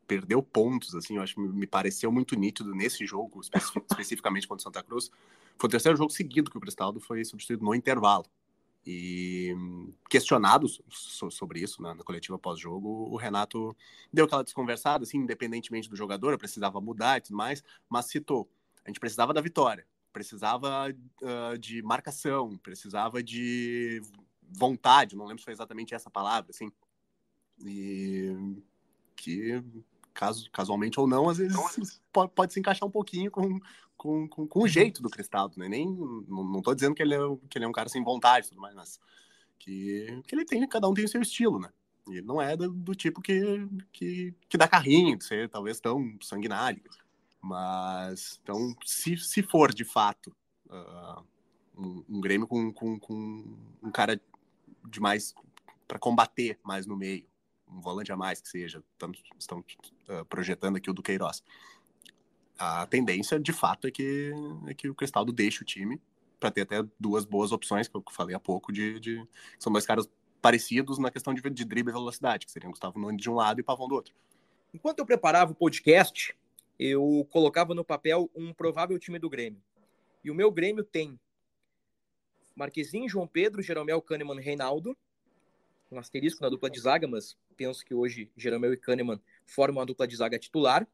perdeu 0.07 0.41
pontos, 0.41 0.95
assim, 0.95 1.17
eu 1.17 1.21
acho 1.21 1.39
me 1.39 1.67
pareceu 1.67 2.11
muito 2.11 2.35
nítido 2.35 2.73
nesse 2.73 3.05
jogo, 3.05 3.41
especificamente 3.89 4.47
contra 4.47 4.61
o 4.61 4.63
Santa 4.63 4.83
Cruz, 4.83 5.09
foi 5.57 5.67
o 5.67 5.71
terceiro 5.71 5.97
jogo 5.97 6.11
seguido 6.11 6.51
que 6.51 6.57
o 6.57 6.61
Cristaldo 6.61 6.99
foi 6.99 7.23
substituído 7.23 7.63
no 7.63 7.73
intervalo. 7.73 8.25
E 8.87 9.55
questionado 10.07 10.67
sobre 11.31 11.59
isso 11.59 11.81
né, 11.81 11.95
na 11.95 12.03
coletiva 12.03 12.37
pós-jogo, 12.37 12.87
o 12.87 13.15
Renato 13.15 13.75
deu 14.13 14.25
aquela 14.25 14.43
desconversada, 14.43 15.03
assim, 15.03 15.17
independentemente 15.17 15.89
do 15.89 15.95
jogador, 15.95 16.37
precisava 16.37 16.79
mudar 16.79 17.17
e 17.17 17.21
tudo 17.21 17.35
mais, 17.35 17.63
mas 17.89 18.05
citou: 18.05 18.47
a 18.85 18.89
gente 18.89 18.99
precisava 18.99 19.33
da 19.33 19.41
vitória, 19.41 19.87
precisava 20.15 20.87
uh, 20.89 21.57
de 21.57 21.81
marcação, 21.81 22.57
precisava 22.59 23.21
de 23.21 24.01
vontade, 24.49 25.13
não 25.13 25.25
lembro 25.25 25.39
se 25.39 25.43
foi 25.43 25.51
exatamente 25.51 25.93
essa 25.93 26.09
palavra, 26.09 26.51
assim, 26.51 26.71
e 27.59 28.33
que 29.13 29.61
caso, 30.13 30.49
casualmente 30.51 30.97
ou 30.97 31.05
não, 31.05 31.29
às 31.29 31.37
vezes 31.37 32.01
pode, 32.13 32.31
pode 32.31 32.53
se 32.53 32.61
encaixar 32.61 32.87
um 32.87 32.91
pouquinho 32.91 33.29
com, 33.29 33.59
com, 33.97 34.25
com, 34.29 34.47
com 34.47 34.63
o 34.63 34.67
jeito 34.67 35.01
do 35.01 35.09
Cristaldo, 35.09 35.59
né? 35.59 35.67
Nem, 35.67 35.85
não, 35.85 36.45
não 36.45 36.61
tô 36.61 36.73
dizendo 36.73 36.95
que 36.95 37.03
ele, 37.03 37.13
é, 37.13 37.19
que 37.49 37.57
ele 37.57 37.65
é 37.65 37.67
um 37.67 37.73
cara 37.73 37.89
sem 37.89 38.01
vontade 38.01 38.47
tudo 38.47 38.61
mais, 38.61 38.73
mas 38.73 38.97
que, 39.59 40.21
que 40.25 40.33
ele 40.33 40.45
tem, 40.45 40.65
cada 40.65 40.87
um 40.87 40.93
tem 40.93 41.03
o 41.03 41.09
seu 41.09 41.21
estilo, 41.21 41.59
né? 41.59 41.69
E 42.07 42.19
ele 42.19 42.25
não 42.25 42.41
é 42.41 42.55
do, 42.55 42.71
do 42.71 42.95
tipo 42.95 43.21
que, 43.21 43.67
que, 43.91 44.33
que 44.47 44.57
dá 44.57 44.65
carrinho, 44.65 45.17
de 45.17 45.25
ser 45.25 45.49
talvez 45.49 45.81
tão 45.81 46.17
sanguinário. 46.21 46.81
Mas, 47.45 48.39
então, 48.41 48.75
se, 48.83 49.15
se 49.17 49.43
for 49.43 49.71
de 49.71 49.85
fato 49.85 50.35
uh, 50.65 51.23
um, 51.77 52.03
um, 52.09 52.19
Grêmio 52.19 52.47
com, 52.47 52.73
com, 52.73 52.99
com 52.99 53.55
um 53.83 53.91
cara 53.91 54.19
de 54.83 54.99
mais 54.99 55.35
para 55.87 55.99
combater 55.99 56.59
mais 56.63 56.87
no 56.87 56.97
meio, 56.97 57.23
um 57.69 57.79
volante 57.79 58.11
a 58.11 58.17
mais 58.17 58.41
que 58.41 58.49
seja, 58.49 58.83
estamos, 58.93 59.21
estão 59.37 59.59
uh, 59.59 60.25
projetando 60.25 60.77
aqui 60.77 60.89
o 60.89 60.93
do 60.93 61.03
Queiroz. 61.03 61.43
A 62.57 62.87
tendência, 62.87 63.39
de 63.39 63.53
fato, 63.53 63.85
é 63.85 63.91
que, 63.91 64.33
é 64.65 64.73
que 64.73 64.89
o 64.89 64.95
Cristaldo 64.95 65.31
deixe 65.31 65.61
o 65.61 65.65
time 65.65 66.01
para 66.39 66.49
ter 66.49 66.61
até 66.61 66.83
duas 66.99 67.25
boas 67.25 67.51
opções, 67.51 67.87
que 67.87 67.95
eu 67.95 68.03
falei 68.09 68.35
há 68.35 68.39
pouco, 68.39 68.73
de, 68.73 68.99
de 68.99 69.27
são 69.59 69.71
dois 69.71 69.85
caras 69.85 70.09
parecidos 70.41 70.97
na 70.97 71.11
questão 71.11 71.31
de, 71.31 71.47
de 71.47 71.63
drible 71.63 71.91
e 71.91 71.93
velocidade, 71.93 72.47
que 72.47 72.51
seriam 72.51 72.71
Gustavo 72.71 72.97
Nunes 72.97 73.21
de 73.21 73.29
um 73.29 73.35
lado 73.35 73.59
e 73.59 73.63
Pavão 73.63 73.87
do 73.87 73.93
outro. 73.93 74.15
Enquanto 74.73 74.97
eu 74.97 75.05
preparava 75.05 75.51
o 75.51 75.55
podcast, 75.55 76.35
eu 76.79 77.27
colocava 77.31 77.73
no 77.73 77.83
papel 77.83 78.29
um 78.35 78.53
provável 78.53 78.99
time 78.99 79.19
do 79.19 79.29
Grêmio. 79.29 79.61
E 80.23 80.31
o 80.31 80.35
meu 80.35 80.51
Grêmio 80.51 80.83
tem 80.83 81.19
Marquezinho, 82.55 83.09
João 83.09 83.27
Pedro, 83.27 83.61
Jeromel, 83.61 84.01
Kahneman, 84.01 84.39
Reinaldo. 84.39 84.97
Um 85.91 85.99
asterisco 85.99 86.41
na 86.41 86.49
dupla 86.49 86.69
de 86.69 86.79
zaga, 86.79 87.07
mas 87.07 87.37
penso 87.55 87.85
que 87.85 87.93
hoje 87.93 88.31
Jeromel 88.35 88.73
e 88.73 88.77
Kahneman 88.77 89.21
formam 89.45 89.81
a 89.81 89.85
dupla 89.85 90.07
de 90.07 90.15
zaga 90.15 90.39
titular. 90.39 90.87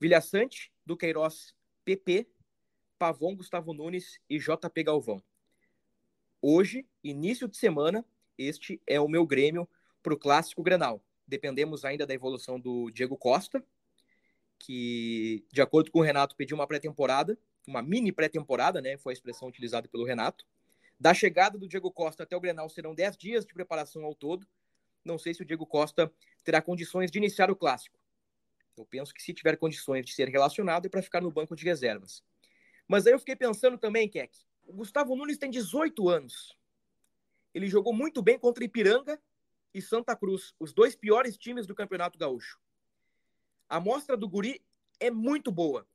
Vilhaçante, 0.00 0.72
Duqueiroz, 0.84 1.54
PP, 1.84 2.26
Pavon, 2.98 3.36
Gustavo 3.36 3.72
Nunes 3.72 4.18
e 4.28 4.38
JP 4.38 4.82
Galvão. 4.82 5.22
Hoje, 6.40 6.86
início 7.02 7.48
de 7.48 7.56
semana, 7.56 8.04
este 8.36 8.80
é 8.86 9.00
o 9.00 9.08
meu 9.08 9.26
Grêmio 9.26 9.68
para 10.02 10.14
o 10.14 10.18
Clássico 10.18 10.62
Grenal. 10.62 11.02
Dependemos 11.26 11.84
ainda 11.84 12.06
da 12.06 12.12
evolução 12.12 12.60
do 12.60 12.90
Diego 12.90 13.16
Costa, 13.16 13.64
que, 14.64 15.44
de 15.52 15.60
acordo 15.60 15.90
com 15.90 15.98
o 15.98 16.02
Renato, 16.02 16.34
pediu 16.34 16.56
uma 16.56 16.66
pré-temporada, 16.66 17.38
uma 17.66 17.82
mini 17.82 18.10
pré-temporada, 18.10 18.80
né? 18.80 18.96
Foi 18.96 19.12
a 19.12 19.14
expressão 19.14 19.48
utilizada 19.48 19.88
pelo 19.88 20.04
Renato. 20.04 20.44
Da 20.98 21.12
chegada 21.12 21.58
do 21.58 21.68
Diego 21.68 21.90
Costa 21.90 22.22
até 22.22 22.36
o 22.36 22.40
Grenal 22.40 22.68
serão 22.68 22.94
10 22.94 23.16
dias 23.16 23.44
de 23.44 23.52
preparação 23.52 24.04
ao 24.04 24.14
todo. 24.14 24.46
Não 25.04 25.18
sei 25.18 25.34
se 25.34 25.42
o 25.42 25.44
Diego 25.44 25.66
Costa 25.66 26.10
terá 26.42 26.62
condições 26.62 27.10
de 27.10 27.18
iniciar 27.18 27.50
o 27.50 27.56
clássico. 27.56 27.98
Eu 28.76 28.86
penso 28.86 29.12
que 29.12 29.22
se 29.22 29.34
tiver 29.34 29.56
condições 29.56 30.04
de 30.06 30.12
ser 30.12 30.28
relacionado 30.28 30.86
é 30.86 30.88
para 30.88 31.02
ficar 31.02 31.20
no 31.20 31.30
banco 31.30 31.54
de 31.54 31.64
reservas. 31.64 32.22
Mas 32.88 33.06
aí 33.06 33.12
eu 33.12 33.18
fiquei 33.18 33.36
pensando 33.36 33.76
também, 33.76 34.08
Keck, 34.08 34.34
o 34.66 34.72
Gustavo 34.72 35.14
Nunes 35.14 35.38
tem 35.38 35.50
18 35.50 36.08
anos. 36.08 36.56
Ele 37.52 37.68
jogou 37.68 37.92
muito 37.92 38.22
bem 38.22 38.38
contra 38.38 38.64
Ipiranga 38.64 39.20
e 39.72 39.82
Santa 39.82 40.16
Cruz, 40.16 40.54
os 40.58 40.72
dois 40.72 40.96
piores 40.96 41.36
times 41.36 41.66
do 41.66 41.74
Campeonato 41.74 42.18
Gaúcho. 42.18 42.58
A 43.68 43.80
mostra 43.80 44.16
do 44.16 44.28
Guri 44.28 44.62
é 45.00 45.10
muito 45.10 45.50
boa. 45.50 45.86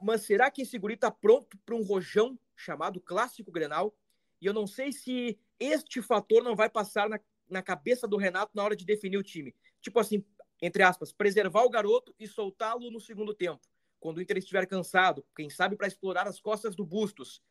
Mas 0.00 0.22
será 0.22 0.50
que 0.50 0.62
esse 0.62 0.78
Guri 0.78 0.94
está 0.94 1.10
pronto 1.10 1.56
para 1.58 1.74
um 1.74 1.82
rojão 1.82 2.38
chamado 2.54 3.00
Clássico 3.00 3.50
Grenal? 3.50 3.94
E 4.40 4.46
eu 4.46 4.52
não 4.52 4.66
sei 4.66 4.92
se 4.92 5.38
este 5.58 6.02
fator 6.02 6.42
não 6.42 6.54
vai 6.54 6.68
passar 6.68 7.08
na, 7.08 7.18
na 7.48 7.62
cabeça 7.62 8.06
do 8.06 8.16
Renato 8.16 8.52
na 8.54 8.62
hora 8.62 8.76
de 8.76 8.84
definir 8.84 9.16
o 9.16 9.22
time. 9.22 9.54
Tipo 9.80 9.98
assim, 10.00 10.24
entre 10.60 10.82
aspas, 10.82 11.12
preservar 11.12 11.64
o 11.64 11.70
garoto 11.70 12.14
e 12.18 12.26
soltá-lo 12.26 12.90
no 12.90 13.00
segundo 13.00 13.34
tempo. 13.34 13.60
Quando 13.98 14.18
o 14.18 14.22
Inter 14.22 14.38
estiver 14.38 14.66
cansado, 14.66 15.24
quem 15.34 15.48
sabe 15.48 15.76
para 15.76 15.86
explorar 15.86 16.26
as 16.26 16.40
costas 16.40 16.76
do 16.76 16.84
Bustos. 16.84 17.42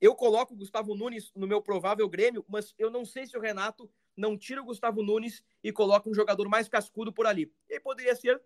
Eu 0.00 0.14
coloco 0.14 0.54
o 0.54 0.56
Gustavo 0.56 0.94
Nunes 0.94 1.32
no 1.34 1.46
meu 1.46 1.62
provável 1.62 2.08
Grêmio, 2.08 2.44
mas 2.48 2.74
eu 2.78 2.90
não 2.90 3.04
sei 3.04 3.26
se 3.26 3.36
o 3.36 3.40
Renato 3.40 3.90
não 4.16 4.36
tira 4.36 4.60
o 4.60 4.64
Gustavo 4.64 5.02
Nunes 5.02 5.42
e 5.62 5.72
coloca 5.72 6.08
um 6.08 6.14
jogador 6.14 6.48
mais 6.48 6.68
cascudo 6.68 7.12
por 7.12 7.26
ali. 7.26 7.52
E 7.68 7.80
poderia 7.80 8.14
ser 8.14 8.42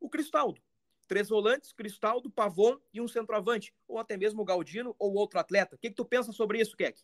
o 0.00 0.08
Cristaldo. 0.08 0.60
Três 1.06 1.28
volantes, 1.28 1.72
Cristaldo, 1.72 2.30
Pavon 2.30 2.78
e 2.92 3.00
um 3.00 3.06
centroavante. 3.06 3.74
Ou 3.86 3.98
até 3.98 4.16
mesmo 4.16 4.42
o 4.42 4.44
Galdino 4.44 4.96
ou 4.98 5.14
outro 5.14 5.38
atleta. 5.38 5.76
O 5.76 5.78
que, 5.78 5.90
que 5.90 5.96
tu 5.96 6.04
pensa 6.04 6.32
sobre 6.32 6.60
isso, 6.60 6.76
Keck? 6.76 7.00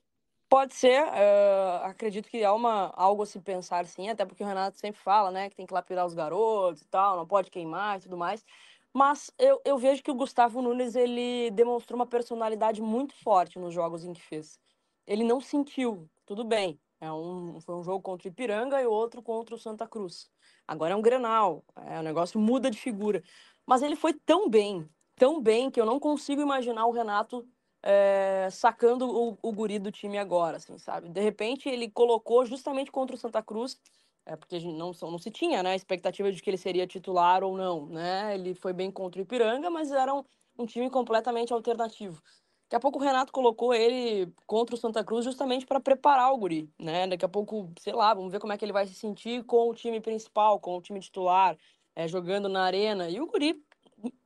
Pode 0.49 0.75
ser, 0.75 1.03
uh, 1.03 1.85
acredito 1.85 2.29
que 2.29 2.45
há 2.45 2.53
uma, 2.53 2.93
algo 2.95 3.23
a 3.23 3.27
se 3.27 3.41
pensar 3.41 3.87
sim, 3.87 4.11
até 4.11 4.27
porque 4.27 4.45
o 4.45 4.47
Renato 4.47 4.79
sempre 4.79 5.01
fala, 5.01 5.31
né, 5.31 5.49
que 5.49 5.57
tem 5.57 5.65
que 5.65 5.73
lapidar 5.73 6.05
os 6.05 6.13
garotos 6.13 6.83
e 6.83 6.89
tal, 6.89 7.17
não 7.17 7.27
pode 7.27 7.51
queimar 7.51 7.97
e 7.97 8.03
tudo 8.03 8.19
mais. 8.19 8.45
Mas 8.93 9.31
eu, 9.39 9.61
eu 9.65 9.79
vejo 9.79 10.03
que 10.03 10.11
o 10.11 10.15
Gustavo 10.15 10.61
Nunes 10.61 10.95
ele 10.95 11.51
demonstrou 11.53 11.99
uma 11.99 12.07
personalidade 12.07 12.83
muito 12.83 13.15
forte 13.15 13.59
nos 13.59 13.73
jogos 13.73 14.05
em 14.05 14.13
que 14.13 14.21
fez. 14.21 14.59
Ele 15.07 15.25
não 15.25 15.41
sentiu, 15.41 16.09
tudo 16.27 16.45
bem, 16.45 16.79
é 17.01 17.11
um, 17.11 17.61
foi 17.61 17.75
um 17.75 17.83
jogo 17.83 18.01
contra 18.01 18.29
o 18.29 18.31
Ipiranga 18.31 18.81
e 18.81 18.87
outro 18.87 19.23
contra 19.23 19.55
o 19.55 19.59
Santa 19.59 19.89
Cruz. 19.89 20.31
Agora 20.69 20.93
é 20.93 20.97
um 20.97 21.03
Grenal, 21.03 21.65
é, 21.87 21.99
o 21.99 22.03
negócio 22.03 22.39
muda 22.39 22.71
de 22.71 22.79
figura. 22.79 23.23
Mas 23.67 23.83
ele 23.83 23.97
foi 23.97 24.13
tão 24.13 24.49
bem, 24.49 24.89
tão 25.17 25.41
bem, 25.41 25.71
que 25.71 25.81
eu 25.81 25.87
não 25.87 25.99
consigo 25.99 26.41
imaginar 26.41 26.87
o 26.87 26.93
Renato 26.93 27.45
é, 27.83 28.49
sacando 28.53 29.09
o, 29.09 29.39
o 29.43 29.53
guri 29.53 29.79
do 29.79 29.91
time 29.91 30.17
agora, 30.19 30.59
assim, 30.59 30.79
sabe? 30.79 31.09
De 31.09 31.21
repente 31.21 31.69
ele 31.69 31.91
colocou 31.91 32.45
justamente 32.45 32.93
contra 32.93 33.17
o 33.17 33.19
Santa 33.19 33.43
Cruz, 33.43 33.77
é, 34.25 34.37
porque 34.37 34.59
não, 34.61 34.93
não 34.93 35.19
se 35.19 35.31
tinha 35.31 35.63
né, 35.63 35.73
a 35.73 35.77
expectativa 35.77 36.31
de 36.31 36.41
que 36.41 36.51
ele 36.51 36.57
seria 36.57 36.87
titular 36.87 37.43
ou 37.43 37.57
não, 37.57 37.87
né? 37.87 38.35
Ele 38.35 38.55
foi 38.55 38.73
bem 38.73 38.91
contra 38.91 39.21
o 39.21 39.25
Ipiranga, 39.25 39.69
mas 39.71 39.91
era 39.91 40.15
um, 40.15 40.25
um 40.59 40.67
time 40.67 40.89
completamente 40.91 41.53
alternativo. 41.53 42.23
Daqui 42.65 42.77
a 42.77 42.81
pouco 42.81 42.99
o 42.99 43.03
Renato 43.03 43.33
colocou 43.33 43.75
ele 43.75 44.33
contra 44.47 44.75
o 44.75 44.79
Santa 44.79 45.05
Cruz 45.05 45.25
justamente 45.25 45.67
para 45.67 45.81
preparar 45.81 46.33
o 46.33 46.39
Guri, 46.39 46.73
né? 46.79 47.07
Daqui 47.07 47.25
a 47.25 47.29
pouco, 47.29 47.71
sei 47.79 47.93
lá, 47.93 48.15
vamos 48.15 48.33
ver 48.33 48.39
como 48.41 48.53
é 48.53 48.57
que 48.57 48.65
ele 48.65 48.73
vai 48.73 48.87
se 48.87 48.95
sentir 48.95 49.45
com 49.45 49.69
o 49.69 49.75
time 49.75 50.01
principal, 50.01 50.59
com 50.59 50.79
o 50.79 50.81
time 50.81 50.99
titular, 51.01 51.59
é, 51.95 52.09
jogando 52.09 52.49
na 52.49 52.63
arena. 52.63 53.11
E 53.11 53.21
o 53.21 53.27
Guri, 53.27 53.63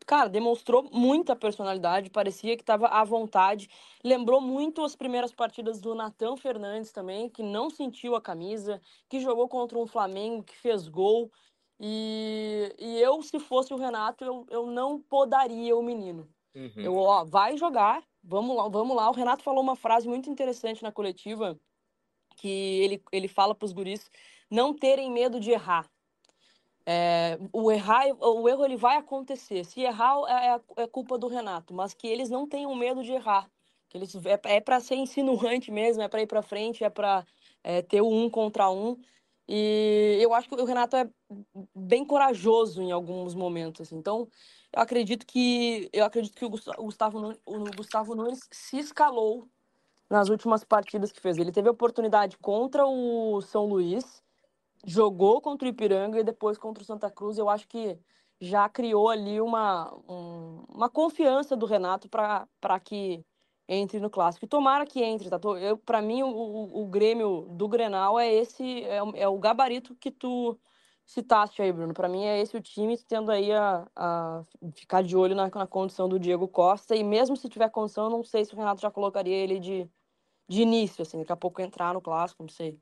cara, 0.06 0.28
demonstrou 0.28 0.88
muita 0.92 1.36
personalidade, 1.36 2.10
parecia 2.10 2.56
que 2.56 2.62
estava 2.62 2.88
à 2.88 3.04
vontade. 3.04 3.68
Lembrou 4.04 4.40
muito 4.40 4.82
as 4.84 4.96
primeiras 4.96 5.32
partidas 5.32 5.80
do 5.80 5.94
Natan 5.94 6.36
Fernandes 6.36 6.92
também, 6.92 7.28
que 7.28 7.42
não 7.42 7.70
sentiu 7.70 8.14
a 8.14 8.20
camisa, 8.20 8.80
que 9.08 9.20
jogou 9.20 9.48
contra 9.48 9.78
um 9.78 9.86
Flamengo, 9.86 10.42
que 10.42 10.56
fez 10.56 10.88
gol. 10.88 11.30
E, 11.78 12.74
e 12.78 13.00
eu, 13.00 13.22
se 13.22 13.38
fosse 13.38 13.74
o 13.74 13.76
Renato, 13.76 14.24
eu, 14.24 14.46
eu 14.50 14.66
não 14.66 15.00
podaria 15.00 15.76
o 15.76 15.82
menino. 15.82 16.28
Uhum. 16.54 16.72
Eu, 16.76 16.96
ó, 16.96 17.24
vai 17.24 17.56
jogar, 17.58 18.02
Vamos 18.28 18.56
lá, 18.56 18.68
vamos 18.68 18.96
lá. 18.96 19.08
O 19.08 19.12
Renato 19.12 19.44
falou 19.44 19.62
uma 19.62 19.76
frase 19.76 20.08
muito 20.08 20.28
interessante 20.28 20.82
na 20.82 20.90
coletiva, 20.90 21.58
que 22.36 22.48
ele, 22.48 23.02
ele 23.12 23.28
fala 23.28 23.54
para 23.54 23.64
os 23.64 23.72
guris 23.72 24.10
não 24.50 24.74
terem 24.74 25.10
medo 25.12 25.38
de 25.38 25.52
errar. 25.52 25.88
É, 26.88 27.36
o 27.52 27.72
errar, 27.72 28.06
o 28.20 28.48
erro 28.48 28.64
ele 28.64 28.76
vai 28.76 28.96
acontecer. 28.96 29.64
Se 29.64 29.80
errar 29.80 30.16
é, 30.28 30.54
é, 30.54 30.84
é 30.84 30.86
culpa 30.86 31.18
do 31.18 31.26
Renato, 31.26 31.74
mas 31.74 31.92
que 31.92 32.06
eles 32.06 32.30
não 32.30 32.48
tenham 32.48 32.74
medo 32.76 33.02
de 33.02 33.12
errar. 33.12 33.50
Que 33.88 33.98
eles 33.98 34.14
é, 34.24 34.40
é 34.44 34.60
para 34.60 34.78
ser 34.80 34.94
insinuante 34.96 35.70
mesmo, 35.70 36.02
é 36.02 36.08
para 36.08 36.22
ir 36.22 36.26
para 36.26 36.42
frente, 36.42 36.84
é 36.84 36.90
para 36.90 37.26
é, 37.64 37.82
ter 37.82 38.00
um 38.00 38.30
contra 38.30 38.70
um. 38.70 38.96
E 39.48 40.18
eu 40.20 40.34
acho 40.34 40.48
que 40.48 40.54
o 40.54 40.64
Renato 40.64 40.96
é 40.96 41.08
bem 41.74 42.04
corajoso 42.04 42.82
em 42.82 42.92
alguns 42.92 43.34
momentos. 43.34 43.92
Então, 43.92 44.28
eu 44.72 44.82
acredito 44.82 45.26
que 45.26 45.88
eu 45.92 46.04
acredito 46.04 46.34
que 46.36 46.44
o 46.44 46.50
Gustavo, 46.50 47.38
o 47.46 47.64
Gustavo 47.76 48.14
Nunes 48.14 48.40
se 48.50 48.78
escalou 48.78 49.48
nas 50.10 50.28
últimas 50.28 50.64
partidas 50.64 51.12
que 51.12 51.20
fez. 51.20 51.38
Ele 51.38 51.52
teve 51.52 51.68
oportunidade 51.68 52.38
contra 52.38 52.86
o 52.86 53.40
São 53.42 53.66
Luís, 53.66 54.22
jogou 54.86 55.40
contra 55.40 55.66
o 55.66 55.70
Ipiranga 55.70 56.20
e 56.20 56.24
depois 56.24 56.56
contra 56.56 56.82
o 56.82 56.86
Santa 56.86 57.10
Cruz. 57.10 57.36
Eu 57.36 57.48
acho 57.48 57.66
que 57.68 57.98
já 58.40 58.68
criou 58.68 59.08
ali 59.08 59.40
uma, 59.40 59.92
um, 60.08 60.64
uma 60.68 60.88
confiança 60.88 61.56
do 61.56 61.66
Renato 61.66 62.08
para 62.08 62.80
que 62.80 63.24
entre 63.68 63.98
no 63.98 64.08
clássico. 64.08 64.44
E 64.44 64.48
tomara 64.48 64.86
que 64.86 65.02
entre, 65.02 65.28
tá? 65.28 65.38
Para 65.84 66.00
mim, 66.00 66.22
o, 66.22 66.28
o, 66.28 66.82
o, 66.82 66.86
Grêmio 66.86 67.48
do 67.50 67.66
Grenal 67.66 68.18
é 68.18 68.32
esse, 68.32 68.84
é, 68.84 68.98
é 69.14 69.28
o 69.28 69.38
gabarito 69.38 69.94
que 69.96 70.10
tu 70.10 70.56
citaste 71.04 71.62
aí, 71.62 71.72
Bruno. 71.72 71.92
Para 71.92 72.08
mim 72.08 72.24
é 72.24 72.40
esse 72.40 72.56
o 72.56 72.60
time, 72.60 72.96
tendo 72.98 73.30
aí 73.32 73.52
a, 73.52 73.86
a 73.96 74.42
ficar 74.74 75.02
de 75.02 75.16
olho 75.16 75.34
na, 75.34 75.48
na, 75.48 75.66
condição 75.66 76.08
do 76.08 76.18
Diego 76.18 76.46
Costa. 76.46 76.94
E 76.94 77.02
mesmo 77.02 77.36
se 77.36 77.48
tiver 77.48 77.68
condição, 77.70 78.08
não 78.08 78.22
sei 78.22 78.44
se 78.44 78.54
o 78.54 78.56
Renato 78.56 78.80
já 78.80 78.90
colocaria 78.90 79.34
ele 79.34 79.58
de, 79.58 79.88
de 80.48 80.62
início, 80.62 81.02
assim, 81.02 81.18
daqui 81.18 81.32
a 81.32 81.36
pouco 81.36 81.60
entrar 81.60 81.94
no 81.94 82.00
clássico, 82.00 82.42
não 82.42 82.50
sei. 82.50 82.78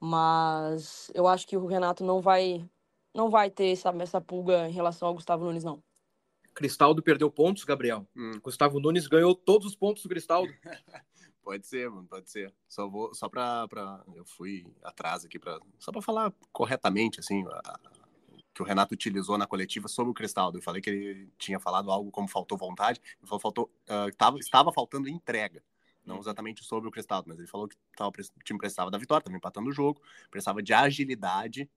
Mas 0.00 1.10
eu 1.14 1.26
acho 1.26 1.46
que 1.46 1.56
o 1.56 1.66
Renato 1.66 2.04
não 2.04 2.20
vai 2.20 2.68
não 3.14 3.30
vai 3.30 3.50
ter 3.50 3.72
essa, 3.72 3.88
essa 4.00 4.20
pulga 4.20 4.68
em 4.68 4.72
relação 4.72 5.08
ao 5.08 5.14
Gustavo 5.14 5.44
Nunes, 5.44 5.64
não. 5.64 5.82
Cristaldo 6.54 7.02
perdeu 7.02 7.30
pontos, 7.30 7.64
Gabriel. 7.64 8.06
Hum. 8.14 8.32
Gustavo 8.42 8.78
Nunes 8.78 9.06
ganhou 9.06 9.34
todos 9.34 9.66
os 9.66 9.76
pontos 9.76 10.02
do 10.02 10.08
Cristaldo. 10.08 10.52
Pode 11.42 11.64
ser, 11.64 11.88
mano, 11.88 12.08
pode 12.08 12.28
ser. 12.28 12.52
Só 12.68 12.88
vou, 12.88 13.14
só 13.14 13.28
pra, 13.28 13.68
pra 13.68 14.02
eu 14.16 14.24
fui 14.24 14.66
atrás 14.82 15.24
aqui 15.24 15.38
para 15.38 15.60
só 15.78 15.92
para 15.92 16.02
falar 16.02 16.34
corretamente, 16.50 17.20
assim, 17.20 17.44
a, 17.46 17.78
que 18.52 18.62
o 18.62 18.64
Renato 18.64 18.94
utilizou 18.94 19.38
na 19.38 19.46
coletiva 19.46 19.86
sobre 19.86 20.10
o 20.10 20.14
Cristaldo. 20.14 20.58
Eu 20.58 20.62
falei 20.62 20.82
que 20.82 20.90
ele 20.90 21.30
tinha 21.38 21.60
falado 21.60 21.92
algo 21.92 22.10
como 22.10 22.26
faltou 22.26 22.58
vontade, 22.58 23.00
ele 23.20 23.28
falou 23.28 23.40
faltou, 23.40 23.70
uh, 23.88 24.12
tava, 24.16 24.40
estava 24.40 24.72
faltando 24.72 25.08
entrega. 25.08 25.62
Não 26.06 26.18
exatamente 26.18 26.64
sobre 26.64 26.88
o 26.88 26.92
Cristaldo, 26.92 27.28
mas 27.28 27.38
ele 27.38 27.48
falou 27.48 27.66
que 27.66 27.76
tava, 27.96 28.10
o 28.10 28.44
time 28.44 28.58
precisava 28.58 28.90
da 28.90 28.98
vitória, 28.98 29.24
também 29.24 29.38
empatando 29.38 29.68
o 29.68 29.72
jogo, 29.72 30.00
precisava 30.30 30.62
de 30.62 30.72
agilidade, 30.72 31.68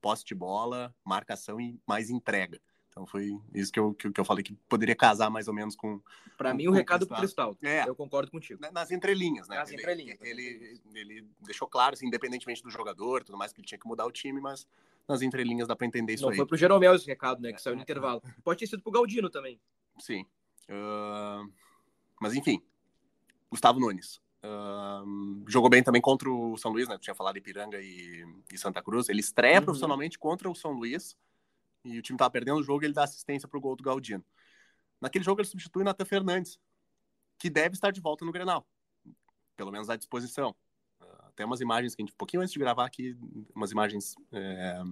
posse 0.00 0.24
de 0.24 0.34
bola, 0.34 0.94
marcação 1.04 1.60
e 1.60 1.80
mais 1.86 2.08
entrega. 2.08 2.60
Então 2.96 3.04
foi 3.04 3.38
isso 3.52 3.70
que 3.70 3.78
eu, 3.78 3.92
que, 3.92 4.10
que 4.10 4.18
eu 4.18 4.24
falei 4.24 4.42
que 4.42 4.54
poderia 4.70 4.96
casar 4.96 5.28
mais 5.28 5.48
ou 5.48 5.52
menos 5.52 5.76
com. 5.76 6.00
Para 6.38 6.54
mim, 6.54 6.66
o 6.66 6.70
recado 6.70 7.06
pro 7.06 7.18
Cristal. 7.18 7.54
É, 7.62 7.86
eu 7.86 7.94
concordo 7.94 8.30
contigo. 8.30 8.58
Nas 8.72 8.90
entrelinhas, 8.90 9.46
né? 9.48 9.56
Nas 9.56 9.68
ele, 9.68 9.82
entrelinhas. 9.82 10.18
Ele, 10.22 10.80
ele, 10.94 11.28
deixou 11.40 11.68
claro, 11.68 11.92
assim, 11.92 12.06
independentemente 12.06 12.62
do 12.62 12.70
jogador, 12.70 13.22
tudo 13.22 13.36
mais, 13.36 13.52
que 13.52 13.60
ele 13.60 13.66
tinha 13.66 13.78
que 13.78 13.86
mudar 13.86 14.06
o 14.06 14.10
time, 14.10 14.40
mas 14.40 14.66
nas 15.06 15.20
entrelinhas 15.20 15.68
dá 15.68 15.76
para 15.76 15.86
entender 15.86 16.14
isso 16.14 16.22
Não 16.22 16.30
aí. 16.30 16.36
foi 16.36 16.46
pro 16.46 16.56
Jeromel 16.56 16.94
esse 16.94 17.06
recado, 17.06 17.42
né? 17.42 17.50
Que 17.50 17.56
é, 17.56 17.58
saiu 17.58 17.74
no 17.74 17.82
é, 17.82 17.82
intervalo. 17.82 18.22
Pode 18.42 18.60
ter 18.60 18.66
sido 18.66 18.82
pro 18.82 18.90
Galdino 18.90 19.28
também. 19.28 19.60
Sim. 19.98 20.24
Uh, 20.70 21.52
mas 22.18 22.34
enfim, 22.34 22.62
Gustavo 23.50 23.80
Nunes. 23.80 24.20
Uh, 24.44 25.44
jogou 25.48 25.68
bem 25.68 25.82
também 25.82 26.00
contra 26.00 26.30
o 26.30 26.56
São 26.56 26.70
Luís, 26.70 26.88
né? 26.88 26.96
Tu 26.96 27.02
tinha 27.02 27.14
falado 27.14 27.36
Ipiranga 27.36 27.80
e, 27.80 28.24
e 28.52 28.58
Santa 28.58 28.82
Cruz. 28.82 29.08
Ele 29.08 29.20
estreia 29.20 29.58
uhum. 29.58 29.64
profissionalmente 29.64 30.18
contra 30.18 30.48
o 30.48 30.54
São 30.54 30.72
Luís 30.72 31.16
e 31.86 31.98
o 31.98 32.02
time 32.02 32.18
tava 32.18 32.30
perdendo 32.30 32.58
o 32.58 32.62
jogo, 32.62 32.84
ele 32.84 32.92
dá 32.92 33.04
assistência 33.04 33.48
pro 33.48 33.60
gol 33.60 33.76
do 33.76 33.84
Galdino. 33.84 34.24
Naquele 35.00 35.24
jogo 35.24 35.40
ele 35.40 35.48
substitui 35.48 35.84
Natan 35.84 36.04
Fernandes, 36.04 36.58
que 37.38 37.48
deve 37.48 37.74
estar 37.74 37.90
de 37.90 38.00
volta 38.00 38.24
no 38.24 38.32
Grenal. 38.32 38.66
pelo 39.56 39.70
menos 39.70 39.88
à 39.88 39.96
disposição. 39.96 40.54
Até 41.28 41.44
umas 41.44 41.60
imagens 41.60 41.94
que 41.94 42.02
a 42.02 42.04
gente, 42.04 42.14
um 42.14 42.16
pouquinho 42.16 42.42
antes 42.42 42.52
de 42.52 42.58
gravar 42.58 42.86
aqui, 42.86 43.16
umas 43.54 43.70
imagens 43.70 44.14
é, 44.32 44.82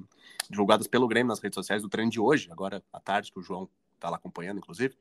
divulgadas 0.49 0.87
pelo 0.87 1.09
Grêmio 1.09 1.29
nas 1.29 1.40
redes 1.40 1.55
sociais 1.55 1.83
do 1.83 1.88
treino 1.88 2.11
de 2.11 2.21
hoje, 2.21 2.51
agora 2.53 2.83
à 2.93 3.01
tarde, 3.01 3.33
que 3.33 3.38
o 3.38 3.43
João 3.43 3.69
está 3.95 4.11
lá 4.11 4.17
acompanhando, 4.17 4.59
inclusive. 4.59 4.97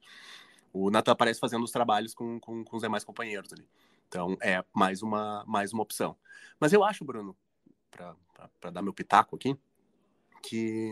O 0.73 0.89
Natan 0.89 1.11
aparece 1.11 1.39
fazendo 1.39 1.63
os 1.63 1.71
trabalhos 1.71 2.15
com, 2.15 2.39
com, 2.39 2.65
com 2.65 2.75
os 2.75 2.81
demais 2.81 3.03
companheiros 3.03 3.53
ali. 3.53 3.65
Então, 4.07 4.35
é 4.41 4.65
mais 4.73 5.03
uma, 5.03 5.45
mais 5.45 5.71
uma 5.71 5.83
opção. 5.83 6.17
Mas 6.59 6.73
eu 6.73 6.83
acho, 6.83 7.05
Bruno, 7.05 7.37
para 7.91 8.71
dar 8.71 8.81
meu 8.81 8.93
pitaco 8.93 9.35
aqui, 9.35 9.55
que 10.41 10.91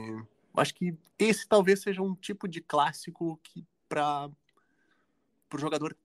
acho 0.56 0.74
que 0.76 0.96
esse 1.18 1.48
talvez 1.48 1.82
seja 1.82 2.02
um 2.02 2.14
tipo 2.16 2.48
de 2.48 2.62
clássico 2.62 3.40
que 3.44 3.66
para 3.90 4.30
o 5.54 5.58
jogador 5.58 5.98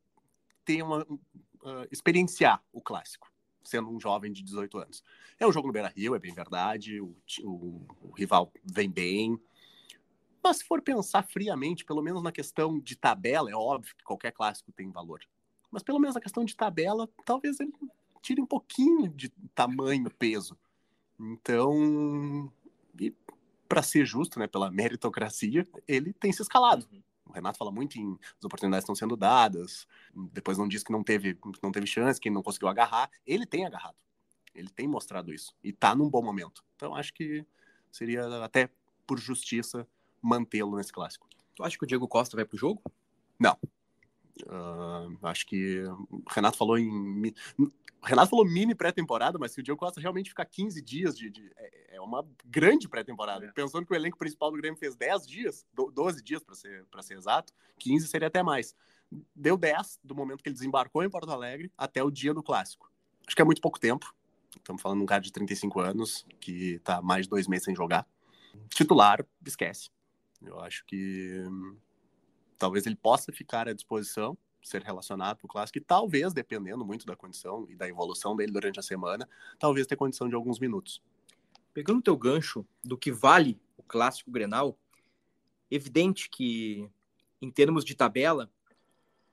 ter 0.64 0.82
uma 0.82 1.02
uh, 1.04 1.86
experienciar 1.90 2.62
o 2.72 2.80
clássico, 2.80 3.30
sendo 3.62 3.90
um 3.90 4.00
jovem 4.00 4.32
de 4.32 4.42
18 4.42 4.78
anos. 4.78 5.02
É 5.38 5.46
um 5.46 5.52
jogo 5.52 5.68
no 5.68 5.72
Beira-Rio, 5.72 6.14
é 6.14 6.18
bem 6.18 6.32
verdade, 6.32 7.00
o, 7.00 7.16
o, 7.42 7.86
o 8.00 8.10
rival 8.12 8.52
vem 8.64 8.90
bem, 8.90 9.40
mas 10.46 10.58
se 10.58 10.64
for 10.64 10.80
pensar 10.80 11.24
friamente, 11.24 11.84
pelo 11.84 12.00
menos 12.00 12.22
na 12.22 12.30
questão 12.30 12.78
de 12.78 12.94
tabela, 12.94 13.50
é 13.50 13.54
óbvio 13.56 13.96
que 13.96 14.04
qualquer 14.04 14.30
clássico 14.30 14.70
tem 14.70 14.92
valor. 14.92 15.18
Mas 15.72 15.82
pelo 15.82 15.98
menos 15.98 16.14
na 16.14 16.20
questão 16.20 16.44
de 16.44 16.54
tabela, 16.54 17.08
talvez 17.24 17.58
ele 17.58 17.72
tire 18.22 18.40
um 18.40 18.46
pouquinho 18.46 19.08
de 19.08 19.28
tamanho, 19.56 20.08
peso. 20.08 20.56
Então, 21.18 22.52
para 23.68 23.82
ser 23.82 24.06
justo, 24.06 24.38
né, 24.38 24.46
pela 24.46 24.70
meritocracia, 24.70 25.66
ele 25.88 26.12
tem 26.12 26.32
se 26.32 26.42
escalado. 26.42 26.86
Uhum. 26.92 27.02
O 27.24 27.32
Renato 27.32 27.58
fala 27.58 27.72
muito 27.72 27.98
em 27.98 28.16
as 28.38 28.44
oportunidades 28.44 28.84
estão 28.84 28.94
sendo 28.94 29.16
dadas, 29.16 29.84
depois 30.32 30.56
não 30.56 30.68
diz 30.68 30.84
que 30.84 30.92
não 30.92 31.02
teve, 31.02 31.36
não 31.60 31.72
teve 31.72 31.88
chance, 31.88 32.20
que 32.20 32.30
não 32.30 32.40
conseguiu 32.40 32.68
agarrar. 32.68 33.10
Ele 33.26 33.44
tem 33.44 33.66
agarrado. 33.66 33.96
Ele 34.54 34.68
tem 34.68 34.86
mostrado 34.86 35.34
isso. 35.34 35.52
E 35.60 35.72
tá 35.72 35.92
num 35.92 36.08
bom 36.08 36.22
momento. 36.22 36.64
Então 36.76 36.94
acho 36.94 37.12
que 37.12 37.44
seria 37.90 38.44
até 38.44 38.70
por 39.04 39.18
justiça 39.18 39.88
mantê-lo 40.26 40.76
nesse 40.76 40.92
clássico. 40.92 41.28
Tu 41.54 41.62
acha 41.62 41.78
que 41.78 41.84
o 41.84 41.86
Diego 41.86 42.08
Costa 42.08 42.36
vai 42.36 42.44
pro 42.44 42.58
jogo? 42.58 42.82
Não. 43.38 43.56
Uh, 44.44 45.16
acho 45.22 45.46
que 45.46 45.82
o 46.10 46.22
Renato 46.28 46.58
falou 46.58 46.78
em. 46.78 47.32
O 47.58 47.70
Renato 48.02 48.30
falou 48.30 48.44
mini 48.44 48.74
pré-temporada, 48.74 49.38
mas 49.38 49.52
se 49.52 49.60
o 49.60 49.62
Diego 49.62 49.78
Costa 49.78 50.00
realmente 50.00 50.28
ficar 50.28 50.44
15 50.44 50.82
dias 50.82 51.16
de. 51.16 51.30
de 51.30 51.50
é, 51.56 51.96
é 51.96 52.00
uma 52.00 52.26
grande 52.44 52.88
pré-temporada. 52.88 53.46
É. 53.46 53.52
Pensando 53.52 53.86
que 53.86 53.92
o 53.92 53.96
elenco 53.96 54.18
principal 54.18 54.50
do 54.50 54.56
Grêmio 54.58 54.78
fez 54.78 54.94
10 54.96 55.26
dias, 55.26 55.66
12 55.72 56.22
dias 56.22 56.42
para 56.42 56.54
ser, 56.54 56.84
ser 57.00 57.14
exato, 57.14 57.52
15 57.78 58.06
seria 58.08 58.28
até 58.28 58.42
mais. 58.42 58.74
Deu 59.34 59.56
10 59.56 60.00
do 60.04 60.14
momento 60.14 60.42
que 60.42 60.48
ele 60.48 60.54
desembarcou 60.54 61.02
em 61.02 61.08
Porto 61.08 61.30
Alegre 61.30 61.72
até 61.78 62.02
o 62.02 62.10
dia 62.10 62.34
do 62.34 62.42
clássico. 62.42 62.90
Acho 63.26 63.34
que 63.34 63.42
é 63.42 63.44
muito 63.44 63.60
pouco 63.62 63.80
tempo. 63.80 64.14
Estamos 64.54 64.82
falando 64.82 64.98
de 64.98 65.04
um 65.04 65.06
cara 65.06 65.22
de 65.22 65.32
35 65.32 65.80
anos 65.80 66.26
que 66.40 66.74
está 66.74 67.00
mais 67.00 67.24
de 67.24 67.30
dois 67.30 67.46
meses 67.46 67.64
sem 67.64 67.74
jogar. 67.74 68.06
Titular, 68.68 69.24
esquece. 69.44 69.90
Eu 70.44 70.60
acho 70.60 70.84
que 70.84 71.44
hum, 71.46 71.76
talvez 72.58 72.86
ele 72.86 72.96
possa 72.96 73.32
ficar 73.32 73.68
à 73.68 73.72
disposição, 73.72 74.36
ser 74.62 74.82
relacionado 74.82 75.36
para 75.36 75.46
o 75.46 75.48
clássico, 75.48 75.78
e 75.78 75.80
talvez, 75.80 76.32
dependendo 76.32 76.84
muito 76.84 77.06
da 77.06 77.14
condição 77.14 77.66
e 77.70 77.76
da 77.76 77.88
evolução 77.88 78.34
dele 78.34 78.52
durante 78.52 78.80
a 78.80 78.82
semana, 78.82 79.28
talvez 79.58 79.86
ter 79.86 79.96
condição 79.96 80.28
de 80.28 80.34
alguns 80.34 80.58
minutos. 80.58 81.00
Pegando 81.72 81.98
o 81.98 82.02
teu 82.02 82.16
gancho 82.16 82.66
do 82.82 82.96
que 82.96 83.12
vale 83.12 83.60
o 83.76 83.82
clássico 83.82 84.30
Grenal, 84.30 84.76
evidente 85.70 86.28
que, 86.28 86.88
em 87.40 87.50
termos 87.50 87.84
de 87.84 87.94
tabela, 87.94 88.50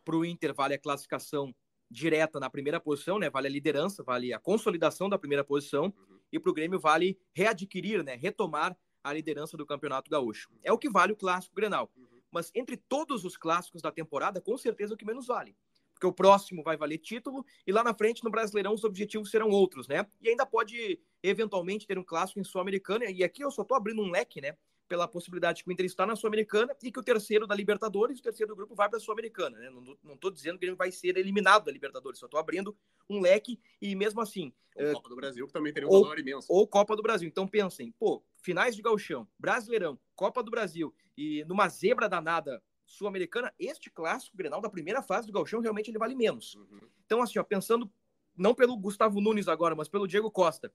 para 0.04 0.16
o 0.16 0.26
Inter 0.26 0.54
vale 0.54 0.76
a 0.76 0.80
classificação 0.80 1.56
direta 1.90 2.40
na 2.40 2.50
primeira 2.50 2.80
posição, 2.80 3.18
né? 3.18 3.30
Vale 3.30 3.48
a 3.48 3.52
liderança, 3.52 4.04
vale 4.04 4.34
a 4.34 4.40
consolidação 4.40 5.08
da 5.08 5.18
primeira 5.18 5.44
posição, 5.44 5.86
uhum. 5.86 6.20
e 6.32 6.40
para 6.40 6.50
o 6.50 6.54
Grêmio 6.54 6.80
vale 6.80 7.18
readquirir, 7.34 8.04
né? 8.04 8.16
Retomar 8.16 8.78
a 9.04 9.14
liderança 9.14 9.58
do 9.58 9.66
Campeonato 9.66 10.10
Gaúcho. 10.10 10.50
É 10.64 10.72
o 10.72 10.78
que 10.78 10.90
vale 10.90 11.14
o 11.14 11.16
clássico 11.16 11.56
Grenal. 11.56 11.92
Uhum. 11.96 12.22
Mas 12.32 12.52
entre 12.56 12.78
todos 12.78 13.26
os 13.26 13.38
clássicos 13.38 13.82
da 13.82 13.92
temporada, 13.92 14.42
com 14.42 14.58
certeza 14.58 14.94
é 14.94 14.96
o 14.96 14.98
que 14.98 15.06
menos 15.06 15.28
vale. 15.28 15.56
Porque 15.94 16.08
o 16.08 16.14
próximo 16.14 16.64
vai 16.64 16.76
valer 16.76 16.98
título 16.98 17.46
e 17.66 17.72
lá 17.72 17.84
na 17.84 17.94
frente 17.94 18.24
no 18.24 18.32
Brasileirão 18.32 18.74
os 18.74 18.84
objetivos 18.84 19.30
serão 19.30 19.50
outros, 19.50 19.88
né? 19.88 20.08
E 20.22 20.30
ainda 20.30 20.46
pode 20.46 21.00
eventualmente 21.22 21.86
ter 21.86 21.98
um 22.00 22.04
clássico 22.04 22.40
em 22.40 22.44
Sul-Americana. 22.44 23.06
E 23.06 23.24
aqui 23.24 23.44
eu 23.44 23.52
só 23.52 23.64
tô 23.64 23.76
abrindo 23.76 24.02
um 24.02 24.10
leque, 24.10 24.42
né? 24.42 24.58
Pela 24.88 25.08
possibilidade 25.08 25.64
que 25.64 25.70
o 25.70 25.72
Inter 25.74 25.86
está 25.86 26.06
na 26.06 26.16
Sul-Americana 26.16 26.76
e 26.84 26.92
que 26.92 27.00
o 27.00 27.04
terceiro 27.04 27.48
da 27.48 27.56
Libertadores, 27.56 28.20
o 28.20 28.22
terceiro 28.22 28.54
do 28.54 28.56
grupo, 28.56 28.76
vai 28.76 28.90
para 28.90 28.98
a 28.98 29.02
Sul-Americana. 29.02 29.58
Né? 29.58 29.70
Não, 30.04 30.18
tô 30.18 30.30
dizendo 30.30 30.60
que 30.60 30.66
ele 30.66 30.76
vai 30.76 30.92
ser 30.92 31.18
eliminado 31.18 31.66
da 31.66 31.72
Libertadores, 31.72 32.20
só 32.20 32.28
tô 32.28 32.38
abrindo 32.38 32.76
um 33.10 33.20
leque 33.20 33.60
e 33.82 33.96
mesmo 33.96 34.22
assim. 34.22 34.54
Ou 34.76 34.90
uh, 34.90 34.94
Copa 34.94 35.10
do 35.10 35.16
Brasil, 35.16 35.48
que 35.48 35.54
também 35.54 35.74
teria 35.74 35.88
um 35.88 35.92
ou, 35.92 36.02
valor 36.02 36.20
imenso. 36.20 36.48
Ou 36.50 36.68
Copa 36.68 36.96
do 36.96 37.04
Brasil. 37.04 37.28
Então 37.28 37.48
pensem, 37.48 37.92
pô, 37.98 38.24
finais 38.42 38.76
de 38.76 38.82
Gauchão, 38.82 39.28
Brasileirão, 39.40 40.00
Copa 40.16 40.44
do 40.44 40.52
Brasil 40.52 40.94
e 41.18 41.44
numa 41.46 41.70
zebra 41.70 42.10
danada 42.10 42.62
sul-americana, 42.86 43.54
este 43.58 43.90
clássico 43.90 44.38
Grenal 44.38 44.62
da 44.62 44.70
primeira 44.70 45.02
fase 45.02 45.28
do 45.28 45.34
Gauchão 45.34 45.62
realmente 45.62 45.90
ele 45.90 45.98
vale 45.98 46.16
menos. 46.16 46.56
Uhum. 46.56 46.80
Então 47.06 47.22
assim, 47.22 47.40
ó, 47.40 47.44
pensando 47.44 47.92
não 48.36 48.54
pelo 48.54 48.78
Gustavo 48.78 49.22
Nunes 49.22 49.48
agora, 49.48 49.76
mas 49.76 49.88
pelo 49.88 50.08
Diego 50.08 50.30
Costa, 50.30 50.72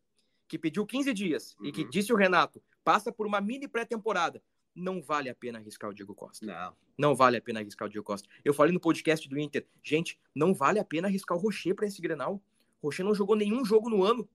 que 0.48 0.58
pediu 0.58 0.86
15 0.86 1.12
dias 1.12 1.54
uhum. 1.60 1.66
e 1.66 1.72
que 1.72 1.82
uhum. 1.82 1.90
disse 1.90 2.12
o 2.12 2.16
Renato, 2.16 2.62
passa 2.82 3.12
por 3.12 3.26
uma 3.26 3.40
mini 3.40 3.68
pré-temporada. 3.68 4.42
Não 4.74 5.02
vale 5.02 5.28
a 5.28 5.34
pena 5.34 5.58
arriscar 5.58 5.90
o 5.90 5.94
Diego 5.94 6.14
Costa. 6.14 6.46
Não. 6.46 6.76
Não 6.96 7.14
vale 7.14 7.36
a 7.36 7.42
pena 7.42 7.60
arriscar 7.60 7.86
o 7.86 7.90
Diego 7.90 8.04
Costa. 8.04 8.28
Eu 8.44 8.54
falei 8.54 8.72
no 8.72 8.80
podcast 8.80 9.28
do 9.28 9.38
Inter, 9.38 9.66
gente, 9.82 10.18
não 10.34 10.54
vale 10.54 10.78
a 10.78 10.84
pena 10.84 11.08
arriscar 11.08 11.36
o 11.36 11.40
Rocher 11.40 11.74
para 11.74 11.86
esse 11.86 12.00
Grenal. 12.00 12.42
O 12.80 12.86
Rocher 12.86 13.04
não 13.04 13.14
jogou 13.14 13.36
nenhum 13.36 13.64
jogo 13.64 13.90
no 13.90 14.02
ano. 14.02 14.28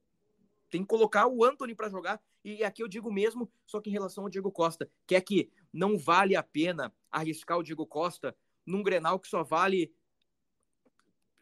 Tem 0.70 0.82
que 0.82 0.88
colocar 0.88 1.28
o 1.28 1.44
Anthony 1.44 1.74
para 1.74 1.90
jogar. 1.90 2.22
E 2.44 2.64
aqui 2.64 2.84
eu 2.84 2.88
digo 2.88 3.12
mesmo, 3.12 3.50
só 3.66 3.80
que 3.80 3.90
em 3.90 3.94
relação 3.94 4.26
ao 4.26 4.30
Diego 4.30 4.52
Costa, 4.52 4.90
que 5.08 5.16
é 5.16 5.22
que 5.22 5.50
não 5.72 5.98
vale 5.98 6.36
a 6.36 6.44
pena 6.44 6.94
arriscar 7.12 7.58
o 7.58 7.64
Diego 7.64 7.86
Costa 7.88 8.36
num 8.66 8.84
Grenal 8.84 9.20
que 9.20 9.28
só 9.28 9.44
vale 9.44 9.94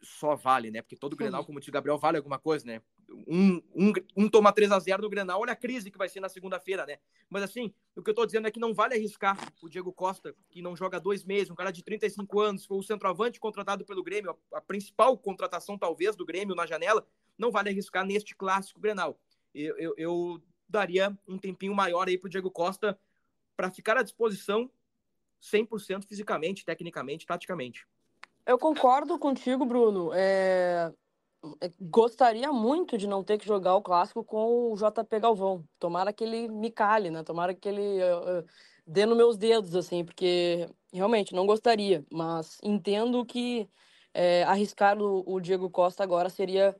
só 0.00 0.34
vale, 0.34 0.70
né? 0.70 0.82
Porque 0.82 0.96
todo 0.96 1.16
Grenal, 1.16 1.44
como 1.44 1.60
disse 1.60 1.70
o 1.70 1.72
Gabriel, 1.72 1.98
vale 1.98 2.16
alguma 2.16 2.38
coisa, 2.38 2.66
né? 2.66 2.82
Um, 3.26 3.62
um, 3.74 3.92
um 4.16 4.28
toma 4.28 4.52
3 4.52 4.72
a 4.72 4.78
0 4.78 5.02
no 5.02 5.10
Grenal, 5.10 5.40
olha 5.40 5.52
a 5.52 5.56
crise 5.56 5.90
que 5.90 5.98
vai 5.98 6.08
ser 6.08 6.20
na 6.20 6.28
segunda-feira, 6.28 6.86
né? 6.86 6.98
Mas 7.28 7.42
assim, 7.42 7.72
o 7.94 8.02
que 8.02 8.10
eu 8.10 8.14
tô 8.14 8.24
dizendo 8.24 8.48
é 8.48 8.50
que 8.50 8.60
não 8.60 8.74
vale 8.74 8.94
arriscar 8.94 9.36
o 9.62 9.68
Diego 9.68 9.92
Costa, 9.92 10.34
que 10.50 10.62
não 10.62 10.76
joga 10.76 10.98
dois 10.98 11.24
meses, 11.24 11.50
um 11.50 11.54
cara 11.54 11.70
de 11.70 11.82
35 11.82 12.40
anos, 12.40 12.64
foi 12.64 12.78
o 12.78 12.82
centroavante 12.82 13.38
contratado 13.38 13.84
pelo 13.84 14.02
Grêmio, 14.02 14.36
a, 14.52 14.60
principal 14.60 15.16
contratação, 15.18 15.78
talvez, 15.78 16.16
do 16.16 16.26
Grêmio 16.26 16.54
na 16.54 16.66
janela, 16.66 17.06
não 17.38 17.50
vale 17.50 17.70
arriscar 17.70 18.04
neste 18.04 18.34
clássico 18.34 18.80
Grenal. 18.80 19.18
Eu, 19.54 19.76
eu, 19.76 19.94
eu 19.96 20.42
daria 20.68 21.16
um 21.28 21.38
tempinho 21.38 21.74
maior 21.74 22.08
aí 22.08 22.16
pro 22.16 22.30
Diego 22.30 22.50
Costa 22.50 22.98
para 23.56 23.70
ficar 23.70 23.96
à 23.96 24.02
disposição 24.02 24.70
100% 25.42 26.04
fisicamente, 26.06 26.64
tecnicamente, 26.64 27.26
taticamente. 27.26 27.86
Eu 28.46 28.58
concordo 28.58 29.18
contigo, 29.18 29.64
Bruno. 29.64 30.10
É... 30.14 30.92
Gostaria 31.80 32.52
muito 32.52 32.96
de 32.96 33.06
não 33.06 33.24
ter 33.24 33.36
que 33.38 33.46
jogar 33.46 33.74
o 33.74 33.82
clássico 33.82 34.24
com 34.24 34.72
o 34.72 34.76
JP 34.76 35.20
Galvão. 35.20 35.64
Tomara 35.78 36.12
que 36.12 36.22
ele 36.22 36.48
me 36.48 36.70
cale, 36.70 37.10
né? 37.10 37.24
Tomara 37.24 37.52
que 37.54 37.68
ele 37.68 38.00
uh, 38.02 38.46
dê 38.86 39.04
nos 39.06 39.16
meus 39.16 39.36
dedos, 39.36 39.74
assim, 39.74 40.04
porque 40.04 40.68
realmente 40.92 41.34
não 41.34 41.46
gostaria. 41.46 42.04
Mas 42.12 42.58
entendo 42.62 43.24
que 43.26 43.68
é, 44.14 44.44
arriscar 44.44 45.00
o, 45.00 45.24
o 45.26 45.40
Diego 45.40 45.68
Costa 45.68 46.04
agora 46.04 46.30
seria 46.30 46.76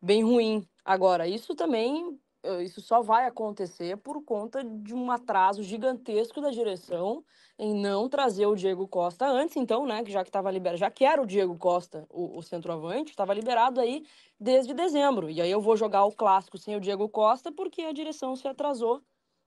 bem 0.00 0.22
ruim. 0.24 0.66
Agora, 0.84 1.26
isso 1.28 1.54
também 1.54 2.18
isso 2.62 2.80
só 2.80 3.02
vai 3.02 3.26
acontecer 3.26 3.96
por 3.98 4.22
conta 4.24 4.62
de 4.62 4.94
um 4.94 5.10
atraso 5.10 5.62
gigantesco 5.62 6.40
da 6.40 6.50
direção 6.50 7.24
em 7.58 7.74
não 7.74 8.08
trazer 8.08 8.46
o 8.46 8.54
Diego 8.54 8.86
Costa 8.86 9.26
antes, 9.26 9.56
então, 9.56 9.86
né, 9.86 10.04
que 10.04 10.10
já 10.10 10.22
que 10.22 10.28
estava 10.28 10.50
liberado, 10.50 10.78
já 10.78 10.90
que 10.90 11.04
era 11.04 11.20
o 11.20 11.26
Diego 11.26 11.56
Costa, 11.56 12.06
o, 12.10 12.38
o 12.38 12.42
centroavante, 12.42 13.10
estava 13.10 13.32
liberado 13.32 13.80
aí 13.80 14.04
desde 14.38 14.74
dezembro. 14.74 15.30
E 15.30 15.40
aí 15.40 15.50
eu 15.50 15.60
vou 15.60 15.76
jogar 15.76 16.04
o 16.04 16.12
clássico 16.12 16.58
sem 16.58 16.76
o 16.76 16.80
Diego 16.80 17.08
Costa 17.08 17.50
porque 17.50 17.82
a 17.82 17.92
direção 17.92 18.36
se 18.36 18.46
atrasou. 18.46 19.02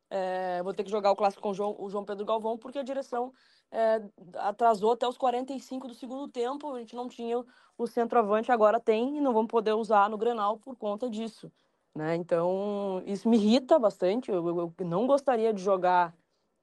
É, 0.10 0.64
vou 0.64 0.74
ter 0.74 0.84
que 0.84 0.90
jogar 0.90 1.12
o 1.12 1.16
clássico 1.16 1.43
com 1.43 1.52
o 1.52 1.54
João, 1.54 1.76
o 1.78 1.88
João 1.89 2.04
Pedro 2.04 2.26
Galvão 2.26 2.58
porque 2.58 2.80
a 2.80 2.84
direção 2.84 3.32
é, 3.72 4.02
atrasou 4.36 4.93
até 4.93 5.08
os 5.08 5.18
45 5.18 5.88
do 5.88 5.93
segundo 5.93 6.28
tempo. 6.28 6.74
A 6.74 6.80
gente 6.80 6.95
não 6.95 7.08
tinha 7.08 7.43
o 7.78 7.88
centroavante, 7.88 8.52
agora 8.52 8.80
tem 8.80 9.18
e 9.18 9.22
não 9.22 9.34
vamos 9.34 9.52
poder 9.52 9.74
usar 9.74 10.10
no 10.10 10.18
Grenal 10.18 10.58
por 10.58 10.76
conta 10.76 11.10
disso. 11.10 11.52
Né? 11.96 12.16
Então, 12.16 13.02
isso 13.06 13.28
me 13.28 13.38
irrita 13.38 13.80
bastante. 13.80 14.32
Eu, 14.32 14.48
eu, 14.48 14.74
eu 14.78 14.86
não 14.86 15.08
gostaria 15.08 15.54
de 15.54 15.62
jogar 15.62 16.16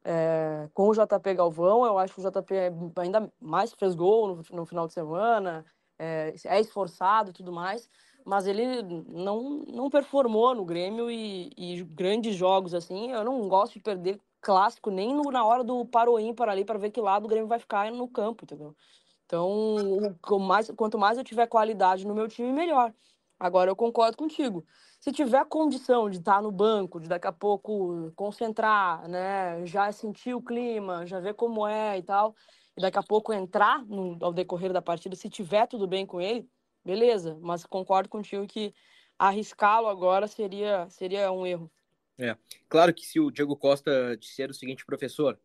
é, 0.05 0.69
com 0.73 0.89
o 0.89 0.93
JP 0.93 1.35
Galvão. 1.35 1.85
Eu 1.85 1.99
acho 1.99 2.15
que 2.15 2.21
o 2.21 2.31
JP 2.31 2.55
ainda 2.97 3.31
mais 3.41 3.73
fez 3.73 3.95
gol 3.95 4.29
no, 4.29 4.43
no 4.53 4.67
final 4.67 4.87
de 4.87 4.93
semana, 4.93 5.65
é, 5.99 6.35
é, 6.45 6.61
esforçado 6.61 7.31
e 7.31 7.33
tudo 7.33 7.53
mais, 7.53 7.89
mas 8.25 8.47
ele 8.47 8.83
não, 9.09 9.65
não 9.67 9.91
performou 9.91 10.55
no 10.55 10.65
Grêmio 10.65 11.11
e, 11.11 11.51
e 11.57 11.83
grandes 11.85 12.37
jogos 12.37 12.75
assim. 12.75 13.11
Eu 13.11 13.25
não 13.25 13.49
gosto 13.49 13.75
de 13.75 13.81
perder 13.81 14.21
clássico 14.41 14.91
nem 14.91 15.13
no, 15.13 15.25
na 15.31 15.45
hora 15.45 15.65
do 15.65 15.81
ímpar 16.21 16.49
ali 16.49 16.65
para 16.65 16.79
ver 16.79 16.91
que 16.91 17.01
lado 17.01 17.25
o 17.25 17.29
Grêmio 17.29 17.49
vai 17.49 17.59
ficar 17.59 17.91
no 17.91 18.07
campo, 18.07 18.45
entendeu? 18.45 18.77
Então, 19.25 20.17
mais, 20.39 20.71
quanto 20.71 20.97
mais 20.97 21.19
eu 21.19 21.25
tiver 21.25 21.49
qualidade 21.49 22.07
no 22.07 22.15
meu 22.15 22.29
time, 22.29 22.53
melhor. 22.53 22.95
Agora 23.41 23.71
eu 23.71 23.77
concordo 23.77 24.17
contigo. 24.17 24.65
Se 25.01 25.13
tiver 25.13 25.45
condição 25.47 26.11
de 26.11 26.19
estar 26.19 26.43
no 26.43 26.51
banco, 26.51 26.99
de 26.99 27.09
daqui 27.09 27.27
a 27.27 27.33
pouco 27.33 28.13
concentrar, 28.17 29.09
né, 29.09 29.65
já 29.67 29.93
sentir 29.93 30.35
o 30.35 30.43
clima, 30.43 31.07
já 31.07 31.21
ver 31.21 31.35
como 31.35 31.67
é 31.67 31.99
e 31.99 32.03
tal, 32.03 32.35
e 32.77 32.81
daqui 32.81 32.99
a 32.99 33.03
pouco 33.03 33.33
entrar 33.33 33.85
no, 33.87 34.19
ao 34.21 34.33
decorrer 34.33 34.73
da 34.73 34.83
partida, 34.83 35.15
se 35.15 35.31
tiver 35.31 35.67
tudo 35.67 35.87
bem 35.87 36.05
com 36.05 36.21
ele, 36.21 36.49
beleza. 36.85 37.39
Mas 37.41 37.65
concordo 37.65 38.09
contigo 38.09 38.47
que 38.47 38.75
arriscá-lo 39.19 39.89
agora 39.89 40.27
seria, 40.27 40.89
seria 40.91 41.31
um 41.33 41.47
erro. 41.47 41.71
É, 42.19 42.37
claro 42.69 42.93
que 42.95 43.05
se 43.05 43.21
o 43.21 43.31
Diego 43.31 43.57
Costa 43.57 44.17
disser 44.17 44.51
o 44.51 44.55
seguinte, 44.55 44.87
professor, 44.87 45.39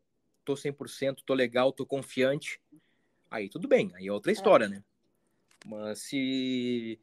tô 0.43 0.55
100%, 0.55 1.23
tô 1.25 1.33
legal, 1.33 1.71
tô 1.71 1.85
confiante, 1.85 2.61
aí 3.29 3.49
tudo 3.49 3.67
bem, 3.67 3.91
aí 3.93 4.07
é 4.07 4.11
outra 4.11 4.31
história, 4.31 4.65
é. 4.65 4.69
né? 4.69 4.83
Mas 5.65 5.99
se 5.99 6.99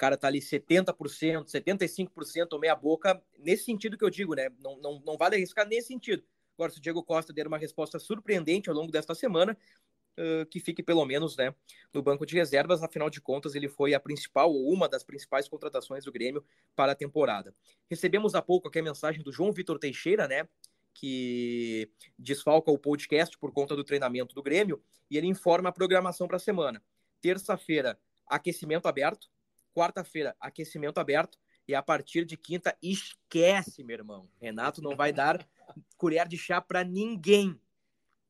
cara 0.00 0.16
tá 0.16 0.28
ali 0.28 0.38
70%, 0.38 1.44
75% 1.44 2.48
ou 2.52 2.58
meia 2.58 2.74
boca, 2.74 3.22
nesse 3.38 3.64
sentido 3.64 3.98
que 3.98 4.04
eu 4.04 4.08
digo, 4.08 4.34
né? 4.34 4.48
Não, 4.58 4.80
não, 4.80 4.98
não 5.04 5.18
vale 5.18 5.36
arriscar 5.36 5.68
nesse 5.68 5.88
sentido. 5.88 6.24
Agora, 6.54 6.72
se 6.72 6.78
o 6.78 6.80
Diego 6.80 7.02
Costa 7.02 7.34
der 7.34 7.46
uma 7.46 7.58
resposta 7.58 7.98
surpreendente 7.98 8.70
ao 8.70 8.74
longo 8.74 8.90
desta 8.90 9.14
semana, 9.14 9.54
uh, 10.18 10.46
que 10.46 10.58
fique 10.58 10.82
pelo 10.82 11.04
menos 11.04 11.36
né, 11.36 11.54
no 11.92 12.02
banco 12.02 12.24
de 12.24 12.34
reservas, 12.34 12.82
afinal 12.82 13.10
de 13.10 13.20
contas, 13.20 13.54
ele 13.54 13.68
foi 13.68 13.92
a 13.92 14.00
principal 14.00 14.50
ou 14.50 14.72
uma 14.72 14.88
das 14.88 15.04
principais 15.04 15.46
contratações 15.46 16.02
do 16.06 16.12
Grêmio 16.12 16.42
para 16.74 16.92
a 16.92 16.94
temporada. 16.94 17.54
Recebemos 17.86 18.34
há 18.34 18.40
pouco 18.40 18.68
aqui 18.68 18.78
a 18.78 18.82
mensagem 18.82 19.22
do 19.22 19.30
João 19.30 19.52
Vitor 19.52 19.78
Teixeira, 19.78 20.26
né? 20.26 20.48
Que 20.94 21.90
desfalca 22.18 22.70
o 22.70 22.78
podcast 22.78 23.36
por 23.36 23.52
conta 23.52 23.76
do 23.76 23.84
treinamento 23.84 24.34
do 24.34 24.42
Grêmio, 24.42 24.82
e 25.10 25.18
ele 25.18 25.26
informa 25.26 25.68
a 25.68 25.72
programação 25.72 26.26
para 26.26 26.38
a 26.38 26.40
semana. 26.40 26.82
Terça-feira, 27.20 28.00
aquecimento 28.26 28.88
aberto, 28.88 29.28
Quarta-feira, 29.74 30.36
aquecimento 30.40 30.98
aberto. 30.98 31.38
E 31.66 31.74
a 31.74 31.82
partir 31.82 32.24
de 32.24 32.36
quinta, 32.36 32.76
esquece, 32.82 33.84
meu 33.84 33.94
irmão. 33.94 34.28
Renato 34.40 34.82
não 34.82 34.96
vai 34.96 35.12
dar 35.12 35.46
colher 35.96 36.26
de 36.26 36.36
chá 36.36 36.60
para 36.60 36.82
ninguém. 36.82 37.60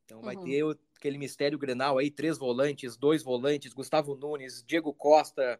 Então 0.05 0.20
vai 0.20 0.36
uhum. 0.36 0.45
ter 0.45 0.64
aquele 0.97 1.16
mistério 1.16 1.59
grenal 1.59 1.97
aí, 1.97 2.11
três 2.11 2.36
volantes, 2.36 2.97
dois 2.97 3.22
volantes, 3.22 3.72
Gustavo 3.72 4.14
Nunes, 4.14 4.62
Diego 4.62 4.93
Costa, 4.93 5.59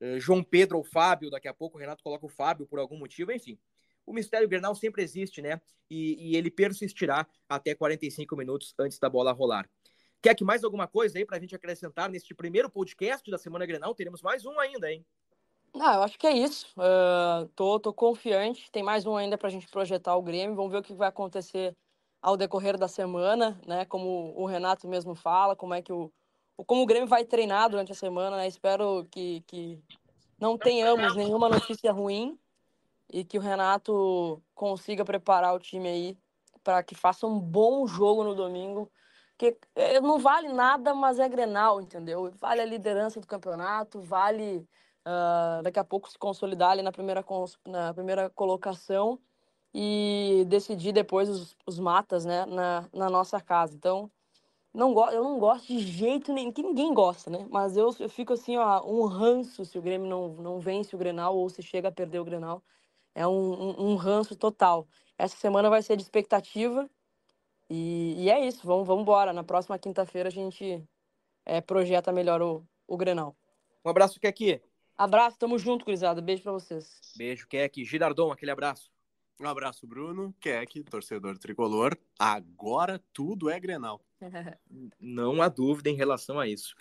eh, 0.00 0.20
João 0.20 0.42
Pedro 0.42 0.78
ou 0.78 0.84
Fábio, 0.84 1.30
daqui 1.30 1.48
a 1.48 1.54
pouco 1.54 1.76
o 1.76 1.80
Renato 1.80 2.04
coloca 2.04 2.24
o 2.24 2.28
Fábio 2.28 2.66
por 2.66 2.78
algum 2.78 2.96
motivo, 2.96 3.32
enfim. 3.32 3.58
O 4.04 4.12
mistério 4.12 4.48
grenal 4.48 4.74
sempre 4.74 5.02
existe, 5.02 5.42
né? 5.42 5.60
E, 5.90 6.30
e 6.30 6.36
ele 6.36 6.50
persistirá 6.50 7.26
até 7.48 7.74
45 7.74 8.36
minutos 8.36 8.72
antes 8.78 8.98
da 8.98 9.10
bola 9.10 9.32
rolar. 9.32 9.68
Quer 10.22 10.34
que 10.34 10.44
mais 10.44 10.62
alguma 10.62 10.86
coisa 10.86 11.18
aí 11.18 11.26
para 11.26 11.36
a 11.36 11.40
gente 11.40 11.54
acrescentar 11.54 12.08
neste 12.08 12.34
primeiro 12.34 12.70
podcast 12.70 13.28
da 13.30 13.38
Semana 13.38 13.66
Grenal? 13.66 13.94
Teremos 13.94 14.22
mais 14.22 14.44
um 14.44 14.58
ainda, 14.60 14.90
hein? 14.90 15.04
Ah, 15.80 15.96
eu 15.96 16.02
acho 16.02 16.18
que 16.18 16.26
é 16.26 16.32
isso. 16.32 16.66
Uh, 16.76 17.46
tô, 17.54 17.78
tô 17.78 17.92
confiante. 17.92 18.70
Tem 18.70 18.82
mais 18.82 19.06
um 19.06 19.16
ainda 19.16 19.36
para 19.36 19.48
a 19.48 19.50
gente 19.50 19.68
projetar 19.68 20.16
o 20.16 20.22
Grêmio. 20.22 20.56
Vamos 20.56 20.72
ver 20.72 20.78
o 20.78 20.82
que 20.82 20.94
vai 20.94 21.08
acontecer 21.08 21.76
ao 22.20 22.36
decorrer 22.36 22.78
da 22.78 22.88
semana, 22.88 23.60
né? 23.66 23.84
Como 23.84 24.32
o 24.36 24.46
Renato 24.46 24.88
mesmo 24.88 25.14
fala, 25.14 25.54
como 25.54 25.74
é 25.74 25.82
que 25.82 25.92
o, 25.92 26.10
como 26.66 26.82
o 26.82 26.86
Grêmio 26.86 27.06
vai 27.06 27.24
treinar 27.24 27.68
durante 27.68 27.92
a 27.92 27.94
semana, 27.94 28.36
né? 28.36 28.48
Espero 28.48 29.06
que, 29.10 29.42
que 29.42 29.80
não 30.40 30.56
tenhamos 30.56 31.14
nenhuma 31.14 31.48
notícia 31.48 31.92
ruim 31.92 32.38
e 33.12 33.24
que 33.24 33.38
o 33.38 33.42
Renato 33.42 34.42
consiga 34.54 35.04
preparar 35.04 35.54
o 35.54 35.60
time 35.60 35.88
aí 35.88 36.18
para 36.64 36.82
que 36.82 36.94
faça 36.94 37.26
um 37.26 37.38
bom 37.38 37.86
jogo 37.86 38.24
no 38.24 38.34
domingo 38.34 38.90
porque 39.36 39.58
eh, 39.74 40.00
não 40.00 40.18
vale 40.18 40.48
nada, 40.48 40.94
mas 40.94 41.18
é 41.18 41.28
Grenal, 41.28 41.80
entendeu? 41.80 42.32
Vale 42.40 42.62
a 42.62 42.64
liderança 42.64 43.20
do 43.20 43.26
campeonato, 43.26 44.00
vale 44.00 44.66
uh, 45.06 45.62
daqui 45.62 45.78
a 45.78 45.84
pouco 45.84 46.10
se 46.10 46.18
consolidar 46.18 46.72
ali 46.72 46.82
na 46.82 46.92
primeira, 46.92 47.24
na 47.66 47.94
primeira 47.94 48.28
colocação 48.30 49.18
e 49.72 50.44
decidir 50.48 50.92
depois 50.92 51.28
os, 51.28 51.56
os 51.66 51.78
matas 51.78 52.24
né, 52.24 52.44
na, 52.46 52.88
na 52.92 53.08
nossa 53.08 53.40
casa. 53.40 53.74
Então, 53.74 54.10
não 54.74 54.92
eu 55.10 55.24
não 55.24 55.38
gosto 55.38 55.68
de 55.68 55.78
jeito 55.78 56.32
nenhum, 56.32 56.52
que 56.52 56.62
ninguém 56.62 56.92
gosta, 56.92 57.30
né? 57.30 57.46
Mas 57.50 57.76
eu, 57.76 57.94
eu 57.98 58.08
fico 58.08 58.32
assim, 58.34 58.56
ó, 58.56 58.84
um 58.84 59.06
ranço 59.06 59.64
se 59.64 59.78
o 59.78 59.82
Grêmio 59.82 60.08
não, 60.08 60.28
não 60.34 60.60
vence 60.60 60.94
o 60.94 60.98
Grenal 60.98 61.36
ou 61.36 61.48
se 61.48 61.62
chega 61.62 61.88
a 61.88 61.92
perder 61.92 62.20
o 62.20 62.24
Grenal. 62.24 62.62
É 63.14 63.26
um, 63.26 63.32
um, 63.32 63.92
um 63.92 63.96
ranço 63.96 64.36
total. 64.36 64.86
Essa 65.16 65.36
semana 65.36 65.70
vai 65.70 65.82
ser 65.82 65.96
de 65.96 66.02
expectativa 66.02 66.90
e, 67.70 68.24
e 68.24 68.30
é 68.30 68.46
isso, 68.46 68.66
vamos, 68.66 68.86
vamos 68.86 69.02
embora. 69.02 69.32
Na 69.32 69.44
próxima 69.44 69.78
quinta-feira 69.78 70.28
a 70.28 70.32
gente 70.32 70.86
é, 71.46 71.60
projeta 71.60 72.12
melhor 72.12 72.42
o, 72.42 72.66
o 72.86 72.96
Grenal. 72.96 73.34
Um 73.84 73.90
abraço, 73.90 74.20
Keki. 74.20 74.60
Abraço, 74.98 75.38
tamo 75.38 75.58
junto, 75.58 75.84
gurizada. 75.84 76.22
Beijo 76.22 76.42
pra 76.42 76.52
vocês. 76.52 77.00
Beijo, 77.16 77.46
Keki. 77.46 77.84
Girardon, 77.84 78.32
aquele 78.32 78.50
abraço. 78.50 78.90
Um 79.38 79.46
abraço, 79.46 79.86
Bruno, 79.86 80.34
Keck, 80.40 80.82
torcedor 80.84 81.36
tricolor. 81.36 81.94
Agora 82.18 82.98
tudo 83.12 83.50
é 83.50 83.60
Grenal. 83.60 84.02
Não 84.98 85.42
há 85.42 85.48
dúvida 85.48 85.90
em 85.90 85.94
relação 85.94 86.40
a 86.40 86.48
isso. 86.48 86.74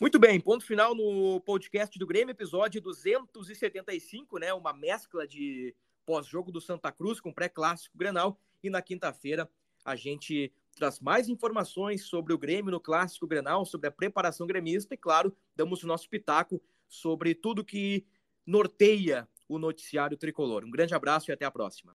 Muito 0.00 0.18
bem, 0.18 0.40
ponto 0.40 0.64
final 0.64 0.94
no 0.94 1.38
podcast 1.42 1.98
do 1.98 2.06
Grêmio, 2.06 2.32
episódio 2.32 2.80
275, 2.80 4.38
né? 4.38 4.54
Uma 4.54 4.72
mescla 4.72 5.26
de 5.26 5.74
pós-jogo 6.06 6.50
do 6.50 6.60
Santa 6.60 6.90
Cruz 6.90 7.20
com 7.20 7.32
pré-clássico 7.32 7.98
Grenal. 7.98 8.40
E 8.62 8.70
na 8.70 8.80
quinta-feira, 8.80 9.50
a 9.84 9.94
gente 9.94 10.50
traz 10.74 11.00
mais 11.00 11.28
informações 11.28 12.04
sobre 12.04 12.32
o 12.32 12.38
Grêmio 12.38 12.70
no 12.70 12.80
Clássico 12.80 13.26
Grenal, 13.26 13.66
sobre 13.66 13.88
a 13.88 13.92
preparação 13.92 14.46
gremista 14.46 14.94
e, 14.94 14.98
claro, 14.98 15.36
damos 15.54 15.82
o 15.82 15.86
nosso 15.86 16.08
pitaco 16.08 16.62
sobre 16.88 17.34
tudo 17.34 17.64
que 17.64 18.06
norteia 18.46 19.28
o 19.48 19.58
noticiário 19.58 20.16
tricolor. 20.16 20.64
Um 20.64 20.70
grande 20.70 20.94
abraço 20.94 21.30
e 21.30 21.32
até 21.32 21.44
a 21.44 21.50
próxima. 21.50 21.94